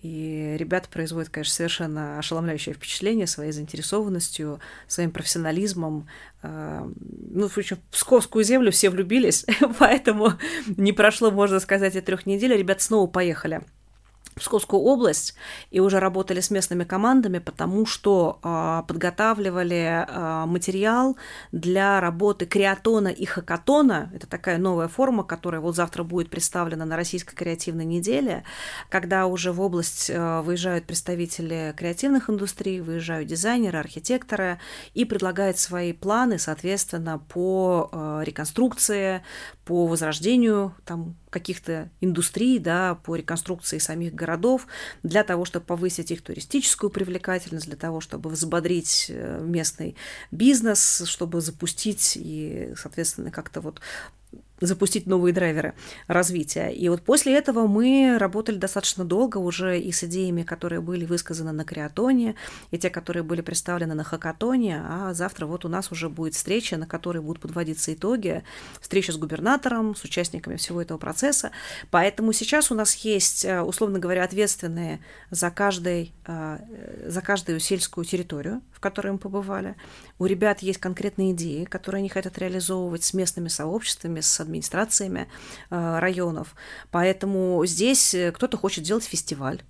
и 0.05 0.55
ребята 0.59 0.91
производят, 0.91 1.31
конечно, 1.31 1.55
совершенно 1.55 2.19
ошеломляющее 2.19 2.75
впечатление 2.75 3.27
своей 3.27 3.53
заинтересованностью, 3.53 4.61
своим 4.87 5.11
профессионализмом. 5.11 6.07
А, 6.43 6.87
ну, 7.31 7.49
в 7.49 7.57
общем, 7.57 7.79
в 7.89 7.95
Псковскую 7.95 8.45
землю 8.45 8.71
все 8.71 8.91
влюбились, 8.91 9.47
поэтому 9.79 10.35
не 10.77 10.93
прошло, 10.93 11.31
можно 11.31 11.59
сказать, 11.59 11.97
и 11.97 12.03
трех 12.03 12.27
недель, 12.27 12.55
ребята 12.55 12.83
снова 12.83 13.07
поехали 13.07 13.63
Псковскую 14.35 14.83
область 14.83 15.35
и 15.71 15.81
уже 15.81 16.01
работали 16.01 16.41
с 16.41 16.51
местными 16.51 16.85
командами, 16.85 17.39
потому 17.39 17.87
что 17.87 18.39
э, 18.43 18.83
подготавливали 18.89 20.07
э, 20.07 20.47
материал 20.47 21.17
для 21.53 22.01
работы 22.01 22.47
креатона 22.47 23.09
и 23.09 23.25
хакатона. 23.25 24.11
Это 24.15 24.27
такая 24.27 24.59
новая 24.59 24.89
форма, 24.89 25.23
которая 25.23 25.61
вот 25.61 25.77
завтра 25.77 26.03
будет 26.03 26.31
представлена 26.31 26.85
на 26.85 26.97
Российской 26.97 27.35
креативной 27.35 27.85
неделе, 27.85 28.45
когда 28.89 29.27
уже 29.27 29.53
в 29.53 29.61
область 29.61 30.11
э, 30.11 30.41
выезжают 30.41 30.87
представители 30.87 31.73
креативных 31.77 32.29
индустрий, 32.29 32.81
выезжают 32.81 33.29
дизайнеры, 33.29 33.79
архитекторы 33.79 34.59
и 34.95 35.05
предлагают 35.05 35.59
свои 35.59 35.93
планы, 35.93 36.39
соответственно, 36.39 37.19
по 37.19 37.89
э, 37.93 38.23
реконструкции, 38.25 39.23
по 39.65 39.87
возрождению 39.87 40.75
там 40.85 41.17
каких-то 41.31 41.91
индустрий, 42.01 42.59
да, 42.59 42.97
по 42.97 43.17
реконструкции 43.17 43.79
самих 43.79 44.15
городов, 44.15 44.67
для 45.03 45.25
того, 45.25 45.45
чтобы 45.45 45.67
повысить 45.67 46.11
их 46.11 46.23
туристическую 46.23 46.91
привлекательность, 46.91 47.67
для 47.67 47.77
того, 47.77 48.01
чтобы 48.01 48.31
взбодрить 48.31 49.07
э, 49.09 49.41
местный 49.43 49.97
бизнес, 50.31 51.03
чтобы 51.07 51.41
запустить 51.41 52.17
и, 52.17 52.75
соответственно, 52.77 53.31
как-то 53.31 53.61
вот 53.61 53.81
запустить 54.67 55.07
новые 55.07 55.33
драйверы 55.33 55.75
развития. 56.07 56.69
И 56.69 56.89
вот 56.89 57.03
после 57.03 57.37
этого 57.37 57.67
мы 57.67 58.17
работали 58.19 58.57
достаточно 58.57 59.05
долго 59.05 59.39
уже 59.39 59.79
и 59.79 59.93
с 59.93 60.05
идеями, 60.05 60.43
которые 60.43 60.81
были 60.81 61.05
высказаны 61.05 61.53
на 61.53 61.65
Креатоне, 61.65 62.35
и 62.71 62.79
те, 62.79 62.91
которые 62.91 63.23
были 63.23 63.41
представлены 63.41 63.95
на 63.95 64.05
Хакатоне, 64.05 64.83
а 64.87 65.15
завтра 65.15 65.47
вот 65.47 65.65
у 65.65 65.69
нас 65.69 65.93
уже 65.93 66.09
будет 66.09 66.35
встреча, 66.35 66.77
на 66.77 66.87
которой 66.87 67.19
будут 67.19 67.43
подводиться 67.43 67.93
итоги, 67.93 68.43
встреча 68.81 69.13
с 69.13 69.17
губернатором, 69.17 69.95
с 69.95 70.05
участниками 70.05 70.57
всего 70.57 70.81
этого 70.83 70.99
процесса. 70.99 71.51
Поэтому 71.91 72.33
сейчас 72.33 72.71
у 72.71 72.75
нас 72.75 72.95
есть, 72.97 73.45
э, 73.45 73.61
условно 73.61 73.99
говоря, 73.99 74.25
ответственные 74.25 75.01
за, 75.31 75.51
каждый, 75.51 76.13
э, 76.27 76.59
за 77.07 77.21
каждую 77.21 77.61
сельскую 77.61 78.05
территорию, 78.05 78.63
в 78.73 78.81
которой 78.81 79.13
мы 79.13 79.19
побывали. 79.19 79.75
У 80.19 80.27
ребят 80.27 80.61
есть 80.61 80.79
конкретные 80.79 81.33
идеи, 81.33 81.65
которые 81.65 82.01
они 82.01 82.09
хотят 82.09 82.39
реализовывать 82.39 83.03
с 83.05 83.15
местными 83.15 83.49
сообществами, 83.49 84.21
с 84.21 84.45
администрациями 84.55 85.29
э, 85.71 85.99
районов. 85.99 86.55
Поэтому 86.91 87.65
здесь 87.67 88.15
э, 88.15 88.33
кто-то 88.33 88.57
хочет 88.57 88.85
делать 88.85 89.05
фестиваль, 89.05 89.63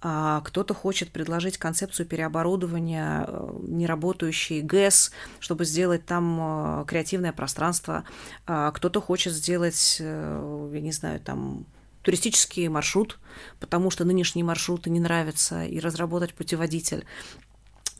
а 0.00 0.40
кто-то 0.40 0.74
хочет 0.74 1.12
предложить 1.12 1.58
концепцию 1.58 2.06
переоборудования 2.06 3.24
э, 3.28 3.50
неработающий 3.68 4.62
ГЭС, 4.62 5.12
чтобы 5.40 5.64
сделать 5.64 6.06
там 6.06 6.84
креативное 6.86 7.32
пространство. 7.32 8.04
А 8.46 8.70
кто-то 8.72 9.00
хочет 9.00 9.32
сделать, 9.32 9.96
я 10.00 10.80
не 10.80 10.92
знаю, 10.92 11.20
там 11.20 11.66
туристический 12.02 12.66
маршрут, 12.68 13.18
потому 13.60 13.90
что 13.90 14.04
нынешние 14.04 14.44
маршруты 14.44 14.88
не 14.88 15.00
нравятся, 15.00 15.64
и 15.64 15.78
разработать 15.80 16.32
путеводитель. 16.32 17.04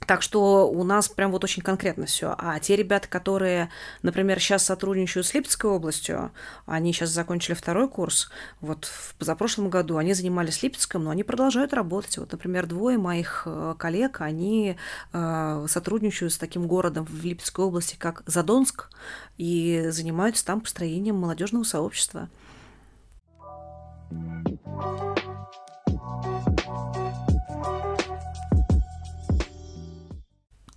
Так 0.07 0.23
что 0.23 0.69
у 0.69 0.83
нас 0.83 1.09
прям 1.09 1.31
вот 1.31 1.45
очень 1.45 1.63
конкретно 1.63 2.07
все. 2.07 2.35
А 2.39 2.59
те 2.59 2.75
ребята, 2.75 3.09
которые, 3.09 3.71
например, 4.03 4.41
сейчас 4.41 4.65
сотрудничают 4.65 5.27
с 5.27 5.35
Липецкой 5.35 5.71
областью, 5.71 6.33
они 6.67 6.93
сейчас 6.93 7.11
закончили 7.11 7.55
второй 7.55 7.89
курс, 7.89 8.31
вот 8.61 8.87
в 8.87 9.15
позапрошлом 9.17 9.71
году 9.71 9.99
они 9.99 10.15
занимались 10.15 10.63
Липецком, 10.63 11.05
но 11.05 11.11
они 11.11 11.23
продолжают 11.23 11.73
работать. 11.75 12.19
Вот, 12.19 12.33
например, 12.33 12.67
двое 12.67 12.99
моих 12.99 13.43
э, 13.47 13.75
коллег, 13.79 14.21
они 14.21 14.77
э, 15.13 15.67
сотрудничают 15.69 16.33
с 16.33 16.39
таким 16.39 16.67
городом 16.67 17.05
в 17.05 17.25
Липецкой 17.25 17.67
области, 17.67 17.97
как 17.97 18.23
Задонск, 18.27 18.89
и 19.37 19.87
занимаются 19.91 20.45
там 20.45 20.61
построением 20.61 21.17
молодежного 21.17 21.65
сообщества. 21.65 22.29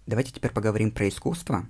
Давайте 0.06 0.32
теперь 0.32 0.52
поговорим 0.52 0.92
про 0.92 1.08
искусство. 1.08 1.68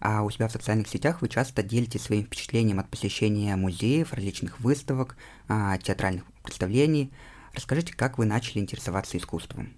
А 0.00 0.22
у 0.22 0.30
себя 0.30 0.48
в 0.48 0.52
социальных 0.52 0.88
сетях 0.88 1.22
вы 1.22 1.28
часто 1.28 1.62
делитесь 1.62 2.02
своим 2.02 2.24
впечатлением 2.24 2.80
от 2.80 2.88
посещения 2.88 3.54
музеев, 3.54 4.12
различных 4.12 4.58
выставок, 4.58 5.16
а, 5.46 5.78
театральных 5.78 6.24
представлений. 6.42 7.12
Расскажите, 7.54 7.94
как 7.94 8.18
вы 8.18 8.24
начали 8.24 8.58
интересоваться 8.58 9.16
искусством? 9.16 9.72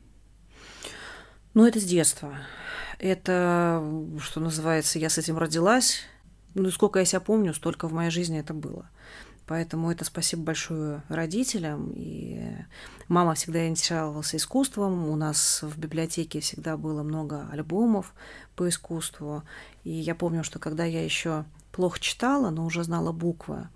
Ну, 1.52 1.66
это 1.66 1.78
с 1.78 1.84
детства. 1.84 2.38
Это, 2.98 3.84
что 4.20 4.40
называется, 4.40 4.98
я 4.98 5.10
с 5.10 5.18
этим 5.18 5.36
родилась. 5.36 6.00
Ну, 6.54 6.70
сколько 6.70 7.00
я 7.00 7.04
себя 7.04 7.20
помню, 7.20 7.52
столько 7.52 7.86
в 7.86 7.92
моей 7.92 8.10
жизни 8.10 8.38
это 8.38 8.54
было. 8.54 8.88
Поэтому 9.46 9.90
это 9.90 10.04
спасибо 10.04 10.42
большое 10.42 11.02
родителям. 11.08 11.92
И 11.94 12.40
мама 13.08 13.34
всегда 13.34 13.66
интересовалась 13.68 14.34
искусством. 14.34 15.08
У 15.08 15.16
нас 15.16 15.60
в 15.62 15.78
библиотеке 15.78 16.40
всегда 16.40 16.76
было 16.76 17.02
много 17.02 17.48
альбомов 17.50 18.14
по 18.56 18.68
искусству. 18.68 19.42
И 19.82 19.90
я 19.90 20.14
помню, 20.14 20.44
что 20.44 20.58
когда 20.58 20.84
я 20.84 21.04
еще 21.04 21.44
плохо 21.72 22.00
читала, 22.00 22.50
но 22.50 22.64
уже 22.64 22.84
знала 22.84 23.12
буквы, 23.12 23.68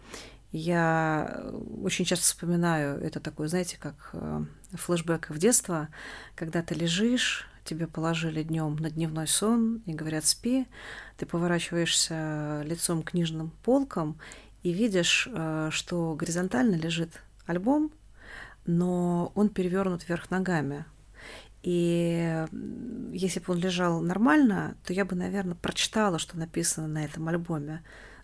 я 0.50 1.44
очень 1.82 2.06
часто 2.06 2.24
вспоминаю 2.24 2.98
это 3.02 3.20
такое, 3.20 3.48
знаете, 3.48 3.76
как 3.78 4.10
э, 4.14 4.44
флешбэк 4.72 5.28
в 5.28 5.38
детство, 5.38 5.88
когда 6.34 6.62
ты 6.62 6.74
лежишь, 6.74 7.46
тебе 7.64 7.86
положили 7.86 8.42
днем 8.42 8.76
на 8.76 8.90
дневной 8.90 9.26
сон 9.26 9.82
и 9.84 9.92
говорят 9.92 10.24
спи, 10.24 10.66
ты 11.18 11.26
поворачиваешься 11.26 12.62
лицом 12.64 13.02
к 13.02 13.10
книжным 13.10 13.50
полкам 13.62 14.18
и 14.62 14.72
видишь, 14.72 15.28
э, 15.30 15.68
что 15.70 16.14
горизонтально 16.14 16.74
лежит 16.76 17.22
альбом, 17.46 17.92
но 18.66 19.32
он 19.34 19.48
перевернут 19.48 20.08
вверх 20.08 20.30
ногами. 20.30 20.84
И 21.62 22.46
если 23.12 23.40
бы 23.40 23.52
он 23.52 23.58
лежал 23.58 24.00
нормально, 24.00 24.76
то 24.84 24.92
я 24.92 25.04
бы, 25.04 25.16
наверное, 25.16 25.54
прочитала, 25.54 26.18
что 26.18 26.38
написано 26.38 26.86
на 26.86 27.04
этом 27.04 27.28
альбоме 27.28 27.82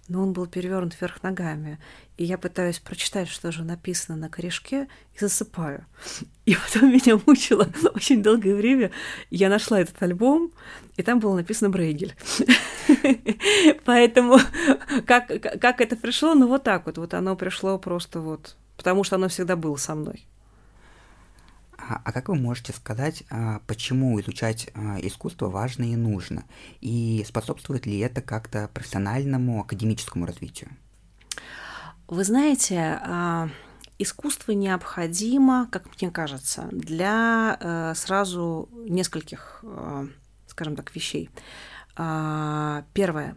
но 0.09 0.23
он 0.23 0.33
был 0.33 0.47
перевернут 0.47 0.95
вверх 1.01 1.23
ногами. 1.23 1.79
И 2.17 2.25
я 2.25 2.39
пытаюсь 2.39 2.79
прочитать, 2.79 3.29
что 3.29 3.51
же 3.51 3.65
написано 3.65 4.17
на 4.17 4.29
корешке, 4.29 4.89
и 5.15 5.19
засыпаю. 5.19 5.87
И 6.45 6.55
потом 6.55 6.93
меня 6.93 7.19
мучило 7.27 7.69
очень 7.95 8.23
долгое 8.23 8.55
время. 8.55 8.91
Я 9.31 9.49
нашла 9.49 9.81
этот 9.81 10.01
альбом, 10.03 10.53
и 10.97 11.03
там 11.03 11.19
было 11.19 11.35
написано 11.35 11.71
Брейгель. 11.71 12.15
Поэтому 13.85 14.39
как, 15.07 15.27
как 15.61 15.81
это 15.81 15.97
пришло? 15.97 16.35
Ну, 16.35 16.47
вот 16.49 16.65
так 16.65 16.85
вот. 16.87 16.99
Вот 16.99 17.15
оно 17.15 17.35
пришло 17.35 17.79
просто 17.79 18.21
вот, 18.21 18.57
потому 18.77 19.05
что 19.05 19.17
оно 19.17 19.29
всегда 19.29 19.57
было 19.57 19.77
со 19.77 19.95
мной. 19.95 20.27
А, 21.89 22.01
а 22.05 22.12
как 22.12 22.28
вы 22.28 22.37
можете 22.37 22.72
сказать, 22.72 23.24
а, 23.30 23.61
почему 23.66 24.20
изучать 24.20 24.70
а, 24.74 24.99
искусство 25.01 25.49
важно 25.49 25.85
и 25.85 25.97
нужно? 25.97 26.45
И 26.80 27.24
способствует 27.26 27.87
ли 27.87 27.99
это 27.99 28.22
как-то 28.22 28.68
профессиональному, 28.72 29.61
академическому 29.61 30.26
развитию? 30.26 30.70
Вы 32.07 32.24
знаете, 32.24 33.01
искусство 33.99 34.53
необходимо, 34.53 35.68
как 35.70 35.87
мне 36.01 36.11
кажется, 36.11 36.68
для 36.70 37.57
э, 37.59 37.95
сразу 37.95 38.68
нескольких, 38.74 39.61
э, 39.62 40.09
скажем 40.47 40.76
так, 40.76 40.95
вещей. 40.95 41.30
Первое. 41.97 43.37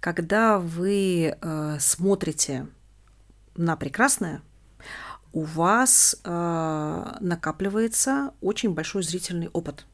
Когда 0.00 0.58
вы 0.58 1.36
э, 1.40 1.76
смотрите 1.78 2.66
на 3.54 3.76
прекрасное, 3.76 4.40
у 5.32 5.42
вас 5.42 6.16
э, 6.24 7.16
накапливается 7.20 8.32
очень 8.40 8.74
большой 8.74 9.02
зрительный 9.02 9.48
опыт. 9.48 9.86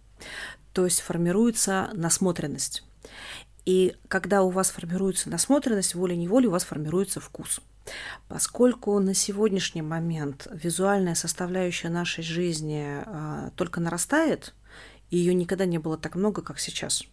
То 0.73 0.85
есть 0.85 1.01
формируется 1.01 1.91
насмотренность. 1.95 2.85
И 3.65 3.97
когда 4.09 4.43
у 4.43 4.51
вас 4.51 4.71
формируется 4.71 5.31
насмотренность, 5.31 5.95
волей-неволей 5.95 6.49
у 6.49 6.53
вас 6.53 6.65
формируется 6.65 7.21
вкус. 7.21 7.61
Поскольку 8.29 8.99
на 8.99 9.15
сегодняшний 9.15 9.83
момент 9.83 10.47
визуальная 10.51 11.15
составляющая 11.15 11.89
нашей 11.89 12.25
жизни 12.25 13.03
э, 13.05 13.51
только 13.57 13.81
нарастает, 13.81 14.55
и 15.11 15.17
ее 15.17 15.35
никогда 15.35 15.65
не 15.65 15.79
было 15.79 15.97
так 15.97 16.15
много, 16.15 16.43
как 16.43 16.59
сейчас– 16.59 17.05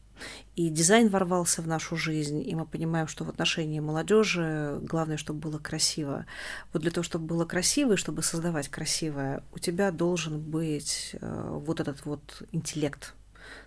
и 0.55 0.69
дизайн 0.69 1.09
ворвался 1.09 1.61
в 1.61 1.67
нашу 1.67 1.95
жизнь, 1.95 2.47
и 2.47 2.55
мы 2.55 2.65
понимаем, 2.65 3.07
что 3.07 3.23
в 3.23 3.29
отношении 3.29 3.79
молодежи 3.79 4.79
главное, 4.81 5.17
чтобы 5.17 5.39
было 5.39 5.59
красиво. 5.59 6.25
Вот 6.73 6.81
для 6.81 6.91
того, 6.91 7.03
чтобы 7.03 7.25
было 7.25 7.45
красиво 7.45 7.93
и 7.93 7.97
чтобы 7.97 8.23
создавать 8.23 8.69
красивое, 8.69 9.43
у 9.53 9.59
тебя 9.59 9.91
должен 9.91 10.39
быть 10.39 11.15
э, 11.19 11.49
вот 11.51 11.79
этот 11.79 12.05
вот 12.05 12.43
интеллект, 12.51 13.13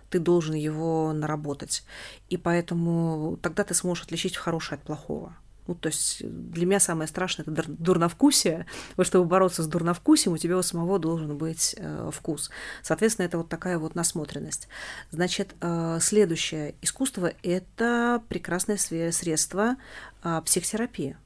ты 0.09 0.19
должен 0.19 0.55
его 0.55 1.13
наработать. 1.13 1.83
И 2.29 2.37
поэтому 2.37 3.37
тогда 3.41 3.63
ты 3.63 3.73
сможешь 3.73 4.05
отличить 4.05 4.35
хорошее 4.35 4.77
от 4.77 4.83
плохого. 4.83 5.35
Ну, 5.69 5.75
то 5.75 5.89
есть 5.89 6.23
для 6.23 6.65
меня 6.65 6.79
самое 6.79 7.07
страшное– 7.07 7.45
это 7.47 7.63
дурновкусие. 7.67 8.65
Вот 8.97 9.05
чтобы 9.05 9.25
бороться 9.25 9.61
с 9.61 9.67
дурновкусием, 9.67 10.33
у 10.33 10.37
тебя 10.39 10.57
у 10.57 10.63
самого 10.63 10.97
должен 10.97 11.37
быть 11.37 11.75
э, 11.77 12.09
вкус. 12.11 12.49
Соответственно, 12.81 13.27
это 13.27 13.37
вот 13.37 13.49
такая 13.49 13.77
вот 13.77 13.93
насмотренность. 13.93 14.67
Значит, 15.11 15.53
э, 15.61 15.99
следующее 16.01 16.73
искусство– 16.81 17.33
это 17.43 18.23
прекрасное 18.29 18.77
средство 18.77 19.75
э, 20.23 20.41
психотерапии 20.43 21.17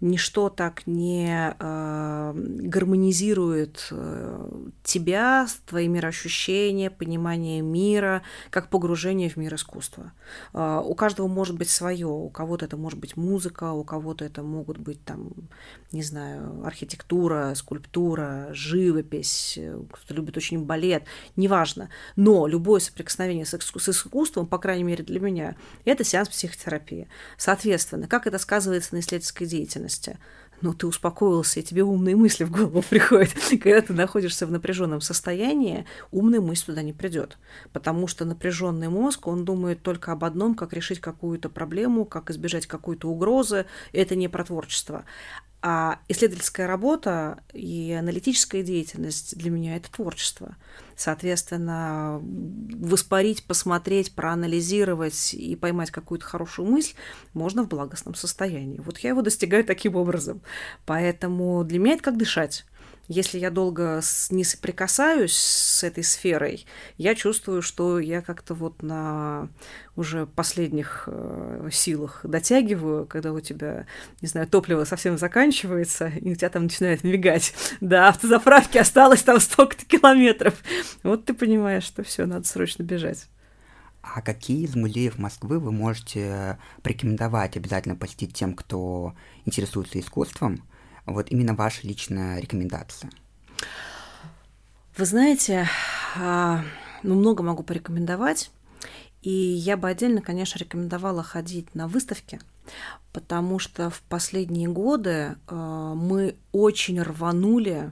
ничто 0.00 0.48
так 0.48 0.86
не 0.86 1.54
э, 1.58 2.32
гармонизирует 2.34 3.88
э, 3.90 4.48
тебя, 4.82 5.46
твои 5.66 5.88
мироощущения, 5.88 6.90
понимание 6.90 7.60
мира, 7.60 8.22
как 8.50 8.70
погружение 8.70 9.28
в 9.28 9.36
мир 9.36 9.54
искусства. 9.54 10.12
Э, 10.52 10.80
у 10.84 10.94
каждого 10.94 11.26
может 11.26 11.56
быть 11.56 11.70
свое, 11.70 12.06
у 12.06 12.28
кого-то 12.28 12.64
это 12.64 12.76
может 12.76 12.98
быть 12.98 13.16
музыка, 13.16 13.72
у 13.72 13.84
кого-то 13.84 14.24
это 14.24 14.42
могут 14.42 14.78
быть 14.78 15.04
там, 15.04 15.30
не 15.92 16.02
знаю, 16.02 16.64
архитектура, 16.64 17.54
скульптура, 17.54 18.48
живопись, 18.52 19.58
кто-то 19.92 20.14
любит 20.14 20.36
очень 20.36 20.64
балет, 20.64 21.04
неважно. 21.36 21.88
Но 22.16 22.46
любое 22.46 22.80
соприкосновение 22.80 23.44
с, 23.44 23.58
с 23.58 23.88
искусством, 23.88 24.46
по 24.46 24.58
крайней 24.58 24.84
мере 24.84 25.04
для 25.04 25.20
меня, 25.20 25.56
это 25.84 26.04
сеанс 26.04 26.28
психотерапии. 26.28 27.08
Соответственно, 27.36 28.06
как 28.06 28.26
это 28.26 28.38
сказывается 28.38 28.94
на 28.94 29.00
исследовательской 29.00 29.46
деятельности? 29.46 29.63
Деятельности. 29.64 30.18
Но 30.60 30.72
ты 30.72 30.86
успокоился, 30.86 31.60
и 31.60 31.62
тебе 31.62 31.82
умные 31.82 32.16
мысли 32.16 32.44
в 32.44 32.50
голову 32.50 32.82
приходят. 32.88 33.34
Когда 33.50 33.80
ты 33.80 33.92
находишься 33.92 34.46
в 34.46 34.52
напряженном 34.52 35.00
состоянии, 35.00 35.84
умная 36.10 36.40
мысль 36.40 36.66
туда 36.66 36.82
не 36.82 36.92
придет. 36.92 37.38
Потому 37.72 38.06
что 38.06 38.24
напряженный 38.24 38.88
мозг, 38.88 39.26
он 39.26 39.44
думает 39.44 39.82
только 39.82 40.12
об 40.12 40.24
одном, 40.24 40.54
как 40.54 40.72
решить 40.72 41.00
какую-то 41.00 41.48
проблему, 41.48 42.04
как 42.04 42.30
избежать 42.30 42.66
какой-то 42.66 43.08
угрозы. 43.08 43.66
Это 43.92 44.14
не 44.14 44.28
про 44.28 44.44
творчество. 44.44 45.04
А 45.66 46.00
исследовательская 46.08 46.66
работа 46.66 47.42
и 47.54 47.96
аналитическая 47.98 48.62
деятельность 48.62 49.34
для 49.38 49.50
меня 49.50 49.76
это 49.76 49.90
творчество. 49.90 50.56
Соответственно, 50.94 52.20
воспарить, 52.20 53.46
посмотреть, 53.46 54.14
проанализировать 54.14 55.32
и 55.32 55.56
поймать 55.56 55.90
какую-то 55.90 56.26
хорошую 56.26 56.68
мысль 56.70 56.92
можно 57.32 57.62
в 57.62 57.68
благостном 57.68 58.14
состоянии. 58.14 58.78
Вот 58.80 58.98
я 58.98 59.08
его 59.08 59.22
достигаю 59.22 59.64
таким 59.64 59.96
образом. 59.96 60.42
Поэтому 60.84 61.64
для 61.64 61.78
меня 61.78 61.94
это 61.94 62.02
как 62.02 62.18
дышать. 62.18 62.66
Если 63.06 63.38
я 63.38 63.50
долго 63.50 64.00
не 64.30 64.44
соприкасаюсь 64.44 65.36
с 65.36 65.84
этой 65.84 66.02
сферой, 66.02 66.64
я 66.96 67.14
чувствую, 67.14 67.60
что 67.60 67.98
я 67.98 68.22
как-то 68.22 68.54
вот 68.54 68.82
на 68.82 69.50
уже 69.94 70.26
последних 70.26 71.04
э, 71.06 71.68
силах 71.70 72.20
дотягиваю, 72.24 73.04
когда 73.06 73.32
у 73.32 73.40
тебя, 73.40 73.86
не 74.22 74.28
знаю, 74.28 74.48
топливо 74.48 74.84
совсем 74.84 75.18
заканчивается, 75.18 76.08
и 76.08 76.32
у 76.32 76.34
тебя 76.34 76.48
там 76.48 76.64
начинает 76.64 77.04
мигать. 77.04 77.54
Да, 77.80 78.08
автозаправки 78.08 78.78
осталось 78.78 79.22
там 79.22 79.40
столько-то 79.40 79.84
километров. 79.84 80.54
Вот 81.02 81.26
ты 81.26 81.34
понимаешь, 81.34 81.84
что 81.84 82.02
все, 82.02 82.24
надо 82.24 82.46
срочно 82.46 82.82
бежать. 82.82 83.26
А 84.00 84.22
какие 84.22 84.64
из 84.64 84.74
музеев 84.74 85.18
Москвы 85.18 85.58
вы 85.58 85.70
можете 85.72 86.58
порекомендовать 86.82 87.56
обязательно 87.56 87.96
посетить 87.96 88.34
тем, 88.34 88.54
кто 88.54 89.14
интересуется 89.44 89.98
искусством? 89.98 90.62
Вот 91.06 91.30
именно 91.30 91.54
ваша 91.54 91.86
личная 91.86 92.40
рекомендация. 92.40 93.10
Вы 94.96 95.04
знаете, 95.06 95.68
а, 96.16 96.62
ну, 97.02 97.14
много 97.14 97.42
могу 97.42 97.62
порекомендовать. 97.62 98.50
И 99.22 99.30
я 99.30 99.76
бы 99.76 99.88
отдельно, 99.88 100.20
конечно, 100.20 100.58
рекомендовала 100.58 101.22
ходить 101.22 101.74
на 101.74 101.88
выставки, 101.88 102.38
потому 103.12 103.58
что 103.58 103.88
в 103.88 104.02
последние 104.02 104.68
годы 104.68 105.36
а, 105.46 105.94
мы 105.94 106.36
очень 106.52 107.00
рванули 107.00 107.90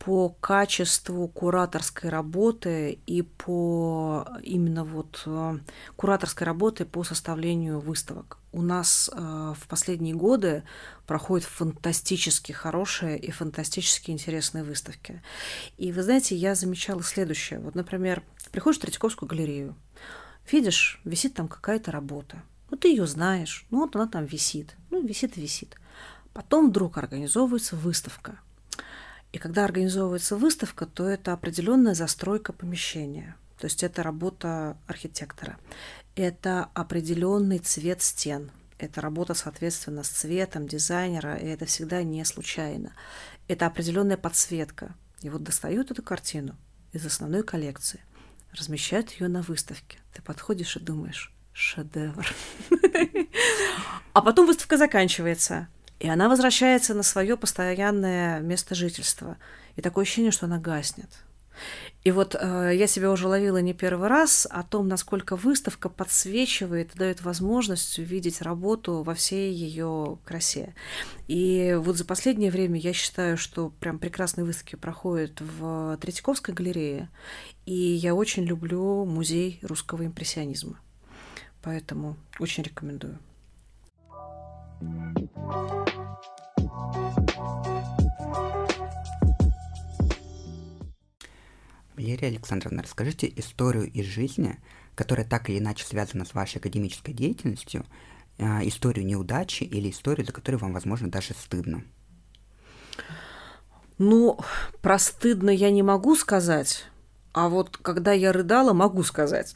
по 0.00 0.30
качеству 0.40 1.28
кураторской 1.28 2.08
работы 2.08 2.98
и 3.06 3.20
по 3.20 4.26
именно 4.42 4.82
вот 4.82 5.22
э, 5.26 5.58
кураторской 5.94 6.46
работы 6.46 6.86
по 6.86 7.04
составлению 7.04 7.80
выставок. 7.80 8.39
У 8.52 8.62
нас 8.62 9.10
э, 9.12 9.54
в 9.56 9.68
последние 9.68 10.14
годы 10.14 10.64
проходят 11.06 11.46
фантастически 11.46 12.52
хорошие 12.52 13.18
и 13.18 13.30
фантастически 13.30 14.10
интересные 14.10 14.64
выставки. 14.64 15.22
И 15.78 15.92
вы 15.92 16.02
знаете, 16.02 16.34
я 16.34 16.54
замечала 16.54 17.02
следующее. 17.02 17.60
Вот, 17.60 17.74
например, 17.74 18.22
приходишь 18.50 18.78
в 18.78 18.82
Третьяковскую 18.82 19.28
галерею, 19.28 19.76
видишь, 20.50 21.00
висит 21.04 21.34
там 21.34 21.48
какая-то 21.48 21.92
работа. 21.92 22.42
Ну, 22.70 22.76
ты 22.76 22.88
ее 22.88 23.06
знаешь, 23.06 23.66
ну, 23.70 23.80
вот 23.80 23.94
она 23.96 24.06
там 24.06 24.24
висит. 24.24 24.76
Ну, 24.90 25.02
висит 25.02 25.36
и 25.36 25.40
висит. 25.40 25.76
Потом 26.32 26.70
вдруг 26.70 26.98
организовывается 26.98 27.76
выставка– 27.76 28.38
и 29.32 29.38
когда 29.38 29.64
организовывается 29.64 30.36
выставка, 30.36 30.86
то 30.86 31.08
это 31.08 31.32
определенная 31.32 31.94
застройка 31.94 32.52
помещения. 32.52 33.36
То 33.58 33.66
есть 33.66 33.82
это 33.82 34.02
работа 34.02 34.76
архитектора. 34.86 35.58
Это 36.16 36.70
определенный 36.74 37.58
цвет 37.58 38.02
стен. 38.02 38.50
это 38.78 39.00
работа, 39.02 39.34
соответственно, 39.34 40.02
с 40.02 40.08
цветом 40.08 40.66
дизайнера, 40.66 41.36
и 41.36 41.46
это 41.46 41.66
всегда 41.66 42.02
не 42.02 42.24
случайно. 42.24 42.94
Это 43.46 43.66
определенная 43.66 44.16
подсветка. 44.16 44.94
И 45.20 45.28
вот 45.28 45.42
достают 45.42 45.90
эту 45.90 46.02
картину 46.02 46.56
из 46.92 47.04
основной 47.04 47.42
коллекции, 47.42 48.00
размещают 48.52 49.10
ее 49.12 49.28
на 49.28 49.42
выставке. 49.42 49.98
Ты 50.14 50.22
подходишь 50.22 50.76
и 50.76 50.80
думаешь, 50.80 51.32
шедевр. 51.52 52.26
А 54.12 54.22
потом 54.22 54.46
выставка 54.46 54.76
заканчивается, 54.76 55.68
и 56.00 56.08
она 56.08 56.28
возвращается 56.28 56.94
на 56.94 57.04
свое 57.04 57.36
постоянное 57.36 58.40
место 58.40 58.74
жительства. 58.74 59.36
И 59.76 59.82
такое 59.82 60.02
ощущение, 60.02 60.32
что 60.32 60.46
она 60.46 60.58
гаснет. 60.58 61.10
И 62.02 62.10
вот 62.12 62.34
э, 62.34 62.72
я 62.74 62.86
себя 62.86 63.10
уже 63.10 63.28
ловила 63.28 63.58
не 63.58 63.74
первый 63.74 64.08
раз 64.08 64.46
о 64.50 64.62
том, 64.62 64.88
насколько 64.88 65.36
выставка 65.36 65.88
подсвечивает, 65.88 66.94
дает 66.94 67.20
возможность 67.22 67.98
увидеть 67.98 68.40
работу 68.40 69.02
во 69.02 69.14
всей 69.14 69.52
ее 69.52 70.18
красе. 70.24 70.74
И 71.28 71.76
вот 71.78 71.96
за 71.96 72.06
последнее 72.06 72.50
время 72.50 72.80
я 72.80 72.94
считаю, 72.94 73.36
что 73.36 73.70
прям 73.80 73.98
прекрасные 73.98 74.44
выставки 74.44 74.76
проходят 74.76 75.40
в 75.40 75.98
Третьяковской 76.00 76.54
галерее, 76.54 77.10
и 77.66 77.74
я 77.74 78.14
очень 78.14 78.44
люблю 78.44 79.04
музей 79.04 79.58
русского 79.62 80.06
импрессионизма. 80.06 80.80
Поэтому 81.62 82.16
очень 82.38 82.62
рекомендую. 82.62 83.18
Валерия 92.00 92.28
Александровна, 92.28 92.82
расскажите 92.82 93.30
историю 93.36 93.90
из 93.92 94.06
жизни, 94.06 94.58
которая 94.94 95.26
так 95.26 95.50
или 95.50 95.58
иначе 95.58 95.84
связана 95.84 96.24
с 96.24 96.32
вашей 96.32 96.56
академической 96.56 97.12
деятельностью, 97.12 97.84
э, 98.38 98.66
историю 98.66 99.04
неудачи 99.04 99.64
или 99.64 99.90
историю, 99.90 100.26
за 100.26 100.32
которую 100.32 100.60
вам, 100.60 100.72
возможно, 100.72 101.10
даже 101.10 101.34
стыдно. 101.34 101.84
Ну, 103.98 104.38
про 104.80 104.98
стыдно 104.98 105.50
я 105.50 105.70
не 105.70 105.82
могу 105.82 106.16
сказать, 106.16 106.86
а 107.34 107.50
вот 107.50 107.76
когда 107.76 108.12
я 108.12 108.32
рыдала, 108.32 108.72
могу 108.72 109.02
сказать. 109.02 109.54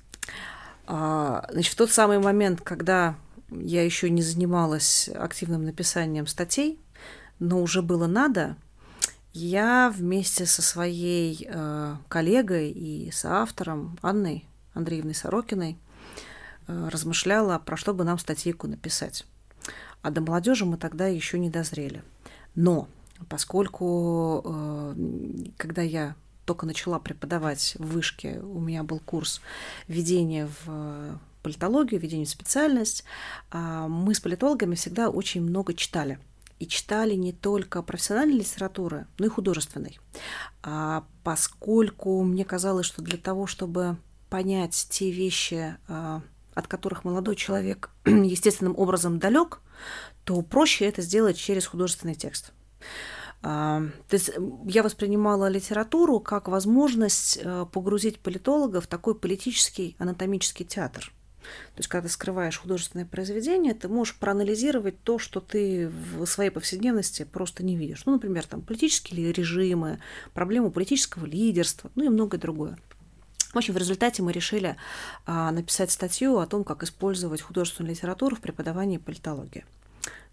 А, 0.87 1.49
значит, 1.51 1.73
в 1.73 1.77
тот 1.77 1.91
самый 1.91 2.19
момент, 2.19 2.61
когда 2.61 3.17
я 3.49 3.83
еще 3.83 4.11
не 4.11 4.21
занималась 4.21 5.09
активным 5.09 5.65
написанием 5.65 6.27
статей, 6.27 6.79
но 7.39 7.63
уже 7.63 7.81
было 7.81 8.07
надо, 8.07 8.57
я 9.35 9.93
вместе 9.95 10.47
со 10.47 10.63
своей 10.63 11.47
э, 11.47 11.97
коллегой 12.09 12.71
и 12.71 13.11
соавтором 13.11 13.99
Анной 14.01 14.47
Андреевной 14.75 15.15
Сорокиной 15.15 15.77
э, 16.69 16.89
размышляла, 16.91 17.59
про 17.59 17.77
что 17.77 17.95
бы 17.95 18.05
нам 18.05 18.19
статейку 18.19 18.69
написать. 18.69 19.27
А 20.03 20.11
до 20.11 20.21
молодежи 20.21 20.65
мы 20.65 20.77
тогда 20.77 21.09
еще 21.09 21.41
не 21.41 21.51
дозрели. 21.51 22.05
Но 22.55 22.89
поскольку, 23.29 24.43
э, 24.45 24.95
когда 25.57 25.83
я 25.83 26.15
только 26.45 26.65
начала 26.65 27.01
преподавать 27.01 27.75
в 27.81 27.87
вышке, 27.87 28.39
у 28.39 28.61
меня 28.61 28.85
был 28.85 29.01
курс 29.01 29.41
введения 29.89 30.49
в 30.65 31.19
политологию, 31.43 32.01
введение 32.01 32.27
в 32.27 32.31
специальность, 32.31 33.03
э, 33.51 33.87
мы 33.89 34.15
с 34.15 34.21
политологами 34.21 34.77
всегда 34.77 35.11
очень 35.11 35.43
много 35.43 35.75
читали– 35.75 36.21
и 36.65 36.69
читали 36.69 37.15
не 37.15 37.33
только 37.33 37.83
профессиональной 37.83 38.39
литературы, 38.39 39.07
но 39.19 39.27
и 39.27 39.29
художественной. 39.29 39.99
А 40.63 41.05
поскольку 41.23 42.23
мне 42.23 42.45
казалось, 42.45 42.87
что 42.87 43.03
для 43.03 43.19
того, 43.19 43.47
чтобы 43.47 43.99
понять 44.31 44.87
те 44.91 45.11
вещи, 45.11 45.77
а, 45.89 46.23
от 46.55 46.67
которых 46.67 47.05
молодой 47.05 47.37
человек 47.37 47.91
естественным 48.07 48.75
образом 48.79 49.19
далек, 49.19 49.61
то 50.25 50.41
проще 50.41 50.87
это 50.87 51.03
сделать 51.03 51.37
через 51.37 51.67
художественный 51.67 52.15
текст. 52.15 52.53
А, 53.43 53.83
то 54.09 54.15
есть 54.15 54.31
я 54.67 54.83
воспринимала 54.83 55.49
литературу 55.49 56.19
как 56.19 56.49
возможность 56.49 57.39
а, 57.45 57.67
погрузить 57.67 58.21
политолога 58.21 58.81
в 58.81 58.87
такой 58.87 59.15
политический 59.15 59.97
анатомический 59.99 60.65
театр– 60.65 61.13
то 61.75 61.79
есть, 61.79 61.89
когда 61.89 62.09
ты 62.09 62.13
скрываешь 62.13 62.59
художественное 62.59 63.07
произведение, 63.07 63.75
ты 63.75 63.89
можешь 63.89 64.17
проанализировать 64.17 65.01
то, 65.03 65.19
что 65.19 65.41
ты 65.41 65.89
в 65.89 66.27
своей 66.27 66.51
повседневности 66.51 67.25
просто 67.25 67.65
не 67.65 67.77
видишь. 67.77 68.05
Ну, 68.07 68.13
например, 68.13 68.47
там 68.47 68.63
политические 68.63 69.33
режимы, 69.33 70.01
проблему 70.33 70.71
политического 70.71 71.27
лидерства, 71.27 71.91
ну 71.95 72.05
и 72.05 72.09
многое 72.09 72.41
другое. 72.41 72.79
В 73.53 73.57
общем, 73.57 73.75
в 73.75 73.79
результате 73.79 74.23
мы 74.23 74.33
решили 74.33 74.77
а, 75.27 75.53
написать 75.53 75.93
статью 75.93 76.39
о 76.39 76.47
том, 76.47 76.65
как 76.65 76.83
использовать 76.83 77.41
художественную 77.41 77.93
литературу 77.95 78.35
в 78.35 78.41
преподавании 78.41 78.99
политологии. 78.99 79.65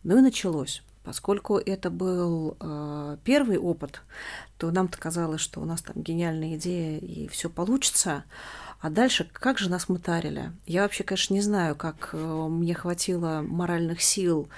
Ну 0.03 0.17
и 0.17 0.21
началось. 0.21 0.81
Поскольку 1.03 1.57
это 1.57 1.89
был 1.89 2.57
э, 2.59 3.17
первый 3.23 3.57
опыт, 3.57 4.03
то 4.57 4.69
нам-то 4.69 4.99
казалось, 4.99 5.41
что 5.41 5.59
у 5.59 5.65
нас 5.65 5.81
там 5.81 5.95
гениальная 6.01 6.57
идея 6.57 6.99
и 6.99 7.27
все 7.27 7.49
получится. 7.49 8.23
А 8.81 8.89
дальше, 8.89 9.29
как 9.31 9.59
же 9.59 9.69
нас 9.69 9.89
мытарили? 9.89 10.51
Я 10.65 10.81
вообще, 10.81 11.03
конечно, 11.03 11.35
не 11.35 11.41
знаю, 11.41 11.75
как 11.75 12.09
э, 12.13 12.17
мне 12.17 12.73
хватило 12.73 13.45
моральных 13.47 14.01
сил 14.01 14.49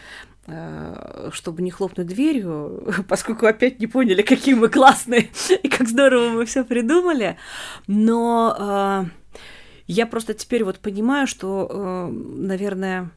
э, 0.47 1.29
чтобы 1.33 1.61
не 1.61 1.71
хлопнуть 1.71 2.07
дверью, 2.07 2.93
поскольку 3.09 3.45
опять 3.45 3.79
не 3.79 3.87
поняли, 3.87 4.21
какие 4.21 4.53
мы 4.53 4.69
классные 4.69 5.29
и 5.63 5.67
как 5.67 5.89
здорово 5.89 6.29
мы 6.29 6.45
все 6.45 6.63
придумали. 6.63 7.37
Но 7.87 8.55
э, 8.57 9.41
я 9.87 10.07
просто 10.07 10.33
теперь 10.33 10.63
вот 10.63 10.79
понимаю, 10.79 11.27
что, 11.27 12.09
наверное, 12.09 13.11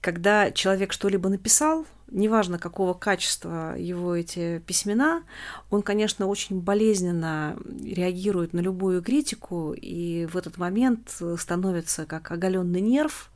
когда 0.00 0.50
человек 0.50 0.92
что-либо 0.92 1.28
написал, 1.28 1.86
неважно 2.10 2.58
какого 2.58 2.94
качества 2.94 3.76
его 3.76 4.14
эти 4.14 4.58
письмена, 4.60 5.22
он, 5.70 5.82
конечно, 5.82 6.26
очень 6.26 6.60
болезненно 6.60 7.56
реагирует 7.82 8.52
на 8.52 8.60
любую 8.60 9.02
критику, 9.02 9.74
и 9.74 10.26
в 10.26 10.36
этот 10.36 10.58
момент 10.58 11.20
становится 11.38 12.06
как 12.06 12.30
оголенный 12.30 12.80
нерв. 12.80 13.30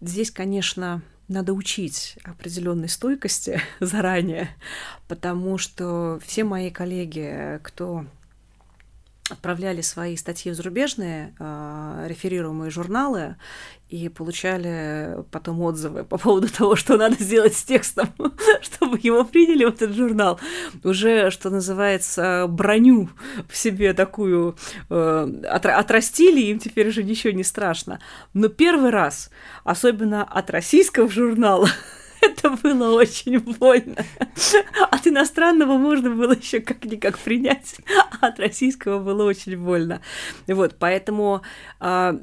Здесь, 0.00 0.30
конечно, 0.30 1.02
надо 1.28 1.52
учить 1.52 2.18
определенной 2.24 2.88
стойкости 2.88 3.60
заранее, 3.80 4.50
потому 5.08 5.58
что 5.58 6.18
все 6.24 6.44
мои 6.44 6.70
коллеги, 6.70 7.60
кто 7.62 8.06
отправляли 9.30 9.80
свои 9.80 10.16
статьи 10.16 10.52
в 10.52 10.54
зарубежные 10.54 11.34
э, 11.38 12.06
реферируемые 12.08 12.70
журналы 12.70 13.36
и 13.88 14.08
получали 14.08 15.24
потом 15.30 15.60
отзывы 15.60 16.04
по 16.04 16.18
поводу 16.18 16.48
того, 16.52 16.76
что 16.76 16.96
надо 16.96 17.16
сделать 17.22 17.54
с 17.54 17.64
текстом, 17.64 18.08
чтобы 18.60 18.98
его 19.02 19.24
приняли 19.24 19.64
в 19.64 19.74
этот 19.74 19.94
журнал. 19.94 20.40
Уже, 20.84 21.30
что 21.30 21.50
называется, 21.50 22.46
броню 22.48 23.08
в 23.48 23.56
себе 23.56 23.92
такую 23.92 24.56
э, 24.88 25.42
отрастили, 25.48 26.40
им 26.40 26.58
теперь 26.58 26.88
уже 26.88 27.02
ничего 27.02 27.32
не 27.32 27.44
страшно. 27.44 28.00
Но 28.34 28.48
первый 28.48 28.90
раз, 28.90 29.30
особенно 29.64 30.24
от 30.24 30.50
российского 30.50 31.08
журнала, 31.08 31.68
Это 32.22 32.50
было 32.50 32.96
очень 32.96 33.38
больно. 33.38 34.04
От 34.90 35.06
иностранного 35.06 35.78
можно 35.78 36.10
было 36.10 36.32
еще 36.32 36.60
как-никак 36.60 37.18
принять, 37.18 37.76
а 38.20 38.28
от 38.28 38.38
российского 38.38 38.98
было 38.98 39.24
очень 39.24 39.56
больно. 39.56 40.00
Вот, 40.46 40.76
поэтому 40.78 41.42
э, 41.80 42.18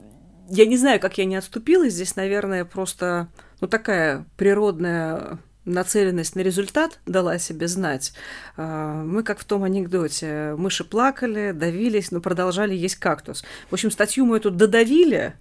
я 0.49 0.65
не 0.65 0.77
знаю, 0.77 0.99
как 0.99 1.17
я 1.17 1.25
не 1.25 1.35
отступила. 1.35 1.89
Здесь, 1.89 2.15
наверное, 2.15 2.65
просто 2.65 3.29
ну, 3.61 3.67
такая 3.67 4.25
природная 4.37 5.39
нацеленность 5.67 6.35
на 6.35 6.39
результат 6.39 6.99
дала 7.05 7.37
себе 7.37 7.67
знать. 7.67 8.13
А, 8.55 9.03
мы, 9.03 9.23
как 9.23 9.39
в 9.39 9.45
том 9.45 9.63
анекдоте, 9.63 10.55
мыши 10.57 10.83
плакали, 10.83 11.51
давились, 11.51 12.11
но 12.11 12.21
продолжали 12.21 12.73
есть 12.73 12.95
кактус. 12.95 13.43
В 13.69 13.73
общем, 13.73 13.91
статью 13.91 14.25
мы 14.25 14.37
эту 14.37 14.49
додавили, 14.49 15.33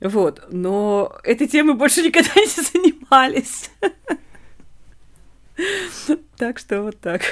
вот, 0.00 0.42
но 0.50 1.16
этой 1.22 1.46
темой 1.46 1.76
больше 1.76 2.02
никогда 2.02 2.30
не 2.36 2.62
занимались. 2.62 3.70
Так 6.36 6.58
что 6.58 6.82
вот 6.82 6.98
так. 6.98 7.22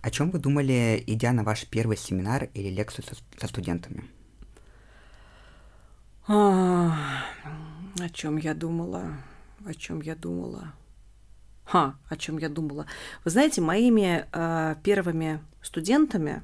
О 0.00 0.10
чем 0.10 0.30
вы 0.30 0.38
думали, 0.38 1.02
идя 1.06 1.32
на 1.32 1.42
ваш 1.42 1.66
первый 1.66 1.96
семинар 1.96 2.48
или 2.54 2.68
лекцию 2.68 3.04
со 3.38 3.46
студентами? 3.48 4.04
А, 6.30 6.92
о 7.98 8.08
чем 8.10 8.36
я 8.36 8.52
думала? 8.52 9.14
О 9.64 9.72
чем 9.72 10.02
я 10.02 10.14
думала? 10.14 10.74
Ха, 11.64 11.96
о 12.06 12.16
чем 12.16 12.36
я 12.36 12.50
думала? 12.50 12.84
Вы 13.24 13.30
знаете, 13.30 13.62
моими 13.62 14.26
э, 14.30 14.76
первыми 14.82 15.40
студентами 15.62 16.42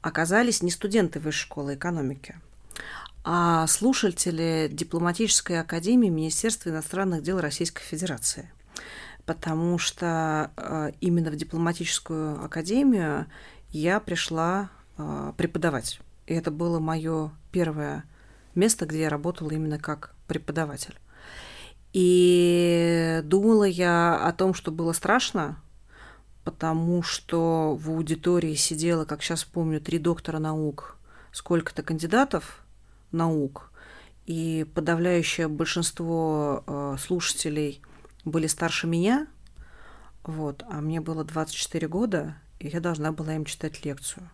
оказались 0.00 0.60
не 0.60 0.72
студенты 0.72 1.20
высшей 1.20 1.42
школы 1.46 1.74
экономики, 1.76 2.34
а 3.22 3.68
слушатели 3.68 4.68
дипломатической 4.72 5.60
академии 5.60 6.08
Министерства 6.08 6.70
иностранных 6.70 7.22
дел 7.22 7.40
Российской 7.40 7.84
Федерации. 7.84 8.50
Потому 9.24 9.78
что 9.78 10.50
э, 10.56 10.90
именно 11.00 11.30
в 11.30 11.36
дипломатическую 11.36 12.44
академию 12.44 13.26
я 13.70 14.00
пришла 14.00 14.68
э, 14.98 15.32
преподавать. 15.36 16.00
И 16.26 16.34
это 16.34 16.50
было 16.50 16.80
мое 16.80 17.30
первое 17.52 18.04
место, 18.56 18.86
где 18.86 19.02
я 19.02 19.08
работала 19.08 19.50
именно 19.50 19.78
как 19.78 20.14
преподаватель. 20.26 20.98
И 21.92 23.20
думала 23.24 23.64
я 23.64 24.16
о 24.16 24.32
том, 24.32 24.54
что 24.54 24.70
было 24.70 24.92
страшно, 24.92 25.58
потому 26.44 27.02
что 27.02 27.74
в 27.74 27.90
аудитории 27.90 28.54
сидело, 28.54 29.04
как 29.04 29.22
сейчас 29.22 29.44
помню, 29.44 29.80
три 29.80 29.98
доктора 29.98 30.38
наук, 30.38 30.96
сколько-то 31.32 31.82
кандидатов 31.82 32.64
наук, 33.12 33.70
и 34.26 34.66
подавляющее 34.74 35.48
большинство 35.48 36.64
э, 36.66 36.96
слушателей 36.98 37.80
были 38.24 38.46
старше 38.46 38.86
меня, 38.86 39.26
вот, 40.24 40.64
а 40.68 40.80
мне 40.80 41.00
было 41.00 41.24
24 41.24 41.86
года, 41.86 42.36
и 42.58 42.68
я 42.68 42.80
должна 42.80 43.12
была 43.12 43.36
им 43.36 43.44
читать 43.44 43.84
лекцию. 43.84 44.28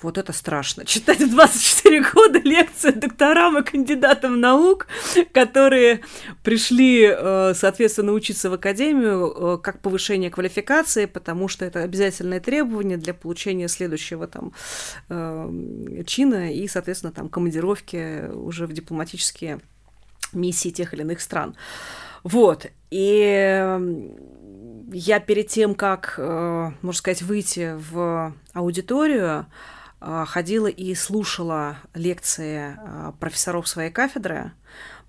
Вот 0.00 0.18
это 0.18 0.32
страшно. 0.32 0.84
Читать 0.86 1.20
в 1.20 1.30
24 1.30 1.81
года 2.00 2.38
лекцию 2.38 2.94
докторам 2.98 3.58
и 3.58 3.62
кандидатам 3.62 4.40
наук, 4.40 4.86
которые 5.32 6.00
пришли, 6.42 7.04
э, 7.04 7.54
соответственно, 7.54 8.12
учиться 8.12 8.50
в 8.50 8.54
академию 8.54 9.32
э, 9.34 9.58
как 9.62 9.80
повышение 9.80 10.30
квалификации, 10.30 11.06
потому 11.06 11.48
что 11.48 11.64
это 11.64 11.82
обязательное 11.82 12.40
требование 12.40 12.96
для 12.96 13.14
получения 13.14 13.68
следующего 13.68 14.26
там 14.26 14.52
э, 15.08 16.02
чина 16.06 16.52
и, 16.52 16.66
соответственно, 16.68 17.12
там 17.12 17.28
командировки 17.28 18.28
уже 18.34 18.66
в 18.66 18.72
дипломатические 18.72 19.60
миссии 20.32 20.70
тех 20.70 20.94
или 20.94 21.02
иных 21.02 21.20
стран. 21.20 21.56
Вот. 22.22 22.66
И 22.90 23.78
я 24.92 25.20
перед 25.20 25.48
тем, 25.48 25.74
как, 25.74 26.14
можно 26.18 26.92
сказать, 26.92 27.22
выйти 27.22 27.74
в 27.90 28.32
аудиторию, 28.52 29.46
ходила 30.26 30.66
и 30.66 30.94
слушала 30.94 31.78
лекции 31.94 32.76
а, 32.78 33.12
профессоров 33.20 33.68
своей 33.68 33.90
кафедры, 33.90 34.52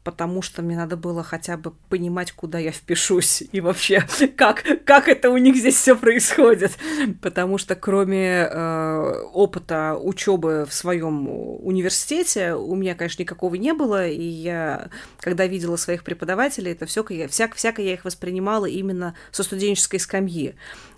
потому 0.04 0.42
что 0.42 0.62
мне 0.62 0.76
надо 0.76 0.98
было 0.98 1.24
хотя 1.24 1.58
бы 1.58 1.72
понимать, 1.90 2.32
куда 2.32 2.60
я 2.60 2.72
впишусь 2.72 3.44
и 3.52 3.62
вообще, 3.62 4.06
как, 4.38 4.64
как 4.86 5.08
это 5.08 5.30
у 5.30 5.38
них 5.38 5.56
здесь 5.56 5.76
все 5.76 5.96
происходит. 5.96 6.74
Потому 7.22 7.58
что 7.58 7.76
кроме 7.76 8.48
э, 8.50 9.22
опыта 9.34 9.98
учебы 10.00 10.66
в 10.70 10.74
своем 10.74 11.28
университете, 11.66 12.54
у 12.54 12.76
меня, 12.76 12.96
конечно, 12.96 13.22
никакого 13.22 13.56
не 13.56 13.74
было, 13.74 14.08
и 14.08 14.24
я, 14.24 14.90
когда 15.20 15.48
видела 15.48 15.76
своих 15.76 16.04
преподавателей, 16.04 16.74
это 16.74 16.86
все, 16.86 17.04
всяко, 17.30 17.56
всяко 17.56 17.82
я 17.82 17.94
их 17.94 18.06
воспринимала 18.06 18.66
именно 18.66 19.16
со 19.32 19.44
студенческой 19.44 20.00
скамьи. 20.00 20.56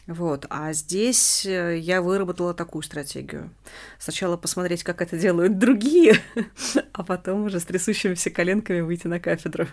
Вот. 0.08 0.46
А 0.50 0.72
здесь 0.74 1.46
э, 1.46 1.80
я 1.80 2.02
выработала 2.02 2.54
такую 2.54 2.84
стратегию. 2.84 3.50
Сначала 3.98 4.38
посмотреть, 4.38 4.84
как 4.84 5.02
это 5.02 5.18
делают 5.18 5.58
другие, 5.58 6.22
а 6.94 7.04
потом 7.04 7.46
уже 7.46 7.60
с 7.60 7.66
трясущимися 7.66 8.30
коленками 8.30 8.82
выйти 8.82 9.08
на 9.08 9.20
кафедру. 9.20 9.68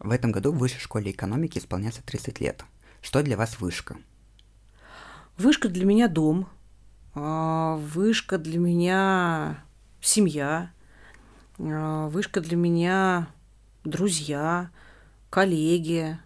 В 0.00 0.10
этом 0.10 0.32
году 0.32 0.50
в 0.52 0.58
Высшей 0.58 0.80
школе 0.80 1.12
экономики 1.12 1.58
исполняется 1.58 2.02
30 2.02 2.40
лет. 2.40 2.64
Что 3.00 3.22
для 3.22 3.36
вас 3.36 3.60
вышка? 3.60 3.96
Вышка 5.38 5.68
для 5.68 5.84
меня 5.84 6.08
дом. 6.08 6.48
А, 7.14 7.76
вышка 7.76 8.38
для 8.38 8.58
меня 8.58 9.64
семья. 10.00 10.72
А, 11.60 12.08
вышка 12.08 12.40
для 12.40 12.56
меня 12.56 13.28
друзья, 13.84 14.70
коллеги. 15.30 16.18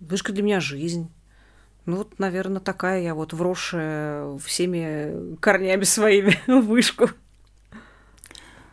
Вышка 0.00 0.32
для 0.32 0.42
меня 0.42 0.60
жизнь. 0.60 1.10
Ну 1.90 1.96
вот, 1.96 2.20
наверное, 2.20 2.60
такая 2.60 3.02
я 3.02 3.16
вот 3.16 3.32
вросшая 3.32 4.38
всеми 4.38 5.34
корнями 5.40 5.82
своими 5.82 6.38
в 6.46 6.66
вышку. 6.66 7.10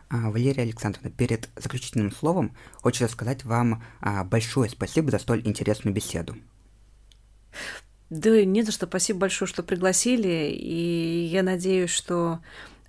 А, 0.08 0.30
Валерия 0.30 0.62
Александровна, 0.62 1.10
перед 1.10 1.48
заключительным 1.56 2.12
словом 2.12 2.54
хочется 2.74 3.12
сказать 3.12 3.44
вам 3.44 3.82
а, 4.00 4.22
большое 4.22 4.70
спасибо 4.70 5.10
за 5.10 5.18
столь 5.18 5.44
интересную 5.44 5.92
беседу. 5.92 6.36
Да 8.08 8.44
не 8.44 8.62
за 8.62 8.70
что. 8.70 8.86
Спасибо 8.86 9.18
большое, 9.18 9.48
что 9.48 9.64
пригласили. 9.64 10.52
И 10.52 11.24
я 11.24 11.42
надеюсь, 11.42 11.90
что 11.90 12.38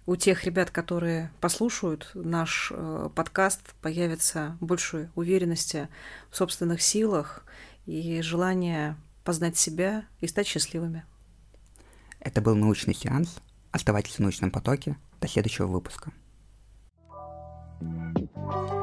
у 0.06 0.16
тех 0.16 0.44
ребят, 0.44 0.70
которые 0.70 1.32
послушают 1.42 2.12
наш 2.14 2.72
э, 2.72 3.10
подкаст, 3.16 3.74
появится 3.82 4.58
больше 4.62 5.10
уверенности 5.16 5.90
в 6.30 6.38
собственных 6.38 6.84
силах 6.84 7.44
и 7.88 8.22
желание 8.22 8.96
познать 9.24 9.58
себя 9.58 10.06
и 10.20 10.28
стать 10.28 10.48
счастливыми. 10.48 11.06
Это 12.20 12.42
был 12.42 12.56
научный 12.56 12.94
сеанс. 12.94 13.38
Оставайтесь 13.72 14.16
в 14.16 14.20
научном 14.20 14.52
потоке. 14.52 14.98
До 15.22 15.28
следующего 15.28 15.68
выпуска. 15.68 16.12
thank 17.82 18.74
you 18.74 18.79